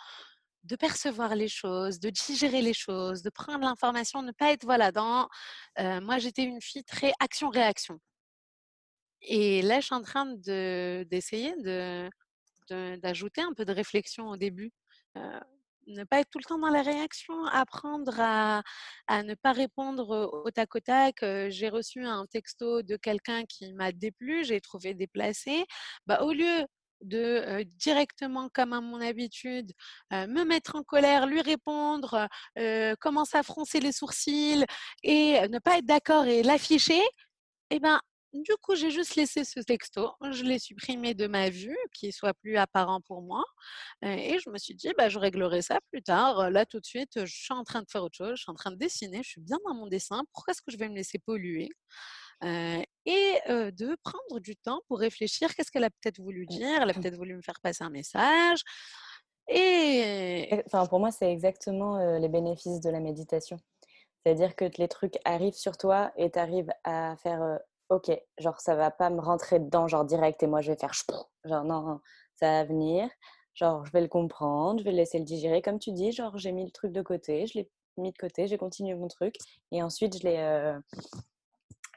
de 0.65 0.77
percevoir 0.77 1.35
les 1.35 1.49
choses, 1.49 1.99
de 1.99 2.11
digérer 2.11 2.63
les 2.63 2.75
choses, 2.75 3.23
de 3.23 3.31
prendre 3.31 3.65
l'information, 3.65 4.23
ne 4.23 4.33
pas 4.33 4.53
être 4.53 4.65
voilà 4.65 4.93
dans. 4.93 5.29
moi, 5.79 6.19
j'étais 6.19 6.45
une 6.45 6.61
fille 6.61 6.85
très 6.85 7.13
action-réaction. 7.21 7.99
Et 9.23 9.63
là, 9.63 9.81
je 9.81 9.87
suis 9.87 9.95
en 9.95 10.03
train 10.03 10.27
d'essayer 10.37 11.55
de, 11.63 12.11
d'ajouter 12.97 13.41
un 13.41 13.53
peu 13.55 13.65
de 13.65 13.73
réflexion 13.73 14.29
au 14.29 14.37
début. 14.37 14.73
Ne 15.87 16.05
pas 16.05 16.21
être 16.21 16.31
tout 16.31 16.39
le 16.39 16.45
temps 16.45 16.59
dans 16.59 16.69
la 16.69 16.83
réaction, 16.83 17.45
apprendre 17.47 18.15
à, 18.19 18.63
à 19.07 19.23
ne 19.23 19.35
pas 19.35 19.53
répondre 19.53 20.31
au 20.45 20.51
tac 20.51 20.75
au 20.75 20.81
tac. 20.81 21.17
J'ai 21.49 21.69
reçu 21.69 22.05
un 22.05 22.27
texto 22.27 22.83
de 22.83 22.97
quelqu'un 22.97 23.45
qui 23.45 23.73
m'a 23.73 23.93
déplu, 23.93 24.45
j'ai 24.45 24.61
trouvé 24.61 24.95
déplacé. 24.95 25.65
Bah, 26.07 26.23
au 26.23 26.33
lieu 26.33 26.67
de 27.03 27.65
directement, 27.65 28.49
comme 28.49 28.73
à 28.73 28.81
mon 28.81 29.01
habitude, 29.01 29.73
me 30.13 30.45
mettre 30.45 30.77
en 30.77 30.83
colère, 30.83 31.27
lui 31.27 31.41
répondre, 31.41 32.29
commencer 33.01 33.37
à 33.39 33.43
froncer 33.43 33.81
les 33.81 33.93
sourcils 33.93 34.65
et 35.03 35.49
ne 35.49 35.59
pas 35.59 35.79
être 35.79 35.87
d'accord 35.87 36.27
et 36.27 36.43
l'afficher, 36.43 37.03
eh 37.71 37.81
ben, 37.81 38.01
du 38.33 38.53
coup, 38.63 38.75
j'ai 38.75 38.91
juste 38.91 39.17
laissé 39.17 39.45
ce 39.45 39.61
texto, 39.61 40.11
je 40.31 40.43
l'ai 40.43 40.59
supprimé 40.59 41.15
de 41.15 41.27
ma 41.27 41.51
vue, 41.51 41.77
qu'il 41.93 42.13
soit 42.13 42.35
plus 42.35 42.57
apparent 42.57 43.01
pour 43.03 43.23
moi, 43.23 43.45
et 44.03 44.39
je 44.39 44.51
me 44.51 44.59
suis 44.59 44.75
dit, 44.75 44.91
bah, 44.97 45.09
je 45.09 45.19
réglerai 45.19 45.63
ça 45.63 45.79
plus 45.91 46.03
tard. 46.03 46.51
Là, 46.51 46.65
tout 46.67 46.81
de 46.81 46.87
suite, 46.87 47.25
je 47.25 47.35
suis 47.35 47.53
en 47.55 47.65
train 47.65 47.83
de 47.83 47.91
faire 47.91 48.03
autre 48.03 48.17
chose, 48.17 48.37
je 48.37 48.43
suis 48.43 48.51
en 48.51 48.55
train 48.55 48.71
de 48.71 48.77
dessiner, 48.77 49.23
je 49.23 49.29
suis 49.29 49.41
bien 49.41 49.59
dans 49.67 49.75
mon 49.75 49.87
dessin. 49.87 50.23
Pourquoi 50.33 50.53
est-ce 50.53 50.63
que 50.63 50.71
je 50.73 50.79
vais 50.79 50.89
me 50.89 50.95
laisser 50.95 51.19
polluer? 51.19 51.69
Et 52.43 53.39
de 53.47 53.97
prendre 54.03 54.41
du 54.41 54.57
temps 54.57 54.81
pour 54.89 54.99
réfléchir 54.99 55.55
qu'est-ce 55.55 55.71
qu'elle 55.71 55.85
a 55.85 55.91
peut-être 55.91 56.21
voulu 56.21 56.45
mmh. 56.45 56.55
dire, 56.55 56.83
elle 56.83 56.91
a 56.91 56.95
peut-être 56.95 57.17
voulu 57.17 57.37
me 57.37 57.43
faire 57.43 57.61
passer 57.63 57.85
un 57.85 57.91
message. 57.91 58.61
Et 59.49 60.63
enfin, 60.67 60.87
pour 60.87 61.01
moi, 61.01 61.11
c'est 61.11 61.31
exactement 61.31 62.19
les 62.19 62.29
bénéfices 62.29 62.81
de 62.81 62.91
la 62.91 63.01
méditation. 63.01 63.59
C'est-à-dire 64.25 64.55
que 64.55 64.65
les 64.79 64.89
trucs 64.89 65.19
arrivent 65.25 65.53
sur 65.53 65.77
toi 65.77 66.13
et 66.17 66.31
tu 66.31 66.39
arrives 66.39 66.73
à 66.85 67.17
faire 67.17 67.59
OK, 67.93 68.11
genre 68.39 68.59
ça 68.59 68.75
va 68.75 68.91
pas 68.91 69.11
me 69.11 69.21
rentrer 69.21 69.59
dedans, 69.61 69.87
genre 69.87 70.07
direct, 70.07 70.43
et 70.43 70.47
moi 70.47 70.63
je 70.63 70.73
vais 70.73 70.79
faire 70.79 70.93
genre 71.45 71.65
non, 71.65 72.01
ça 72.37 72.47
va 72.47 72.65
venir, 72.65 73.07
genre 73.55 73.85
je 73.85 73.93
vais 73.93 74.01
le 74.01 74.09
comprendre, 74.09 74.79
je 74.79 74.85
vais 74.85 74.93
le 74.93 74.97
laisser 74.97 75.19
le 75.19 75.27
digérer, 75.27 75.61
comme 75.61 75.79
tu 75.79 75.93
dis, 75.93 76.11
genre 76.11 76.39
j'ai 76.39 76.53
mis 76.53 76.65
le 76.65 76.71
truc 76.71 76.93
de 76.93 77.03
côté, 77.03 77.47
je 77.47 77.59
l'ai 77.59 77.71
mis 77.99 78.11
de 78.11 78.17
côté, 78.17 78.47
j'ai 78.47 78.57
continué 78.57 78.95
mon 78.95 79.09
truc, 79.09 79.35
et 79.73 79.83
ensuite 79.83 80.19
je 80.19 80.25
l'ai 80.25 80.75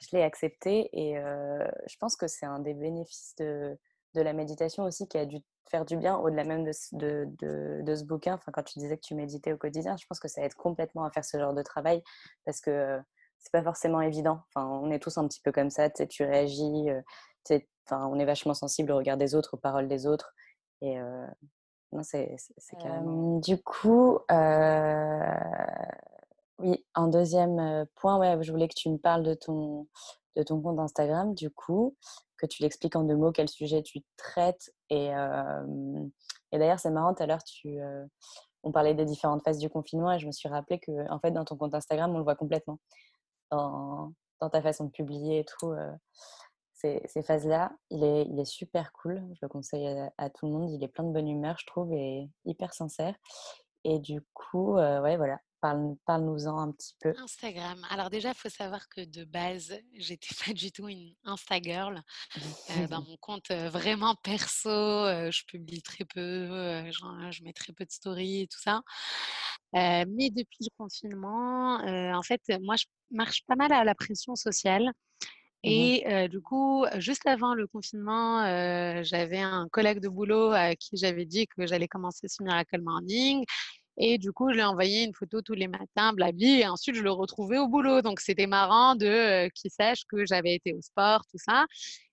je 0.02 0.18
l'ai 0.18 0.22
accepté 0.24 0.90
et 0.92 1.16
je 1.16 1.98
pense 1.98 2.18
que 2.18 2.28
c'est 2.28 2.46
un 2.46 2.60
des 2.60 2.74
bénéfices 2.74 3.34
de, 3.38 3.78
de, 4.16 4.22
la 4.22 4.34
méditation 4.34 4.84
aussi 4.84 5.08
qui 5.08 5.18
a 5.18 5.26
dû 5.26 5.38
faire 5.70 5.86
du 5.86 5.96
bien 5.96 6.18
au-delà 6.18 6.44
même 6.44 6.66
de, 6.66 6.72
de, 6.92 7.82
de, 7.82 7.96
ce 7.96 8.04
bouquin. 8.04 8.36
Enfin, 8.36 8.52
quand 8.52 8.64
tu 8.64 8.80
disais 8.80 8.98
que 8.98 9.02
tu 9.02 9.16
méditais 9.16 9.54
au 9.54 9.58
quotidien, 9.58 9.96
je 9.98 10.06
pense 10.08 10.20
que 10.20 10.28
ça 10.28 10.42
aide 10.44 10.54
complètement 10.56 11.06
à 11.06 11.12
faire 11.12 11.24
ce 11.26 11.40
genre 11.40 11.54
de 11.54 11.64
travail 11.64 12.04
parce 12.44 12.60
que 12.60 13.00
c'est 13.40 13.52
pas 13.52 13.64
forcément 13.64 14.02
évident. 14.02 14.40
Enfin, 14.50 14.68
on 14.68 14.92
est 14.92 15.00
tous 15.00 15.18
un 15.18 15.28
petit 15.28 15.42
peu 15.42 15.52
comme 15.52 15.70
ça, 15.70 15.90
tu, 15.90 16.24
réagis, 16.24 16.88
enfin, 17.86 18.08
on 18.08 18.20
est 18.20 18.26
vachement 18.26 18.54
sensible 18.54 18.92
au 18.92 18.98
regard 18.98 19.18
des 19.18 19.36
autres, 19.36 19.54
aux 19.54 19.58
paroles 19.58 19.88
des 19.88 20.08
autres. 20.08 20.34
Et 20.82 20.98
non, 21.92 22.04
c'est 22.04 22.36
carrément. 22.80 23.40
du 23.40 23.62
coup, 23.62 24.20
oui, 26.60 26.86
en 26.96 27.08
deuxième 27.08 27.86
point, 27.96 28.18
ouais, 28.18 28.42
je 28.44 28.52
voulais 28.52 28.68
que 28.68 28.76
tu 28.76 28.90
me 28.90 28.98
parles 28.98 29.24
de 29.24 29.34
ton, 29.34 29.88
de 30.36 30.44
ton 30.44 30.62
compte 30.62 30.80
Instagram, 30.80 31.34
du 31.34 31.50
coup, 31.50 31.96
que 32.38 32.46
tu 32.46 32.64
l'expliques 32.64 32.96
en 32.96 33.04
deux 33.04 33.16
mots, 33.16 33.32
quel 33.32 33.50
sujet 33.50 33.84
tu 33.84 34.00
traites. 34.18 34.74
Et, 34.90 35.10
et 36.52 36.58
d'ailleurs, 36.58 36.80
c'est 36.80 36.92
marrant, 36.92 37.14
tout 37.14 37.24
à 37.24 37.28
l'heure, 37.28 37.44
tu, 37.44 37.80
on 38.66 38.72
parlait 38.72 38.96
des 38.96 39.06
différentes 39.06 39.44
phases 39.44 39.60
du 39.60 39.70
confinement 39.70 40.12
et 40.12 40.20
je 40.20 40.26
me 40.26 40.32
suis 40.32 40.50
rappelé 40.50 40.80
que, 40.80 41.10
en 41.12 41.20
fait, 41.20 41.32
dans 41.32 41.46
ton 41.46 41.56
compte 41.56 41.76
Instagram, 41.76 42.14
on 42.14 42.18
le 42.18 42.24
voit 42.24 42.36
complètement. 42.36 42.80
Dans, 43.52 44.14
ta 44.52 44.62
façon 44.62 44.86
de 44.86 44.92
publier 44.92 45.40
et 45.40 45.46
tout, 45.46 45.74
ces, 46.74 47.02
ces 47.06 47.24
phases-là, 47.24 47.72
il 47.90 48.04
est, 48.04 48.46
super 48.46 48.92
cool. 48.92 49.24
Je 49.34 49.40
le 49.42 49.48
conseille 49.48 49.88
à, 49.88 50.12
à, 50.18 50.30
tout 50.30 50.46
le 50.46 50.52
monde. 50.52 50.70
Il 50.70 50.84
est 50.84 50.88
plein 50.88 51.04
de 51.04 51.12
bonne 51.12 51.28
humeur, 51.28 51.56
je 51.58 51.66
trouve, 51.66 51.92
et 51.94 52.30
hyper 52.46 52.74
sincère. 52.74 53.16
Et 53.84 54.00
du 54.00 54.22
coup, 54.34 54.76
ouais, 54.76 55.18
voilà, 55.18 55.40
Parle-nous-en 56.06 56.60
un 56.60 56.72
petit 56.72 56.96
peu. 57.00 57.14
Instagram. 57.18 57.80
Alors 57.90 58.10
déjà, 58.10 58.30
il 58.30 58.36
faut 58.36 58.50
savoir 58.50 58.88
que 58.90 59.02
de 59.02 59.24
base, 59.24 59.74
j'étais 59.94 60.36
pas 60.46 60.54
du 60.54 60.72
tout 60.72 60.88
une 60.88 61.14
Instagirl. 61.24 62.02
Euh, 62.72 62.88
dans 62.88 63.02
mon 63.08 63.18
compte 63.18 63.52
euh, 63.52 63.70
vraiment 63.70 64.16
perso, 64.16 64.70
euh, 64.70 65.32
je 65.32 65.44
publie 65.46 65.82
très 65.82 66.06
peu, 66.06 66.48
je 67.32 67.44
mets 67.44 67.54
très 67.54 67.74
peu 67.74 67.86
de 67.86 67.92
stories 67.92 68.42
et 68.42 68.48
tout 68.48 68.60
ça. 68.60 68.82
mais 69.74 70.30
depuis 70.30 70.66
le 70.66 70.70
confinement, 70.78 71.80
en 72.16 72.24
fait, 72.24 72.42
moi, 72.62 72.76
je 72.76 72.86
marche 73.12 73.44
pas 73.48 73.56
mal 73.56 73.72
à 73.72 73.84
la 73.84 73.96
pression 73.96 74.36
sociale. 74.36 74.92
Mmh 75.64 75.68
et 75.68 76.30
du 76.30 76.42
coup, 76.42 76.86
juste 76.98 77.26
avant 77.26 77.56
le 77.56 77.66
confinement, 77.66 78.42
j'avais 79.04 79.40
un 79.40 79.68
collègue 79.70 80.00
de 80.00 80.10
boulot 80.10 80.52
à 80.52 80.76
qui 80.76 80.96
j'avais 80.96 81.26
dit 81.26 81.48
que 81.48 81.66
j'allais 81.66 81.88
commencer 81.88 82.28
ce 82.28 82.44
Miracle 82.44 82.82
Morning. 82.82 83.44
Et 83.98 84.18
du 84.18 84.32
coup, 84.34 84.50
je 84.50 84.56
lui 84.56 84.62
ai 84.62 84.66
envoyé 84.66 85.04
une 85.04 85.14
photo 85.14 85.42
tous 85.42 85.54
les 85.54 85.68
matins, 85.68 86.14
blabli, 86.14 86.62
et 86.62 86.68
ensuite 86.68 86.96
je 86.96 87.04
le 87.04 87.12
retrouvais 87.12 87.58
au 87.58 87.68
boulot. 87.68 88.02
Donc 88.02 88.20
c'était 88.20 88.48
marrant 88.48 88.96
de 88.96 89.06
euh, 89.06 89.50
qu'il 89.56 89.72
sache 89.72 90.04
que 90.06 90.26
j'avais 90.26 90.56
été 90.56 90.74
au 90.74 90.82
sport, 90.82 91.22
tout 91.32 91.38
ça. 91.38 91.66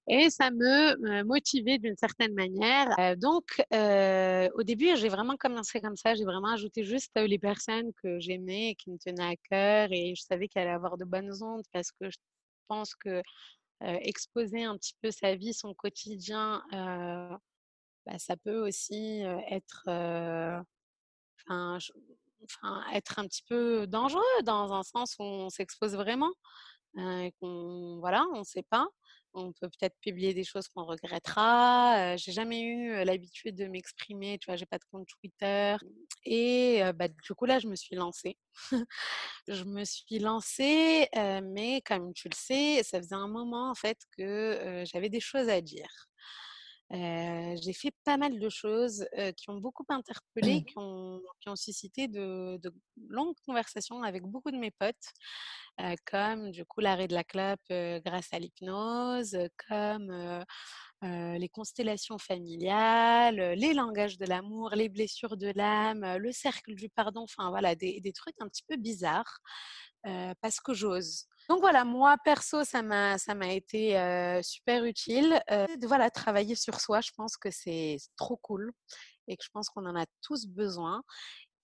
Et 0.09 0.30
ça 0.30 0.51
me 0.51 1.22
motivait 1.22 1.78
d'une 1.78 1.97
certaine 1.97 2.35
manière. 2.35 2.89
Euh, 2.99 3.16
donc, 3.16 3.62
au 4.57 4.62
début, 4.64 4.97
j'ai 4.97 5.09
vraiment 5.09 5.37
commencé 5.37 5.80
comme 5.80 5.97
ça. 5.97 6.14
J'ai 6.14 6.24
vraiment 6.24 6.53
ajouté 6.53 6.85
juste 6.85 7.12
les 7.16 7.39
personnes 7.39 7.93
que 8.03 8.18
j'aimais 8.18 8.74
qui 8.76 8.91
me 8.91 8.99
tenaient 8.99 9.33
à 9.33 9.37
cœur. 9.51 9.89
Et 9.93 10.14
je 10.16 10.22
savais 10.22 10.49
qu'elle 10.49 10.64
allait 10.64 10.72
avoir 10.74 10.99
de 10.99 11.05
bonnes 11.05 11.33
ondes 11.43 11.64
parce 11.72 11.93
que 11.93 12.11
je 12.11 12.16
pense 12.68 12.95
que 12.97 13.22
exposer 13.80 14.64
un 14.64 14.76
petit 14.76 14.95
peu 15.03 15.11
sa 15.12 15.37
vie, 15.37 15.55
son 15.55 15.72
quotidien, 15.74 16.62
bah, 16.72 18.18
ça 18.18 18.37
peut 18.37 18.59
aussi 18.59 19.22
être, 19.51 19.85
être 22.93 23.18
un 23.18 23.26
petit 23.26 23.43
peu 23.49 23.86
dangereux 23.86 24.22
dans 24.45 24.72
un 24.72 24.82
sens 24.82 25.16
où 25.18 25.22
on 25.22 25.51
s'expose 25.51 25.95
vraiment, 25.95 26.32
et 26.99 27.32
qu'on 27.40 27.99
voilà, 28.01 28.24
on 28.34 28.40
ne 28.40 28.45
sait 28.45 28.64
pas. 28.64 28.86
On 29.34 29.53
peut 29.53 29.68
peut-être 29.70 29.97
publier 30.03 30.34
des 30.34 30.45
choses 30.45 30.68
qu'on 30.68 30.84
regrettera. 30.84 32.16
j'ai 32.18 32.32
jamais 32.32 32.61
eu 32.61 33.05
l'habitude 33.05 33.57
de 33.57 33.66
m'exprimer, 33.66 34.38
tu 34.38 34.47
vois, 34.47 34.57
j'ai 34.57 34.66
pas 34.66 34.76
de 34.78 34.84
compte 34.90 35.09
Twitter. 35.09 35.76
Et 36.24 36.82
bah, 36.95 37.09
du 37.09 37.34
coup, 37.34 37.47
là, 37.47 37.59
je 37.59 37.66
me 37.66 37.74
suis 37.76 37.97
lancée. 37.97 38.36
je 39.49 39.64
me 39.64 39.84
suis 39.84 40.18
lancée, 40.18 41.09
mais 41.45 41.80
comme 41.82 42.12
tu 42.12 42.28
le 42.28 42.36
sais, 42.36 42.82
ça 42.82 42.99
faisait 42.99 43.14
un 43.14 43.28
moment 43.28 43.70
en 43.70 43.74
fait 43.74 43.99
que 44.18 44.84
j'avais 44.86 45.09
des 45.09 45.20
choses 45.20 45.49
à 45.49 45.62
dire. 45.62 46.11
J'ai 46.93 47.72
fait 47.72 47.93
pas 48.05 48.16
mal 48.16 48.38
de 48.38 48.49
choses 48.49 49.07
qui 49.36 49.49
ont 49.51 49.57
beaucoup 49.57 49.84
interpellé, 49.88 50.61
mmh. 50.61 50.64
qui 50.64 50.74
ont, 50.76 51.20
qui 51.40 51.49
ont 51.49 51.57
suscité 51.57 52.09
de, 52.09 52.59
de, 52.62 52.74
longues 53.09 53.36
conversations 53.47 54.03
avec 54.03 54.22
beaucoup 54.22 54.51
de 54.51 54.59
mes 54.59 54.70
potes 54.70 54.97
comme 56.07 56.51
du 56.51 56.64
coup 56.66 56.80
l'arrêt 56.80 57.09
de 57.09 57.14
la 57.14 57.24
clope 57.24 57.61
grâce 58.05 58.32
à 58.32 58.38
l'hypnose, 58.38 59.36
comme 59.68 60.45
les 61.03 61.49
constellations 61.49 62.18
familiales, 62.18 63.55
les 63.57 63.72
langages 63.72 64.18
de 64.18 64.26
l'amour, 64.26 64.70
les 64.74 64.88
blessures 64.88 65.36
de 65.36 65.51
l'âme, 65.55 66.16
le 66.18 66.30
cercle 66.30 66.74
du 66.74 66.90
pardon, 66.90 67.22
enfin 67.22 67.51
voilà, 67.51 67.74
des, 67.74 68.01
des 68.01 68.12
trucs 68.12 68.36
un 68.40 68.49
petit 68.49 68.64
peu 68.68 68.76
bizarres 68.76 69.38
parce 70.40 70.61
que 70.61 70.74
j'ose. 70.74 71.26
Donc 71.53 71.61
voilà, 71.61 71.84
moi 71.84 72.16
perso, 72.24 72.64
ça 72.64 72.80
m'a 72.80 73.18
ça 73.18 73.34
m'a 73.34 73.53
été 73.53 73.92
super 74.42 74.86
utile 74.86 75.38
voilà 75.82 76.09
travailler 76.09 76.55
sur 76.55 76.80
soi. 76.80 77.03
Je 77.03 77.11
pense 77.14 77.36
que 77.36 77.50
c'est 77.50 77.98
trop 78.16 78.38
cool 78.38 78.72
et 79.28 79.36
que 79.36 79.44
je 79.44 79.50
pense 79.53 79.68
qu'on 79.68 79.84
en 79.84 79.94
a 79.94 80.07
tous 80.22 80.46
besoin. 80.46 81.03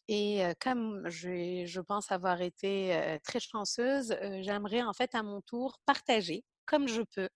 Et 0.08 0.42
comme 0.60 1.08
je, 1.08 1.64
je, 1.64 1.80
pense 1.80 2.12
avoir 2.12 2.42
été 2.42 3.18
très 3.24 3.40
chanceuse, 3.40 4.14
j'aimerais 4.42 4.82
en 4.82 4.92
fait 4.92 5.14
à 5.14 5.22
mon 5.22 5.40
tour 5.40 5.78
partager, 5.86 6.44
comme 6.66 6.86
je 6.86 7.00
peux, 7.16 7.30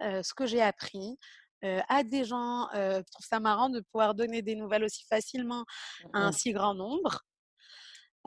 ce 0.00 0.34
que 0.34 0.46
j'ai 0.46 0.62
appris 0.62 1.18
à 1.62 2.04
des 2.04 2.24
gens. 2.24 2.68
je 2.74 3.02
trouve 3.10 3.26
ça 3.26 3.40
marrant 3.40 3.70
de 3.70 3.80
pouvoir 3.80 4.14
donner 4.14 4.40
des 4.40 4.54
nouvelles 4.54 4.84
aussi 4.84 5.04
facilement 5.10 5.64
à 6.12 6.20
un 6.20 6.30
si 6.30 6.52
grand 6.52 6.74
nombre. 6.74 7.24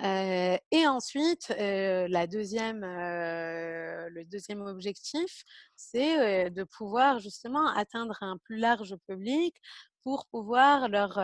Et 0.04 0.88
ensuite, 0.88 1.50
la 1.58 2.28
deuxième, 2.28 2.82
le 2.82 4.24
deuxième 4.26 4.62
objectif, 4.62 5.44
c'est 5.76 6.50
de 6.50 6.64
pouvoir 6.64 7.20
justement 7.20 7.68
atteindre 7.68 8.18
un 8.22 8.38
plus 8.38 8.58
large 8.58 8.96
public 9.08 9.56
pour 10.04 10.26
pouvoir 10.28 10.90
leur 10.90 11.20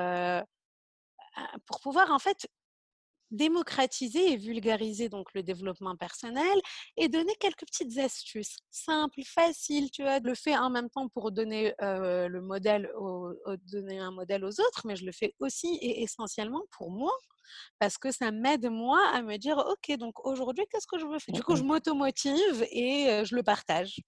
pour 1.65 1.79
pouvoir 1.81 2.11
en 2.11 2.19
fait 2.19 2.47
démocratiser 3.31 4.33
et 4.33 4.37
vulgariser 4.37 5.09
donc 5.09 5.33
le 5.33 5.43
développement 5.43 5.95
personnel 5.95 6.57
et 6.95 7.09
donner 7.09 7.33
quelques 7.39 7.65
petites 7.65 7.97
astuces 7.97 8.57
simples, 8.71 9.21
faciles, 9.25 9.91
tu 9.91 10.03
vois. 10.03 10.17
Je 10.17 10.23
le 10.23 10.35
fais 10.35 10.57
en 10.57 10.69
même 10.69 10.89
temps 10.89 11.09
pour 11.09 11.31
donner 11.31 11.73
le 11.79 12.39
modèle, 12.39 12.89
donner 13.71 13.99
un 13.99 14.11
modèle 14.11 14.45
aux 14.45 14.59
autres, 14.59 14.81
mais 14.85 14.95
je 14.95 15.05
le 15.05 15.11
fais 15.11 15.33
aussi 15.39 15.77
et 15.81 16.03
essentiellement 16.03 16.63
pour 16.71 16.91
moi 16.91 17.11
parce 17.79 17.97
que 17.97 18.11
ça 18.11 18.31
m'aide 18.31 18.69
moi 18.69 18.99
à 19.13 19.21
me 19.21 19.37
dire 19.37 19.57
ok 19.57 19.97
donc 19.97 20.25
aujourd'hui 20.25 20.65
qu'est-ce 20.69 20.87
que 20.87 20.99
je 20.99 21.05
veux 21.05 21.19
faire? 21.19 21.33
Du 21.33 21.43
coup 21.43 21.55
je 21.55 21.63
m'automotive 21.63 22.65
et 22.71 23.23
je 23.23 23.35
le 23.35 23.43
partage. 23.43 24.01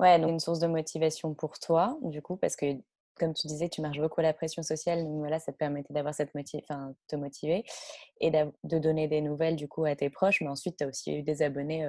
Ouais, 0.00 0.20
donc 0.20 0.30
une 0.30 0.38
source 0.38 0.60
de 0.60 0.68
motivation 0.68 1.34
pour 1.34 1.58
toi, 1.58 1.98
du 2.02 2.22
coup, 2.22 2.36
parce 2.36 2.54
que 2.54 2.66
comme 3.18 3.34
tu 3.34 3.46
disais, 3.46 3.68
tu 3.68 3.80
marches 3.80 3.98
beaucoup 3.98 4.20
à 4.20 4.24
la 4.24 4.32
pression 4.32 4.62
sociale, 4.62 5.04
donc 5.04 5.18
voilà, 5.18 5.38
ça 5.38 5.52
te 5.52 5.58
permettait 5.58 5.92
d'avoir 5.92 6.14
cette 6.14 6.32
te 6.32 7.16
motiver 7.16 7.64
et 8.20 8.30
de 8.30 8.78
donner 8.78 9.08
des 9.08 9.20
nouvelles 9.20 9.56
du 9.56 9.68
coup 9.68 9.84
à 9.84 9.96
tes 9.96 10.10
proches. 10.10 10.40
Mais 10.40 10.48
ensuite, 10.48 10.76
tu 10.78 10.84
as 10.84 10.86
aussi 10.86 11.12
eu 11.16 11.22
des 11.22 11.42
abonnés 11.42 11.86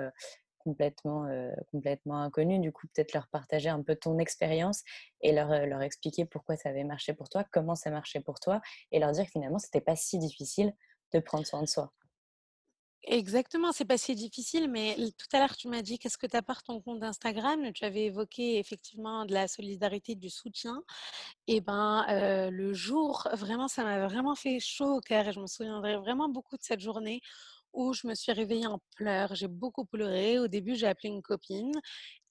complètement, 0.60 1.28
complètement 1.72 2.22
inconnus. 2.22 2.60
Du 2.60 2.72
coup, 2.72 2.88
peut-être 2.94 3.14
leur 3.14 3.28
partager 3.28 3.70
un 3.70 3.82
peu 3.82 3.96
ton 3.96 4.18
expérience 4.20 4.84
et 5.22 5.32
leur, 5.32 5.50
leur 5.66 5.82
expliquer 5.82 6.26
pourquoi 6.26 6.58
ça 6.58 6.70
avait 6.70 6.84
marché 6.84 7.14
pour 7.14 7.30
toi, 7.30 7.44
comment 7.52 7.76
ça 7.76 7.92
marchait 7.92 8.22
pour 8.22 8.40
toi, 8.40 8.62
et 8.92 9.00
leur 9.00 9.12
dire 9.12 9.26
que 9.26 9.32
finalement, 9.32 9.60
c'était 9.60 9.82
pas 9.82 9.96
si 9.96 10.18
difficile 10.20 10.74
de 11.14 11.20
prendre 11.20 11.46
soin 11.46 11.62
de 11.62 11.68
soi. 11.68 11.92
Exactement, 13.08 13.72
c'est 13.72 13.86
pas 13.86 13.98
si 13.98 14.14
difficile, 14.14 14.70
mais 14.70 14.96
tout 15.18 15.26
à 15.34 15.40
l'heure, 15.40 15.56
tu 15.56 15.70
m'as 15.70 15.82
dit 15.82 15.98
qu'est-ce 15.98 16.18
que 16.18 16.28
tu 16.28 16.36
apportes 16.36 16.66
ton 16.66 16.82
compte 16.82 17.02
Instagram? 17.02 17.72
Tu 17.74 17.86
avais 17.86 18.04
évoqué 18.06 18.60
effectivement 18.60 19.26
de 19.26 19.34
la 19.34 19.48
solidarité, 19.48 20.16
du 20.16 20.30
soutien. 20.30 20.84
Et 21.48 21.62
ben, 21.62 22.06
le 22.52 22.74
jour, 22.74 23.28
vraiment, 23.34 23.68
ça 23.70 23.84
m'a 23.84 24.08
vraiment 24.08 24.36
fait 24.36 24.60
chaud 24.60 24.98
au 24.98 25.02
cœur 25.02 25.28
et 25.28 25.34
je 25.34 25.40
me 25.40 25.48
souviendrai 25.48 25.98
vraiment 25.98 26.30
beaucoup 26.30 26.58
de 26.58 26.64
cette 26.64 26.82
journée 26.82 27.22
où 27.74 27.94
je 27.94 28.08
me 28.08 28.16
suis 28.16 28.32
réveillée 28.34 28.68
en 28.68 28.80
pleurs. 28.96 29.36
J'ai 29.36 29.48
beaucoup 29.48 29.86
pleuré. 29.86 30.40
Au 30.40 30.48
début, 30.48 30.76
j'ai 30.76 30.88
appelé 30.88 31.10
une 31.10 31.22
copine 31.22 31.72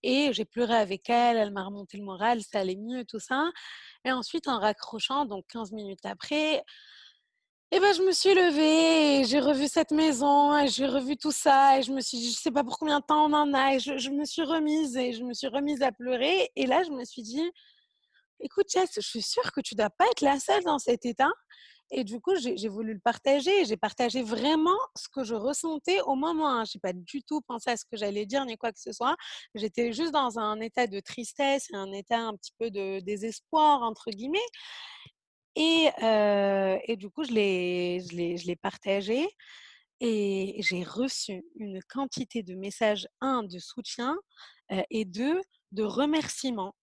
et 0.02 0.32
j'ai 0.32 0.44
pleuré 0.44 0.74
avec 0.76 1.10
elle. 1.10 1.36
Elle 1.38 1.52
m'a 1.52 1.64
remonté 1.64 1.98
le 1.98 2.04
moral, 2.04 2.42
ça 2.42 2.60
allait 2.60 2.76
mieux, 2.76 3.04
tout 3.04 3.20
ça. 3.20 3.50
Et 4.04 4.12
ensuite, 4.12 4.48
en 4.48 4.60
raccrochant, 4.60 5.26
donc 5.26 5.46
15 5.48 5.72
minutes 5.72 6.06
après, 6.06 6.62
et 7.70 7.80
ben, 7.80 7.92
je 7.92 8.02
me 8.02 8.12
suis 8.12 8.32
levée, 8.32 9.24
j'ai 9.24 9.40
revu 9.40 9.68
cette 9.68 9.90
maison, 9.90 10.66
j'ai 10.66 10.86
revu 10.86 11.18
tout 11.18 11.32
ça, 11.32 11.78
et 11.78 11.82
je 11.82 11.92
me 11.92 12.00
suis 12.00 12.16
dit, 12.16 12.30
je 12.30 12.36
sais 12.36 12.50
pas 12.50 12.64
pour 12.64 12.78
combien 12.78 13.00
de 13.00 13.04
temps 13.04 13.26
on 13.26 13.32
en 13.34 13.52
a, 13.52 13.74
et 13.74 13.78
je, 13.78 14.10
me 14.10 14.24
suis 14.24 14.42
remise, 14.42 14.96
et 14.96 15.12
je 15.12 15.22
me 15.22 15.34
suis 15.34 15.48
remise 15.48 15.82
à 15.82 15.92
pleurer. 15.92 16.50
Et 16.56 16.66
là, 16.66 16.82
je 16.82 16.90
me 16.90 17.04
suis 17.04 17.22
dit, 17.22 17.42
écoute, 18.40 18.66
Jess, 18.72 18.92
je 18.94 19.00
suis 19.00 19.20
sûre 19.20 19.52
que 19.52 19.60
tu 19.60 19.74
dois 19.74 19.90
pas 19.90 20.06
être 20.10 20.22
la 20.22 20.40
seule 20.40 20.64
dans 20.64 20.78
cet 20.78 21.04
état. 21.04 21.30
Et 21.90 22.04
du 22.04 22.20
coup, 22.20 22.32
j'ai 22.36 22.68
voulu 22.68 22.94
le 22.94 23.00
partager. 23.00 23.64
J'ai 23.64 23.78
partagé 23.78 24.22
vraiment 24.22 24.78
ce 24.94 25.08
que 25.08 25.24
je 25.24 25.34
ressentais 25.34 26.00
au 26.02 26.16
moment. 26.16 26.48
Hein. 26.48 26.64
Je 26.64 26.76
n'ai 26.76 26.80
pas 26.80 26.92
du 26.92 27.22
tout 27.22 27.40
pensé 27.42 27.70
à 27.70 27.76
ce 27.76 27.84
que 27.90 27.96
j'allais 27.96 28.26
dire 28.26 28.44
ni 28.44 28.58
quoi 28.58 28.72
que 28.72 28.80
ce 28.80 28.92
soit. 28.92 29.16
J'étais 29.54 29.92
juste 29.94 30.12
dans 30.12 30.38
un 30.38 30.60
état 30.60 30.86
de 30.86 31.00
tristesse 31.00 31.68
un 31.72 31.90
état 31.92 32.18
un 32.18 32.34
petit 32.36 32.52
peu 32.58 32.70
de 32.70 33.00
désespoir, 33.00 33.82
entre 33.82 34.10
guillemets. 34.10 34.38
Et, 35.60 35.88
et 36.86 36.96
du 36.96 37.10
coup, 37.10 37.24
je 37.24 37.32
l'ai 37.32 38.56
partagé 38.56 39.26
et 40.00 40.56
j'ai 40.60 40.84
reçu 40.84 41.44
une 41.56 41.82
quantité 41.82 42.44
de 42.44 42.54
messages, 42.54 43.08
un, 43.20 43.42
de 43.42 43.58
soutien 43.58 44.16
et 44.90 45.04
deux, 45.04 45.40
de 45.72 45.82
remerciements 45.82 46.76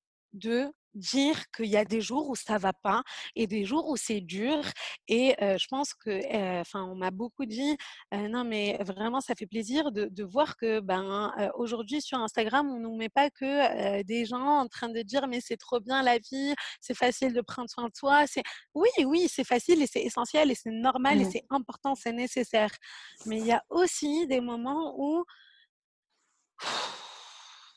dire 0.96 1.50
qu'il 1.56 1.68
y 1.68 1.78
a 1.78 1.86
des 1.86 2.02
jours 2.02 2.30
où 2.30 2.36
ça 2.36 2.58
va 2.58 2.74
pas 2.74 3.04
et 3.36 3.48
des 3.48 3.66
jours 3.66 3.90
où 3.90 3.98
c'est 3.98 4.22
dur. 4.22 4.64
Et 5.08 5.36
je 5.40 5.68
pense 5.68 5.94
que, 5.94 6.60
enfin, 6.62 6.84
on 6.84 6.96
m'a 6.96 7.12
beaucoup 7.12 7.46
dit, 7.46 7.78
non, 8.12 8.44
mais 8.44 8.78
vraiment, 8.82 9.22
ça 9.22 9.36
fait 9.36 9.46
plaisir 9.46 9.92
de, 9.92 10.06
de 10.06 10.24
voir 10.24 10.58
que, 10.58 10.80
ben, 10.80 11.32
aujourd'hui 11.56 12.02
sur 12.02 12.20
Instagram, 12.20 12.70
on 12.70 12.80
nous 12.80 12.96
met 12.96 13.10
pas 13.10 13.30
que 13.30 14.02
des 14.04 14.26
gens 14.26 14.60
en 14.60 14.68
train 14.68 14.90
de 14.90 15.02
dire, 15.02 15.28
mais 15.28 15.42
c'est 15.42 15.58
trop 15.58 15.80
bien 15.80 16.02
la 16.02 16.18
vie, 16.18 16.54
c'est 16.82 16.96
facile 16.96 17.34
de 17.34 17.42
prendre 17.42 17.70
soin 17.70 17.86
de 17.86 17.96
soi. 17.96 18.26
C'est 18.28 18.44
oui, 18.74 18.90
oui, 19.06 19.28
c'est 19.30 19.44
facile 19.44 19.82
et 19.82 19.88
c'est 19.88 20.02
essentiel 20.02 20.52
et 20.52 20.56
c'est 20.56 20.72
normal 20.72 21.22
et 21.22 21.26
mmh. 21.26 21.32
c'est 21.32 21.46
important, 21.50 21.96
c'est 21.96 22.14
nécessaire. 22.14 22.72
Mais 23.26 23.40
il 23.40 23.46
y 23.46 23.52
a 23.52 23.64
aussi 23.70 24.28
des 24.28 24.42
moments 24.42 24.96
où 24.98 25.24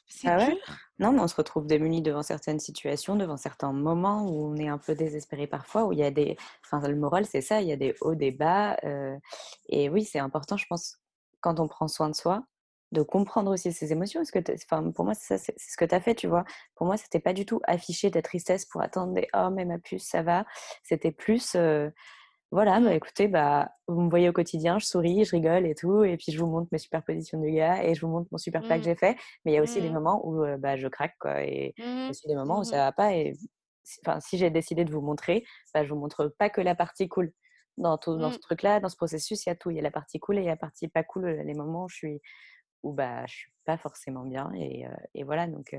c'est 0.09 0.29
ah 0.29 0.45
dur. 0.45 0.57
Non, 0.99 1.13
mais 1.13 1.21
on 1.21 1.29
se 1.29 1.37
retrouve 1.37 1.67
démunis 1.67 2.03
devant 2.03 2.23
certaines 2.23 2.59
situations, 2.59 3.15
devant 3.15 3.37
certains 3.37 3.73
moments 3.73 4.23
où 4.23 4.47
on 4.53 4.57
est 4.57 4.69
un 4.69 4.79
peu 4.79 4.95
désespéré 4.95 5.47
parfois, 5.47 5.85
où 5.85 5.93
il 5.93 5.99
y 5.99 6.05
a 6.05 6.11
des... 6.11 6.37
Enfin, 6.65 6.87
le 6.89 6.97
moral, 6.97 7.27
c'est 7.27 7.41
ça, 7.41 7.61
il 7.61 7.69
y 7.69 7.73
a 7.73 7.77
des 7.77 7.95
hauts, 8.01 8.15
des 8.15 8.33
bas. 8.33 8.77
Euh, 8.85 9.17
et 9.69 9.89
oui, 9.89 10.05
c'est 10.05 10.19
important, 10.19 10.57
je 10.57 10.67
pense, 10.69 10.99
quand 11.41 11.61
on 11.61 11.69
prend 11.69 11.87
soin 11.89 12.09
de 12.09 12.15
soi, 12.15 12.43
de 12.91 13.03
comprendre 13.03 13.53
aussi 13.53 13.73
ses 13.73 13.93
émotions. 13.93 14.21
Parce 14.21 14.31
que 14.31 14.41
enfin, 14.55 14.91
pour 14.91 15.05
moi, 15.05 15.15
c'est 15.15 15.39
ce 15.39 15.77
que 15.77 15.85
tu 15.85 15.95
as 15.95 16.01
fait, 16.01 16.15
tu 16.15 16.27
vois? 16.27 16.45
Pour 16.75 16.87
moi, 16.87 16.97
c'était 16.97 17.21
pas 17.21 17.33
du 17.33 17.47
tout 17.47 17.61
afficher 17.65 18.11
ta 18.11 18.23
tristesse 18.23 18.65
pour 18.65 18.81
attendre 18.81 19.13
des 19.15 19.29
«Oh, 19.35 19.51
mais 19.53 19.65
ma 19.65 19.79
puce, 19.79 20.09
ça 20.09 20.23
va». 20.23 20.47
C'était 20.83 21.13
plus... 21.13 21.55
Euh, 21.55 21.91
voilà, 22.51 22.81
bah, 22.81 22.95
écoutez, 22.95 23.29
bah, 23.29 23.71
vous 23.89 24.01
me 24.01 24.09
voyez 24.09 24.29
au 24.29 24.33
quotidien, 24.33 24.79
je 24.79 24.87
souris, 24.87 25.25
je 25.25 25.33
rigole 25.33 25.67
et 25.67 25.75
tout, 25.75 26.03
et 26.03 26.17
puis 26.17 26.33
je 26.33 26.41
vous 26.41 26.47
montre 26.47 26.69
mes 26.73 26.79
superpositions 26.79 27.39
de 27.41 27.49
gars 27.49 27.85
et 27.85 27.95
je 27.95 28.01
vous 28.01 28.11
montre 28.11 28.29
mon 28.33 28.39
super 28.39 28.63
plat 28.63 28.77
que 28.77 28.81
mmh. 28.81 28.85
j'ai 28.85 28.95
fait. 28.95 29.17
Mais 29.45 29.53
il 29.53 29.55
y 29.55 29.59
a 29.59 29.63
aussi 29.63 29.83
des 29.83 29.91
mmh. 29.91 29.93
moments 29.93 30.27
où 30.27 30.45
bah, 30.59 30.77
je 30.77 30.89
craque, 30.89 31.17
quoi, 31.21 31.43
et 31.45 31.75
il 31.77 31.85
y 31.85 31.87
a 31.87 32.07
mmh. 32.07 32.11
aussi 32.11 32.27
des 32.27 32.35
moments 32.35 32.61
où 32.61 32.65
ça 32.65 32.77
va 32.77 32.93
pas. 32.93 33.13
Et 33.13 33.35
enfin, 34.07 34.19
si 34.21 34.39
j'ai 34.39 34.51
décidé 34.51 34.85
de 34.85 34.91
vous 34.91 35.03
montrer, 35.03 35.45
bah, 35.75 35.85
je 35.85 35.91
vous 35.93 36.01
montre 36.01 36.35
pas 36.39 36.49
que 36.49 36.61
la 36.61 36.75
partie 36.75 37.09
cool. 37.09 37.33
Dans, 37.77 37.97
tout, 37.97 38.17
dans 38.17 38.33
ce 38.33 38.39
truc-là, 38.39 38.81
dans 38.81 38.89
ce 38.89 38.97
processus, 38.97 39.47
il 39.47 39.51
y 39.51 39.53
a 39.53 39.55
tout. 39.55 39.71
Il 39.71 39.77
y 39.77 39.79
a 39.79 39.83
la 39.83 39.93
partie 39.93 40.19
cool 40.19 40.39
et 40.39 40.41
il 40.41 40.45
y 40.45 40.49
a 40.49 40.53
la 40.53 40.57
partie 40.57 40.89
pas 40.89 41.05
cool, 41.05 41.29
les 41.29 41.55
moments 41.55 41.85
où 41.85 41.89
je 41.89 41.95
suis, 41.95 42.21
où 42.83 42.93
bah, 42.93 43.25
je 43.27 43.35
suis 43.35 43.53
pas 43.67 43.77
forcément 43.79 44.25
bien. 44.25 44.51
Et, 44.57 44.85
et 45.15 45.23
voilà, 45.23 45.47
donc, 45.47 45.77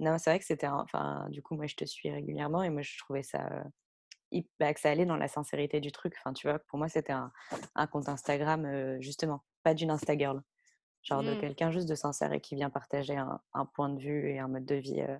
non, 0.00 0.18
c'est 0.18 0.30
vrai 0.30 0.40
que 0.40 0.44
c'était, 0.44 0.66
enfin, 0.66 1.28
du 1.30 1.40
coup, 1.40 1.54
moi, 1.54 1.66
je 1.66 1.76
te 1.76 1.84
suis 1.84 2.10
régulièrement 2.10 2.62
et 2.64 2.70
moi, 2.70 2.82
je 2.82 2.98
trouvais 2.98 3.22
ça 3.22 3.46
bah, 4.58 4.72
que 4.74 4.80
ça 4.80 4.90
allait 4.90 5.06
dans 5.06 5.16
la 5.16 5.28
sincérité 5.28 5.80
du 5.80 5.92
truc. 5.92 6.14
Enfin, 6.18 6.32
tu 6.32 6.48
vois, 6.48 6.58
pour 6.58 6.78
moi, 6.78 6.88
c'était 6.88 7.12
un, 7.12 7.32
compte 7.90 8.08
Instagram, 8.08 9.00
justement, 9.00 9.44
pas 9.62 9.74
d'une 9.74 9.90
Instagirl. 9.90 10.42
genre 11.02 11.22
de 11.22 11.34
Mmh. 11.34 11.40
quelqu'un 11.40 11.70
juste 11.70 11.88
de 11.88 11.94
sincère 11.94 12.32
et 12.32 12.40
qui 12.40 12.54
vient 12.54 12.70
partager 12.70 13.16
un, 13.16 13.40
un 13.54 13.66
point 13.66 13.88
de 13.88 13.98
vue 14.00 14.30
et 14.30 14.38
un 14.38 14.48
mode 14.48 14.64
de 14.64 14.76
vie 14.76 15.00
euh, 15.00 15.18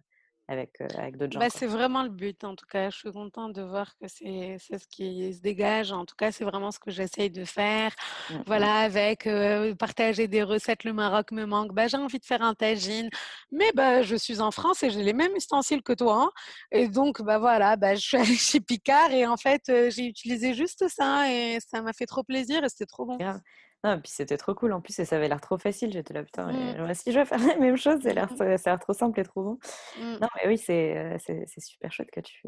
avec, 0.49 0.80
avec 0.99 1.16
d'autres 1.16 1.32
gens. 1.32 1.40
Bah, 1.40 1.49
c'est 1.51 1.66
vraiment 1.66 2.03
le 2.03 2.09
but, 2.09 2.45
en 2.45 2.55
tout 2.57 2.66
cas. 2.66 2.90
Je 2.90 2.97
suis 2.99 3.12
contente 3.12 3.53
de 3.53 3.62
voir 3.62 3.97
que 3.97 4.09
c'est 4.09 4.57
c'est 4.59 4.78
ce 4.78 4.86
qui 4.86 5.32
se 5.34 5.40
dégage. 5.40 5.93
En 5.93 6.05
tout 6.05 6.16
cas, 6.16 6.32
c'est 6.32 6.45
vraiment 6.45 6.70
ce 6.70 6.78
que 6.78 6.90
j'essaye 6.90 7.30
de 7.30 7.45
faire. 7.45 7.95
Mm, 8.28 8.34
mm. 8.34 8.43
Voilà, 8.47 8.74
avec 8.80 9.26
euh, 9.26 9.74
partager 9.74 10.28
des 10.28 10.43
recettes, 10.43 10.84
le 10.84 10.93
Maroc 10.93 11.30
me 11.32 11.45
manque. 11.47 11.72
Bah, 11.72 11.86
j'ai 11.86 11.97
envie 11.97 12.18
de 12.18 12.24
faire 12.24 12.43
un 12.43 12.55
tagine, 12.55 13.09
mais 13.51 13.70
bah, 13.74 14.03
je 14.03 14.16
suis 14.16 14.40
en 14.40 14.51
France 14.51 14.82
et 14.82 14.90
j'ai 14.90 15.03
les 15.03 15.12
mêmes 15.14 15.34
ustensiles 15.36 15.82
que 15.82 15.93
toi. 15.93 16.24
hein. 16.24 16.30
Et 16.70 16.88
donc, 16.88 17.22
bah 17.22 17.38
voilà, 17.38 17.76
bah, 17.76 17.95
je 17.95 18.01
suis 18.01 18.16
allée 18.16 18.36
chez 18.36 18.61
Picard 18.61 19.11
et 19.12 19.26
en 19.26 19.36
fait, 19.36 19.62
j'ai 19.90 20.07
utilisé 20.07 20.55
juste 20.55 20.86
ça 20.88 21.30
et 21.32 21.59
ça 21.61 21.82
m'a 21.82 21.93
fait 21.93 22.07
trop 22.07 22.22
plaisir 22.24 22.64
et 22.64 22.68
c'était 22.68 22.86
trop 22.86 23.07
bon. 23.07 23.18
Et 23.85 23.97
puis 24.01 24.12
c'était 24.12 24.37
trop 24.37 24.55
cool 24.55 24.72
en 24.72 24.80
plus 24.80 24.97
et 25.01 25.05
ça 25.05 25.16
avait 25.16 25.28
l'air 25.28 25.41
trop 25.41 25.59
facile. 25.59 25.93
J'étais 25.93 26.14
là, 26.14 26.22
putain, 26.22 26.53
Mm. 26.53 26.78
moi 26.78 26.91
aussi 26.91 27.12
je 27.12 27.18
vais 27.18 27.24
faire 27.24 27.39
la 27.57 27.59
même 27.59 27.76
chose. 27.76 28.01
Ça 28.03 28.11
a 28.11 28.12
l'air 28.12 28.33
Mm. 28.33 28.37
ça 28.37 28.45
a 28.45 28.74
l'air 28.74 28.78
trop 28.78 28.93
simple 28.93 29.18
et 29.20 29.24
trop 29.24 29.43
bon. 29.43 29.59
Mm. 29.99 30.18
Non, 30.20 30.28
mais 30.37 30.49
oui, 30.49 30.59
c'est 30.59 30.97
euh, 30.99 31.16
c'est 31.18 31.61
super 31.61 31.93
chouette 31.93 32.11
que 32.12 32.20
tu, 32.20 32.43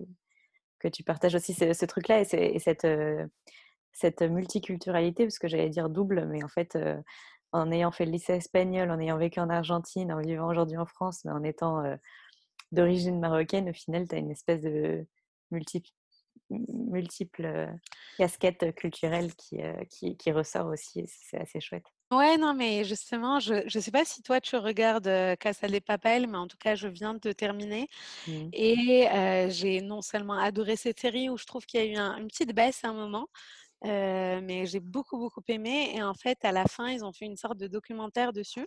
que 0.79 0.89
tu 0.89 1.03
partages 1.05 1.35
aussi 1.35 1.55
ce, 1.55 1.73
ce 1.73 1.85
truc-là 1.87 2.21
et, 2.21 2.25
c'est- 2.25 2.47
et 2.53 2.59
cette, 2.61 2.85
euh, 2.85 3.27
cette 3.93 4.23
multiculturalité, 4.23 5.25
parce 5.25 5.39
que 5.39 5.49
j'allais 5.49 5.71
dire 5.71 5.89
double, 5.91 6.27
mais 6.27 6.43
en 6.45 6.49
fait, 6.49 6.77
euh, 6.77 7.01
en 7.53 7.71
ayant 7.73 7.93
fait 7.93 8.05
le 8.07 8.13
lycée 8.13 8.35
espagnol, 8.35 8.91
en 8.91 8.99
ayant 9.01 9.17
vécu 9.19 9.41
en 9.41 9.51
Argentine, 9.51 10.13
en 10.13 10.21
vivant 10.21 10.49
aujourd'hui 10.49 10.77
en 10.79 10.87
France, 10.87 11.25
mais 11.25 11.33
en 11.33 11.43
étant 11.45 11.85
euh, 11.85 11.97
d'origine 12.73 13.21
marocaine, 13.21 13.71
au 13.71 13.73
final, 13.73 14.09
tu 14.09 14.15
as 14.17 14.19
une 14.19 14.31
espèce 14.33 14.61
de 14.63 15.07
multi, 15.53 15.83
multiple 16.51 17.45
euh, 17.45 17.73
casquette 18.19 18.75
culturelle 18.75 19.35
qui, 19.37 19.63
euh, 19.63 19.85
qui, 19.91 20.17
qui 20.17 20.33
ressort 20.33 20.67
aussi. 20.67 21.05
C'est 21.09 21.41
assez 21.41 21.61
chouette. 21.61 21.87
Ouais, 22.13 22.37
non, 22.37 22.55
mais 22.55 22.85
justement, 22.85 23.41
je 23.41 23.55
ne 23.65 23.81
sais 23.83 23.91
pas 23.91 24.05
si 24.05 24.23
toi 24.23 24.41
tu 24.41 24.55
regardes 24.57 25.07
euh, 25.09 25.35
Casa 25.37 25.67
de 25.67 25.79
Papel, 25.81 26.29
mais 26.29 26.37
en 26.39 26.47
tout 26.47 26.59
cas, 26.59 26.77
je 26.77 26.87
viens 26.87 27.15
de 27.15 27.33
terminer. 27.33 27.89
Mhm. 28.27 28.55
Et 28.55 29.09
euh, 29.11 29.51
j'ai 29.51 29.81
non 29.83 30.03
seulement 30.03 30.35
adoré 30.39 30.77
cette 30.77 31.01
série 31.01 31.31
où 31.31 31.39
je 31.39 31.47
trouve 31.47 31.67
qu'il 31.67 31.81
y 31.81 31.85
a 31.85 31.87
eu 31.87 31.97
un- 31.97 32.19
une 32.19 32.29
petite 32.29 32.55
baisse 32.55 32.85
à 32.85 32.89
un 32.91 32.95
moment, 32.95 33.29
euh, 33.85 34.41
mais 34.43 34.67
j'ai 34.67 34.81
beaucoup, 34.81 35.19
beaucoup 35.19 35.43
aimé. 35.49 35.93
Et 35.95 36.03
en 36.03 36.15
fait, 36.15 36.39
à 36.45 36.53
la 36.53 36.65
fin, 36.67 36.89
ils 36.89 37.05
ont 37.05 37.13
fait 37.13 37.27
une 37.27 37.37
sorte 37.37 37.59
de 37.59 37.67
documentaire 37.67 38.33
dessus. 38.33 38.67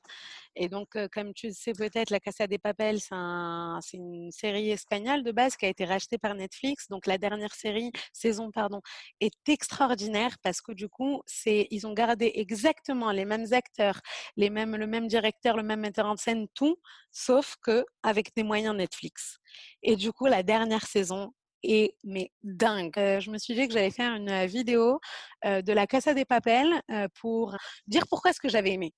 Et 0.56 0.70
donc, 0.70 0.96
euh, 0.96 1.08
comme 1.12 1.34
tu 1.34 1.52
sais 1.54 1.74
peut-être, 1.74 2.10
La 2.12 2.20
Casa 2.20 2.48
de 2.48 2.58
Papel, 2.58 3.00
c'est 3.02 3.16
un- 3.16 3.80
c'est 3.82 3.98
une 3.98 4.32
série 4.32 4.72
espagnole 4.72 5.24
de 5.24 5.32
base 5.32 5.56
qui 5.58 5.66
a 5.66 5.70
été 5.70 5.86
rachetée 5.86 6.18
par 6.18 6.36
Netflix. 6.36 6.88
Donc, 6.90 7.08
la 7.08 7.18
dernière 7.18 7.54
série, 7.56 7.92
saison, 8.14 8.52
pardon, 8.52 8.82
est 9.22 9.34
extraordinaire 9.50 10.38
parce 10.44 10.62
que 10.62 10.72
du 10.72 10.90
coup, 10.90 11.22
ils 11.46 11.88
ont 11.88 11.94
gardé 11.94 12.32
exactement 12.36 13.12
les 13.12 13.26
mêmes 13.26 13.46
acteurs, 13.54 14.02
les 14.36 14.50
mêmes, 14.50 14.76
le 14.76 14.88
même 14.88 15.08
directeur, 15.08 15.58
le 15.58 15.64
même 15.64 15.82
metteur 15.82 16.06
en 16.08 16.18
scène, 16.18 16.48
tout, 16.54 16.78
sauf 17.12 17.56
que 17.62 17.86
avec 18.04 18.36
des 18.36 18.44
moyens 18.44 18.76
Netflix. 18.76 19.38
Et 19.84 19.96
du 19.96 20.12
coup, 20.12 20.26
la 20.28 20.44
dernière 20.44 20.86
saison 20.86 21.34
est 21.64 21.96
mais 22.04 22.32
dingue. 22.44 22.98
Euh, 22.98 23.20
je 23.20 23.32
me 23.32 23.38
suis 23.38 23.56
dit 23.56 23.68
que 23.68 23.74
j'allais 23.74 23.92
faire 23.92 24.14
une 24.14 24.30
euh, 24.30 24.46
vidéo 24.46 25.00
euh, 25.46 25.62
de 25.62 25.74
la 25.74 25.88
Casa 25.88 26.14
des 26.14 26.26
Papel 26.26 26.68
euh, 26.92 27.08
pour 27.20 27.56
dire 27.88 28.04
pourquoi 28.10 28.32
est-ce 28.32 28.40
que 28.40 28.50
j'avais 28.50 28.72
aimé. 28.74 28.94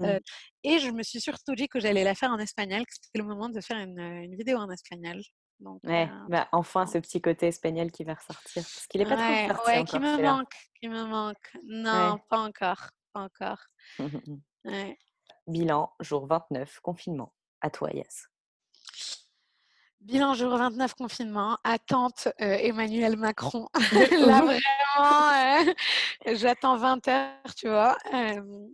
Euh, 0.00 0.18
et 0.62 0.78
je 0.78 0.90
me 0.90 1.02
suis 1.02 1.20
surtout 1.20 1.54
dit 1.54 1.68
que 1.68 1.80
j'allais 1.80 2.04
la 2.04 2.14
faire 2.14 2.30
en 2.30 2.38
espagnol, 2.38 2.80
que 2.80 2.92
c'était 2.94 3.18
le 3.18 3.24
moment 3.24 3.48
de 3.48 3.60
faire 3.60 3.78
une, 3.78 3.98
euh, 3.98 4.22
une 4.22 4.36
vidéo 4.36 4.58
en 4.58 4.70
espagnol. 4.70 5.20
Donc, 5.60 5.80
Ouais, 5.84 6.08
bah, 6.28 6.48
enfin 6.52 6.86
ce 6.86 6.98
petit 6.98 7.20
côté 7.20 7.46
espagnol 7.46 7.90
qui 7.90 8.04
va 8.04 8.14
ressortir. 8.14 8.62
Parce 8.62 8.86
qu'il 8.86 9.00
est 9.00 9.04
pas 9.06 9.16
ouais, 9.16 9.48
trop 9.48 9.66
ouais, 9.66 9.78
encore, 9.78 9.84
qui 9.86 9.98
me 10.00 10.22
manque, 10.22 10.54
qui 10.80 10.88
me 10.88 11.04
manque. 11.04 11.56
Non, 11.64 12.18
pas 12.28 12.38
encore, 12.38 12.90
pas 13.12 13.20
encore. 13.22 13.64
Bilan, 15.46 15.92
jour 16.00 16.26
29, 16.26 16.80
confinement. 16.80 17.34
À 17.60 17.70
toi, 17.70 17.90
Yas. 17.92 18.26
Bilan 20.04 20.34
jour 20.34 20.54
29 20.54 20.92
confinement, 20.96 21.56
attente 21.64 22.28
euh, 22.42 22.58
Emmanuel 22.60 23.16
Macron. 23.16 23.68
Là 24.12 24.42
vraiment, 24.44 25.66
euh, 25.66 26.34
j'attends 26.36 26.76
20 26.76 27.08
heures, 27.08 27.54
tu 27.56 27.68
vois. 27.68 27.96
Euh, 28.12 28.68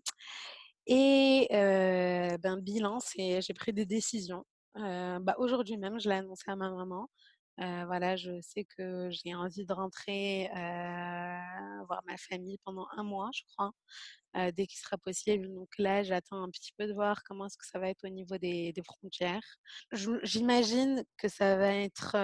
et 0.88 1.46
ben 2.42 2.56
bilan, 2.60 2.98
c'est 2.98 3.40
j'ai 3.42 3.54
pris 3.54 3.72
des 3.72 3.86
décisions. 3.86 4.44
Bah, 4.74 5.36
aujourd'hui 5.38 5.76
même, 5.76 6.00
je 6.00 6.08
l'ai 6.08 6.16
annoncé 6.16 6.42
à 6.48 6.56
ma 6.56 6.68
maman. 6.68 7.08
Euh, 7.60 7.84
voilà, 7.86 8.16
je 8.16 8.40
sais 8.40 8.64
que 8.64 9.10
j'ai 9.10 9.34
envie 9.34 9.66
de 9.66 9.72
rentrer 9.72 10.48
euh, 10.56 11.84
voir 11.86 12.00
ma 12.06 12.16
famille 12.16 12.58
pendant 12.64 12.86
un 12.96 13.02
mois, 13.02 13.28
je 13.34 13.42
crois, 13.52 13.72
euh, 14.36 14.50
dès 14.52 14.66
qu'il 14.66 14.78
sera 14.78 14.96
possible. 14.96 15.52
Donc 15.52 15.68
là, 15.78 16.02
j'attends 16.02 16.42
un 16.42 16.50
petit 16.50 16.72
peu 16.78 16.86
de 16.86 16.94
voir 16.94 17.22
comment 17.24 17.46
est-ce 17.46 17.58
que 17.58 17.66
ça 17.66 17.78
va 17.78 17.88
être 17.90 18.04
au 18.04 18.08
niveau 18.08 18.38
des, 18.38 18.72
des 18.72 18.82
frontières. 18.82 19.42
J'imagine 19.92 21.04
que 21.18 21.28
ça 21.28 21.56
va 21.56 21.74
être, 21.74 22.16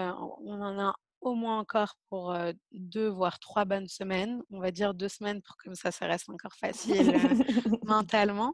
on 0.44 0.60
en 0.62 0.78
a 0.78 0.94
au 1.20 1.34
moins 1.34 1.58
encore 1.58 1.96
pour 2.08 2.36
deux 2.72 3.08
voire 3.08 3.38
trois 3.38 3.64
bonnes 3.64 3.88
semaines. 3.88 4.42
On 4.50 4.60
va 4.60 4.70
dire 4.70 4.94
deux 4.94 5.08
semaines 5.08 5.42
pour 5.42 5.56
que 5.56 5.64
comme 5.64 5.74
ça, 5.74 5.90
ça 5.90 6.06
reste 6.06 6.30
encore 6.30 6.54
facile 6.54 7.12
mentalement. 7.84 8.52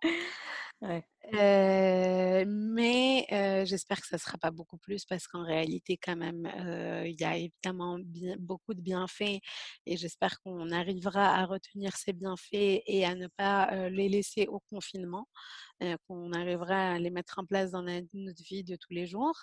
Ouais. 0.81 1.05
Euh, 1.35 2.45
mais 2.47 3.27
euh, 3.33 3.65
j'espère 3.65 4.01
que 4.01 4.07
ça 4.07 4.17
ne 4.17 4.21
sera 4.21 4.39
pas 4.39 4.51
beaucoup 4.51 4.77
plus 4.77 5.05
parce 5.05 5.27
qu'en 5.29 5.45
réalité, 5.45 5.97
quand 5.97 6.17
même, 6.17 6.47
euh, 6.47 7.07
il 7.07 7.19
y 7.21 7.25
a 7.25 7.37
évidemment 7.37 7.99
beaucoup 8.39 8.75
de 8.75 8.81
bienfaits 8.81 9.39
et 9.87 9.97
j'espère 9.97 10.41
qu'on 10.41 10.71
arrivera 10.71 11.37
à 11.37 11.47
retenir 11.47 11.97
ces 11.97 12.13
bienfaits 12.13 12.83
et 12.87 13.05
à 13.07 13.15
ne 13.15 13.29
pas 13.29 13.89
les 13.89 14.09
laisser 14.09 14.47
au 14.49 14.61
confinement, 14.71 15.29
qu'on 16.09 16.33
arrivera 16.33 16.93
à 16.93 16.99
les 16.99 17.11
mettre 17.11 17.39
en 17.39 17.45
place 17.47 17.71
dans 17.71 17.83
notre 17.83 18.43
vie 18.43 18.65
de 18.65 18.77
tous 18.77 18.93
les 18.93 19.07
jours. 19.07 19.37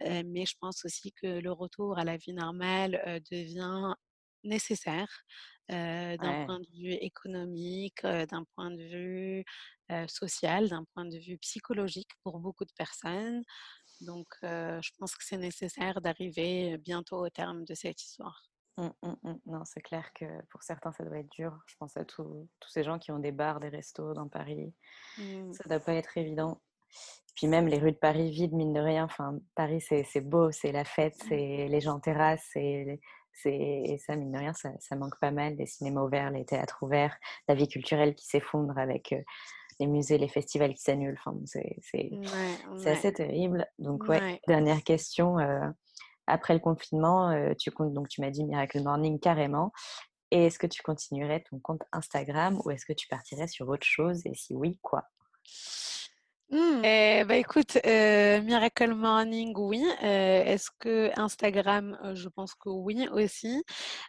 Mais 0.00 0.46
je 0.46 0.54
pense 0.60 0.84
aussi 0.84 1.12
que 1.12 1.26
le 1.26 1.52
retour 1.52 1.98
à 1.98 2.04
la 2.04 2.16
vie 2.16 2.32
normale 2.32 3.20
devient 3.30 3.94
nécessaire 4.44 5.08
euh, 5.70 6.16
d'un 6.16 6.30
Ouais. 6.32 6.46
point 6.46 6.58
de 6.60 6.66
vue 6.72 6.94
économique, 6.94 8.04
euh, 8.04 8.26
d'un 8.26 8.44
point 8.56 8.70
de 8.70 8.82
vue 8.82 9.44
euh, 9.92 10.06
social, 10.08 10.68
d'un 10.68 10.84
point 10.94 11.04
de 11.04 11.16
vue 11.18 11.38
psychologique 11.38 12.10
pour 12.24 12.40
beaucoup 12.40 12.64
de 12.64 12.72
personnes. 12.76 13.42
Donc, 14.00 14.26
je 14.42 14.90
pense 14.98 15.14
que 15.14 15.22
c'est 15.22 15.36
nécessaire 15.36 16.00
d'arriver 16.00 16.78
bientôt 16.78 17.24
au 17.24 17.28
terme 17.28 17.64
de 17.64 17.74
cette 17.74 18.02
histoire. 18.02 18.50
Mm, 18.78 18.88
mm, 19.02 19.16
mm. 19.22 19.38
Non, 19.46 19.64
c'est 19.66 19.82
clair 19.82 20.10
que 20.14 20.24
pour 20.46 20.62
certains, 20.62 20.92
ça 20.92 21.04
doit 21.04 21.18
être 21.18 21.30
dur. 21.32 21.58
Je 21.66 21.74
pense 21.78 21.96
à 21.98 22.04
tous 22.04 22.48
tous 22.60 22.70
ces 22.70 22.82
gens 22.82 22.98
qui 22.98 23.12
ont 23.12 23.18
des 23.18 23.32
bars, 23.32 23.60
des 23.60 23.68
restos 23.68 24.14
dans 24.14 24.28
Paris. 24.28 24.72
Ça 25.16 25.68
doit 25.68 25.80
pas 25.80 25.94
être 25.94 26.16
évident. 26.16 26.62
Puis 27.36 27.46
même 27.46 27.68
les 27.68 27.78
rues 27.78 27.92
de 27.92 27.96
Paris 27.98 28.30
vides, 28.30 28.52
mine 28.54 28.72
de 28.72 28.80
rien. 28.80 29.04
Enfin, 29.04 29.38
Paris, 29.54 29.80
c'est 29.82 30.20
beau, 30.20 30.50
c'est 30.50 30.72
la 30.72 30.84
fête, 30.84 31.14
c'est 31.28 31.68
les 31.68 31.80
gens 31.80 32.00
terrassent, 32.00 32.48
c'est 32.52 33.00
et 33.44 33.98
ça, 33.98 34.16
mine 34.16 34.32
de 34.32 34.38
rien, 34.38 34.52
ça, 34.52 34.70
ça 34.80 34.96
manque 34.96 35.18
pas 35.20 35.30
mal. 35.30 35.56
Les 35.56 35.66
cinémas 35.66 36.02
ouverts, 36.02 36.30
les 36.30 36.44
théâtres 36.44 36.78
ouverts, 36.82 37.16
la 37.48 37.54
vie 37.54 37.68
culturelle 37.68 38.14
qui 38.14 38.26
s'effondre 38.26 38.76
avec 38.78 39.12
euh, 39.12 39.22
les 39.78 39.86
musées, 39.86 40.18
les 40.18 40.28
festivals 40.28 40.74
qui 40.74 40.82
s'annulent. 40.82 41.18
Enfin, 41.18 41.36
c'est 41.46 41.78
Ouais, 42.12 42.18
ouais. 42.20 42.88
assez 42.88 43.12
terrible. 43.12 43.66
Donc, 43.78 44.08
ouais, 44.08 44.20
Ouais. 44.20 44.40
dernière 44.46 44.82
question. 44.84 45.38
euh, 45.38 45.68
après 46.26 46.54
le 46.54 46.60
confinement, 46.60 47.30
euh, 47.30 47.54
tu 47.58 47.70
comptes, 47.70 47.92
donc 47.92 48.08
tu 48.08 48.20
m'as 48.20 48.30
dit 48.30 48.44
Miracle 48.44 48.82
Morning 48.82 49.18
carrément. 49.18 49.72
Et 50.30 50.46
est-ce 50.46 50.58
que 50.60 50.66
tu 50.68 50.80
continuerais 50.82 51.42
ton 51.42 51.58
compte 51.58 51.82
Instagram 51.92 52.60
ou 52.64 52.70
est-ce 52.70 52.86
que 52.86 52.92
tu 52.92 53.08
partirais 53.08 53.48
sur 53.48 53.68
autre 53.68 53.86
chose? 53.86 54.22
Et 54.26 54.34
si 54.34 54.54
oui, 54.54 54.78
quoi? 54.82 55.04
Hmm, 56.52 56.82
eh, 56.84 57.22
bah 57.28 57.36
écoute, 57.36 57.78
euh, 57.86 58.40
Miracle 58.42 58.92
Morning, 58.94 59.52
oui. 59.56 59.84
Euh, 60.02 60.42
Est-ce 60.44 60.68
que 60.80 61.10
Instagram, 61.16 61.96
euh, 62.04 62.16
je 62.16 62.28
pense 62.28 62.54
que 62.54 62.68
oui 62.68 63.06
aussi. 63.12 63.62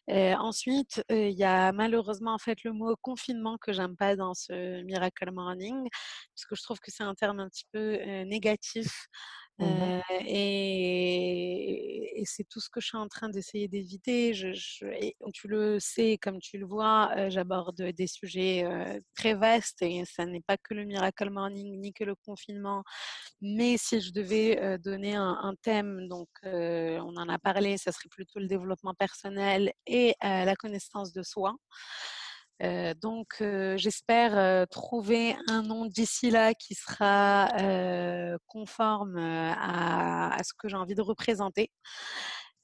Euh, 0.09 0.35
ensuite, 0.35 1.03
euh, 1.11 1.27
il 1.29 1.37
y 1.37 1.43
a 1.43 1.71
malheureusement 1.73 2.33
en 2.35 2.39
fait 2.39 2.63
le 2.63 2.73
mot 2.73 2.95
confinement 3.01 3.57
que 3.59 3.73
j'aime 3.73 3.97
pas 3.97 4.15
dans 4.15 4.33
ce 4.35 4.83
Miracle 4.83 5.31
Morning, 5.31 5.89
parce 6.35 6.45
que 6.47 6.55
je 6.55 6.63
trouve 6.63 6.79
que 6.79 6.91
c'est 6.91 7.03
un 7.03 7.15
terme 7.15 7.41
un 7.41 7.49
petit 7.49 7.65
peu 7.73 7.97
négatif. 8.25 9.07
Mhm. 9.61 9.81
Euh, 9.81 10.01
et, 10.25 12.23
c'est 12.25 12.47
tout 12.47 12.59
ce 12.59 12.69
que 12.69 12.79
je 12.79 12.87
suis 12.87 12.97
en 12.97 13.07
train 13.07 13.29
d'essayer 13.29 13.67
d'éviter. 13.67 14.31
Tu 15.33 15.47
le 15.47 15.79
sais, 15.79 16.17
comme 16.21 16.39
tu 16.39 16.59
le 16.59 16.65
vois, 16.65 17.11
euh, 17.17 17.29
j'aborde 17.29 17.81
des 17.81 18.07
sujets 18.07 18.63
euh, 18.63 18.99
très 19.15 19.33
vastes 19.33 19.81
et 19.81 20.03
ça 20.05 20.25
n'est 20.25 20.41
pas 20.41 20.55
que 20.57 20.75
le 20.75 20.85
Miracle 20.85 21.31
Morning 21.31 21.79
ni 21.81 21.93
que 21.93 22.03
le 22.03 22.15
confinement. 22.15 22.83
Mais 23.41 23.75
si 23.77 24.01
je 24.01 24.11
devais 24.11 24.77
donner 24.79 25.15
un, 25.15 25.53
thème, 25.63 26.07
donc 26.07 26.29
on 26.43 27.15
en 27.17 27.27
a 27.27 27.39
parlé, 27.39 27.77
ça 27.77 27.91
serait 27.91 28.09
plutôt 28.09 28.39
le 28.39 28.47
développement 28.47 28.93
personnel 28.93 29.73
et 29.87 30.15
la 30.21 30.55
connaissance 30.55 31.11
de 31.13 31.23
soi. 31.23 31.55
Euh, 32.63 32.93
donc, 32.93 33.37
euh, 33.41 33.75
j'espère 33.77 34.37
euh, 34.37 34.65
trouver 34.65 35.35
un 35.47 35.63
nom 35.63 35.85
d'ici 35.85 36.29
là 36.29 36.53
qui 36.53 36.75
sera 36.75 37.49
conforme 38.47 39.17
à, 39.17 40.35
à 40.35 40.43
ce 40.43 40.53
que 40.53 40.67
j'ai 40.69 40.77
envie 40.77 40.95
de 40.95 41.01
représenter. 41.01 41.71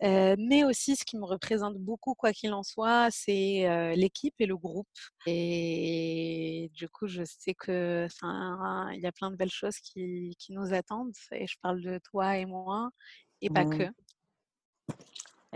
mais 0.01 0.63
aussi, 0.63 0.95
ce 0.95 1.05
qui 1.05 1.17
me 1.17 1.25
représente 1.25 1.77
beaucoup, 1.77 2.13
quoi 2.13 2.31
qu'il 2.31 2.53
en 2.53 2.63
soit, 2.63 3.09
c'est 3.11 3.95
l'équipe 3.95 4.35
et 4.39 4.45
le 4.45 4.57
groupe. 4.57 4.87
Et 5.25 6.69
du 6.73 6.87
coup, 6.89 7.07
je 7.07 7.23
sais 7.25 7.55
que, 7.55 8.07
il 8.93 9.01
y 9.01 9.07
a 9.07 9.11
plein 9.11 9.31
de 9.31 9.35
belles 9.35 9.49
choses 9.51 9.77
qui, 9.79 10.35
qui, 10.39 10.53
nous 10.53 10.73
attendent. 10.73 11.13
Et 11.31 11.47
je 11.47 11.55
parle 11.61 11.81
de 11.81 11.99
toi 11.99 12.37
et 12.37 12.45
moi, 12.45 12.89
et 13.41 13.49
pas 13.49 13.65
que. 13.65 13.89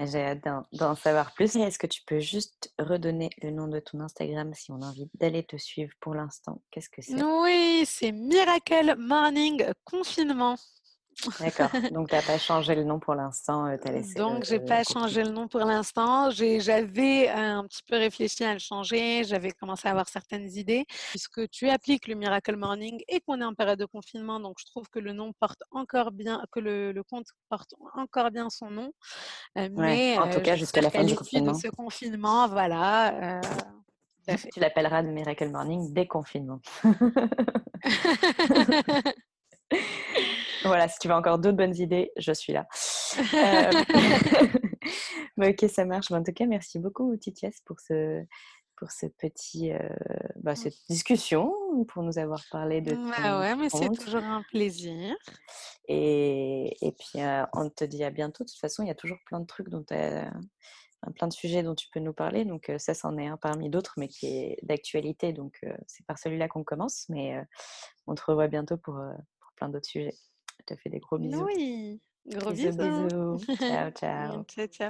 Mmh. 0.02 0.08
J'ai 0.08 0.22
hâte 0.24 0.48
d'en 0.74 0.96
savoir 0.96 1.34
plus. 1.34 1.56
Est-ce 1.56 1.80
que 1.80 1.88
tu 1.88 2.02
peux 2.06 2.20
juste 2.20 2.74
redonner 2.80 3.30
le 3.42 3.52
nom 3.52 3.68
de 3.68 3.80
ton 3.80 4.00
Instagram 4.00 4.54
si 4.54 4.72
on 4.72 4.82
a 4.82 4.86
envie 4.86 5.10
d'aller 5.16 5.44
te 5.44 5.58
suivre 5.58 5.92
pour 6.00 6.16
l'instant? 6.16 6.62
Qu'est-ce 6.72 6.90
que 6.90 7.02
c'est? 7.02 7.22
Oui, 7.22 7.84
c'est 7.86 8.12
Miracle 8.12 8.96
Morning 8.98 9.64
Confinement. 9.84 10.58
D'accord. 11.40 11.70
Donc, 11.94 12.10
tu 12.10 12.16
n'as 12.16 12.22
pas 12.22 12.38
changé 12.38 12.76
le 12.76 12.84
nom 12.84 13.00
pour 13.00 13.16
l'instant. 13.16 13.68
Euh, 13.68 13.78
Donc, 14.16 14.46
je 14.46 14.56
n'ai 14.56 14.60
pas 14.60 14.84
changé 14.84 15.24
le 15.24 15.32
nom 15.32 15.48
pour 15.48 15.62
l'instant. 15.62 16.30
J'avais 16.32 17.30
un 17.30 17.66
petit 17.66 17.84
peu 17.88 17.98
réfléchi 17.98 18.44
à 18.44 18.54
le 18.54 18.60
changer. 18.60 19.24
J'avais 19.24 19.52
commencé 19.52 19.88
à 19.88 19.92
avoir 19.92 20.10
certaines 20.10 20.50
idées. 20.58 20.86
Puisque 21.10 21.50
tu 21.50 21.70
appliques 21.70 22.08
le 22.08 22.16
Miracle 22.16 22.56
Morning 22.56 23.02
et 23.08 23.20
qu'on 23.22 23.42
est 23.42 23.46
en 23.46 23.54
période 23.54 23.80
de 23.80 23.86
confinement, 23.86 24.40
donc 24.40 24.58
je 24.60 24.66
trouve 24.66 24.88
que 24.90 25.00
le 25.00 25.14
nom 25.14 25.34
porte 25.40 25.64
encore 25.72 26.12
bien, 26.12 26.42
que 26.52 26.60
le, 26.60 27.02
compte 27.10 27.28
porte 27.50 27.74
encore 27.96 28.32
bien 28.32 28.50
son 28.50 28.70
nom. 28.70 28.92
Euh, 29.58 29.70
mais 29.72 30.18
en 30.18 30.30
tout 30.30 30.38
euh, 30.38 30.42
cas, 30.42 30.56
jusqu'à 30.56 30.82
la 30.82 30.90
fin 30.90 31.04
du 31.04 31.16
confinement. 31.16 31.52
De 31.52 31.58
ce 31.58 31.68
confinement, 31.68 32.48
voilà. 32.48 33.42
tu 34.54 34.60
l'appelleras 34.60 35.02
le 35.02 35.12
Miracle 35.12 35.50
Morning 35.50 35.94
déconfinement. 35.94 36.60
Voilà, 40.64 40.88
si 40.88 41.00
tu 41.00 41.08
veux 41.08 41.14
encore 41.14 41.40
d'autres 41.40 41.58
bonnes 41.58 41.76
idées, 41.76 42.12
je 42.18 42.32
suis 42.32 42.54
là. 42.54 42.68
Euh, 43.34 43.72
ok, 45.50 45.70
ça 45.70 45.84
marche. 45.84 46.12
en 46.12 46.24
tout 46.24 46.32
cas, 46.32 46.46
merci 46.46 46.80
beaucoup, 46.80 47.16
Titias, 47.18 47.60
pour 47.66 47.80
ce, 47.82 48.24
pour 48.78 48.90
ce 48.90 49.06
petit, 49.06 49.74
euh, 49.74 49.90
bah, 50.38 50.56
cette 50.56 50.78
discussion, 50.90 51.54
pour 51.90 52.04
nous 52.04 52.18
avoir 52.18 52.42
parlé 52.52 52.80
de 52.80 52.96
bah 52.96 53.40
ouais, 53.40 53.56
mais 53.58 53.70
c'est 53.70 53.90
toujours 53.90 54.24
un 54.24 54.44
plaisir. 54.44 55.14
Et, 55.90 56.78
et 56.82 56.92
puis, 56.94 57.22
euh, 57.22 57.44
on 57.54 57.70
te 57.70 57.84
dit 57.84 58.04
à 58.06 58.12
bientôt. 58.12 58.46
De 58.46 58.50
toute 58.50 58.60
façon, 58.60 58.84
il 58.84 58.88
y 58.88 58.92
a 58.92 58.96
toujours 58.96 59.20
plein 59.26 59.42
de 59.42 59.46
trucs 59.46 59.68
dont 59.68 59.84
plein 59.84 61.28
de 61.28 61.34
sujets 61.34 61.64
dont 61.64 61.76
tu 61.76 61.88
peux 61.92 62.00
nous 62.00 62.14
parler. 62.14 62.46
Donc, 62.46 62.72
ça, 62.78 62.94
c'en 62.94 63.18
est 63.18 63.28
un 63.28 63.38
parmi 63.38 63.70
d'autres, 63.70 63.96
mais 63.98 64.08
qui 64.08 64.28
est 64.28 64.58
d'actualité. 64.64 65.34
Donc, 65.34 65.60
c'est 65.86 66.06
par 66.06 66.18
celui-là 66.18 66.48
qu'on 66.48 66.64
commence. 66.64 67.08
Mais 67.10 67.44
on 68.08 68.16
te 68.16 68.24
revoit 68.26 68.48
bientôt 68.48 68.78
pour, 68.78 68.96
pour 68.96 69.52
plein 69.58 69.68
d'autres 69.68 69.90
sujets. 69.90 70.16
Je 70.62 70.76
te 70.76 70.80
fais 70.80 70.90
des 70.90 71.00
gros 71.00 71.18
bisous. 71.18 71.46
Oui, 71.46 72.00
gros 72.28 72.52
bisous. 72.52 72.78
bisous. 72.78 73.46
ciao, 73.68 73.92
ciao. 73.92 74.44
ciao, 74.44 74.68
ciao. 74.68 74.90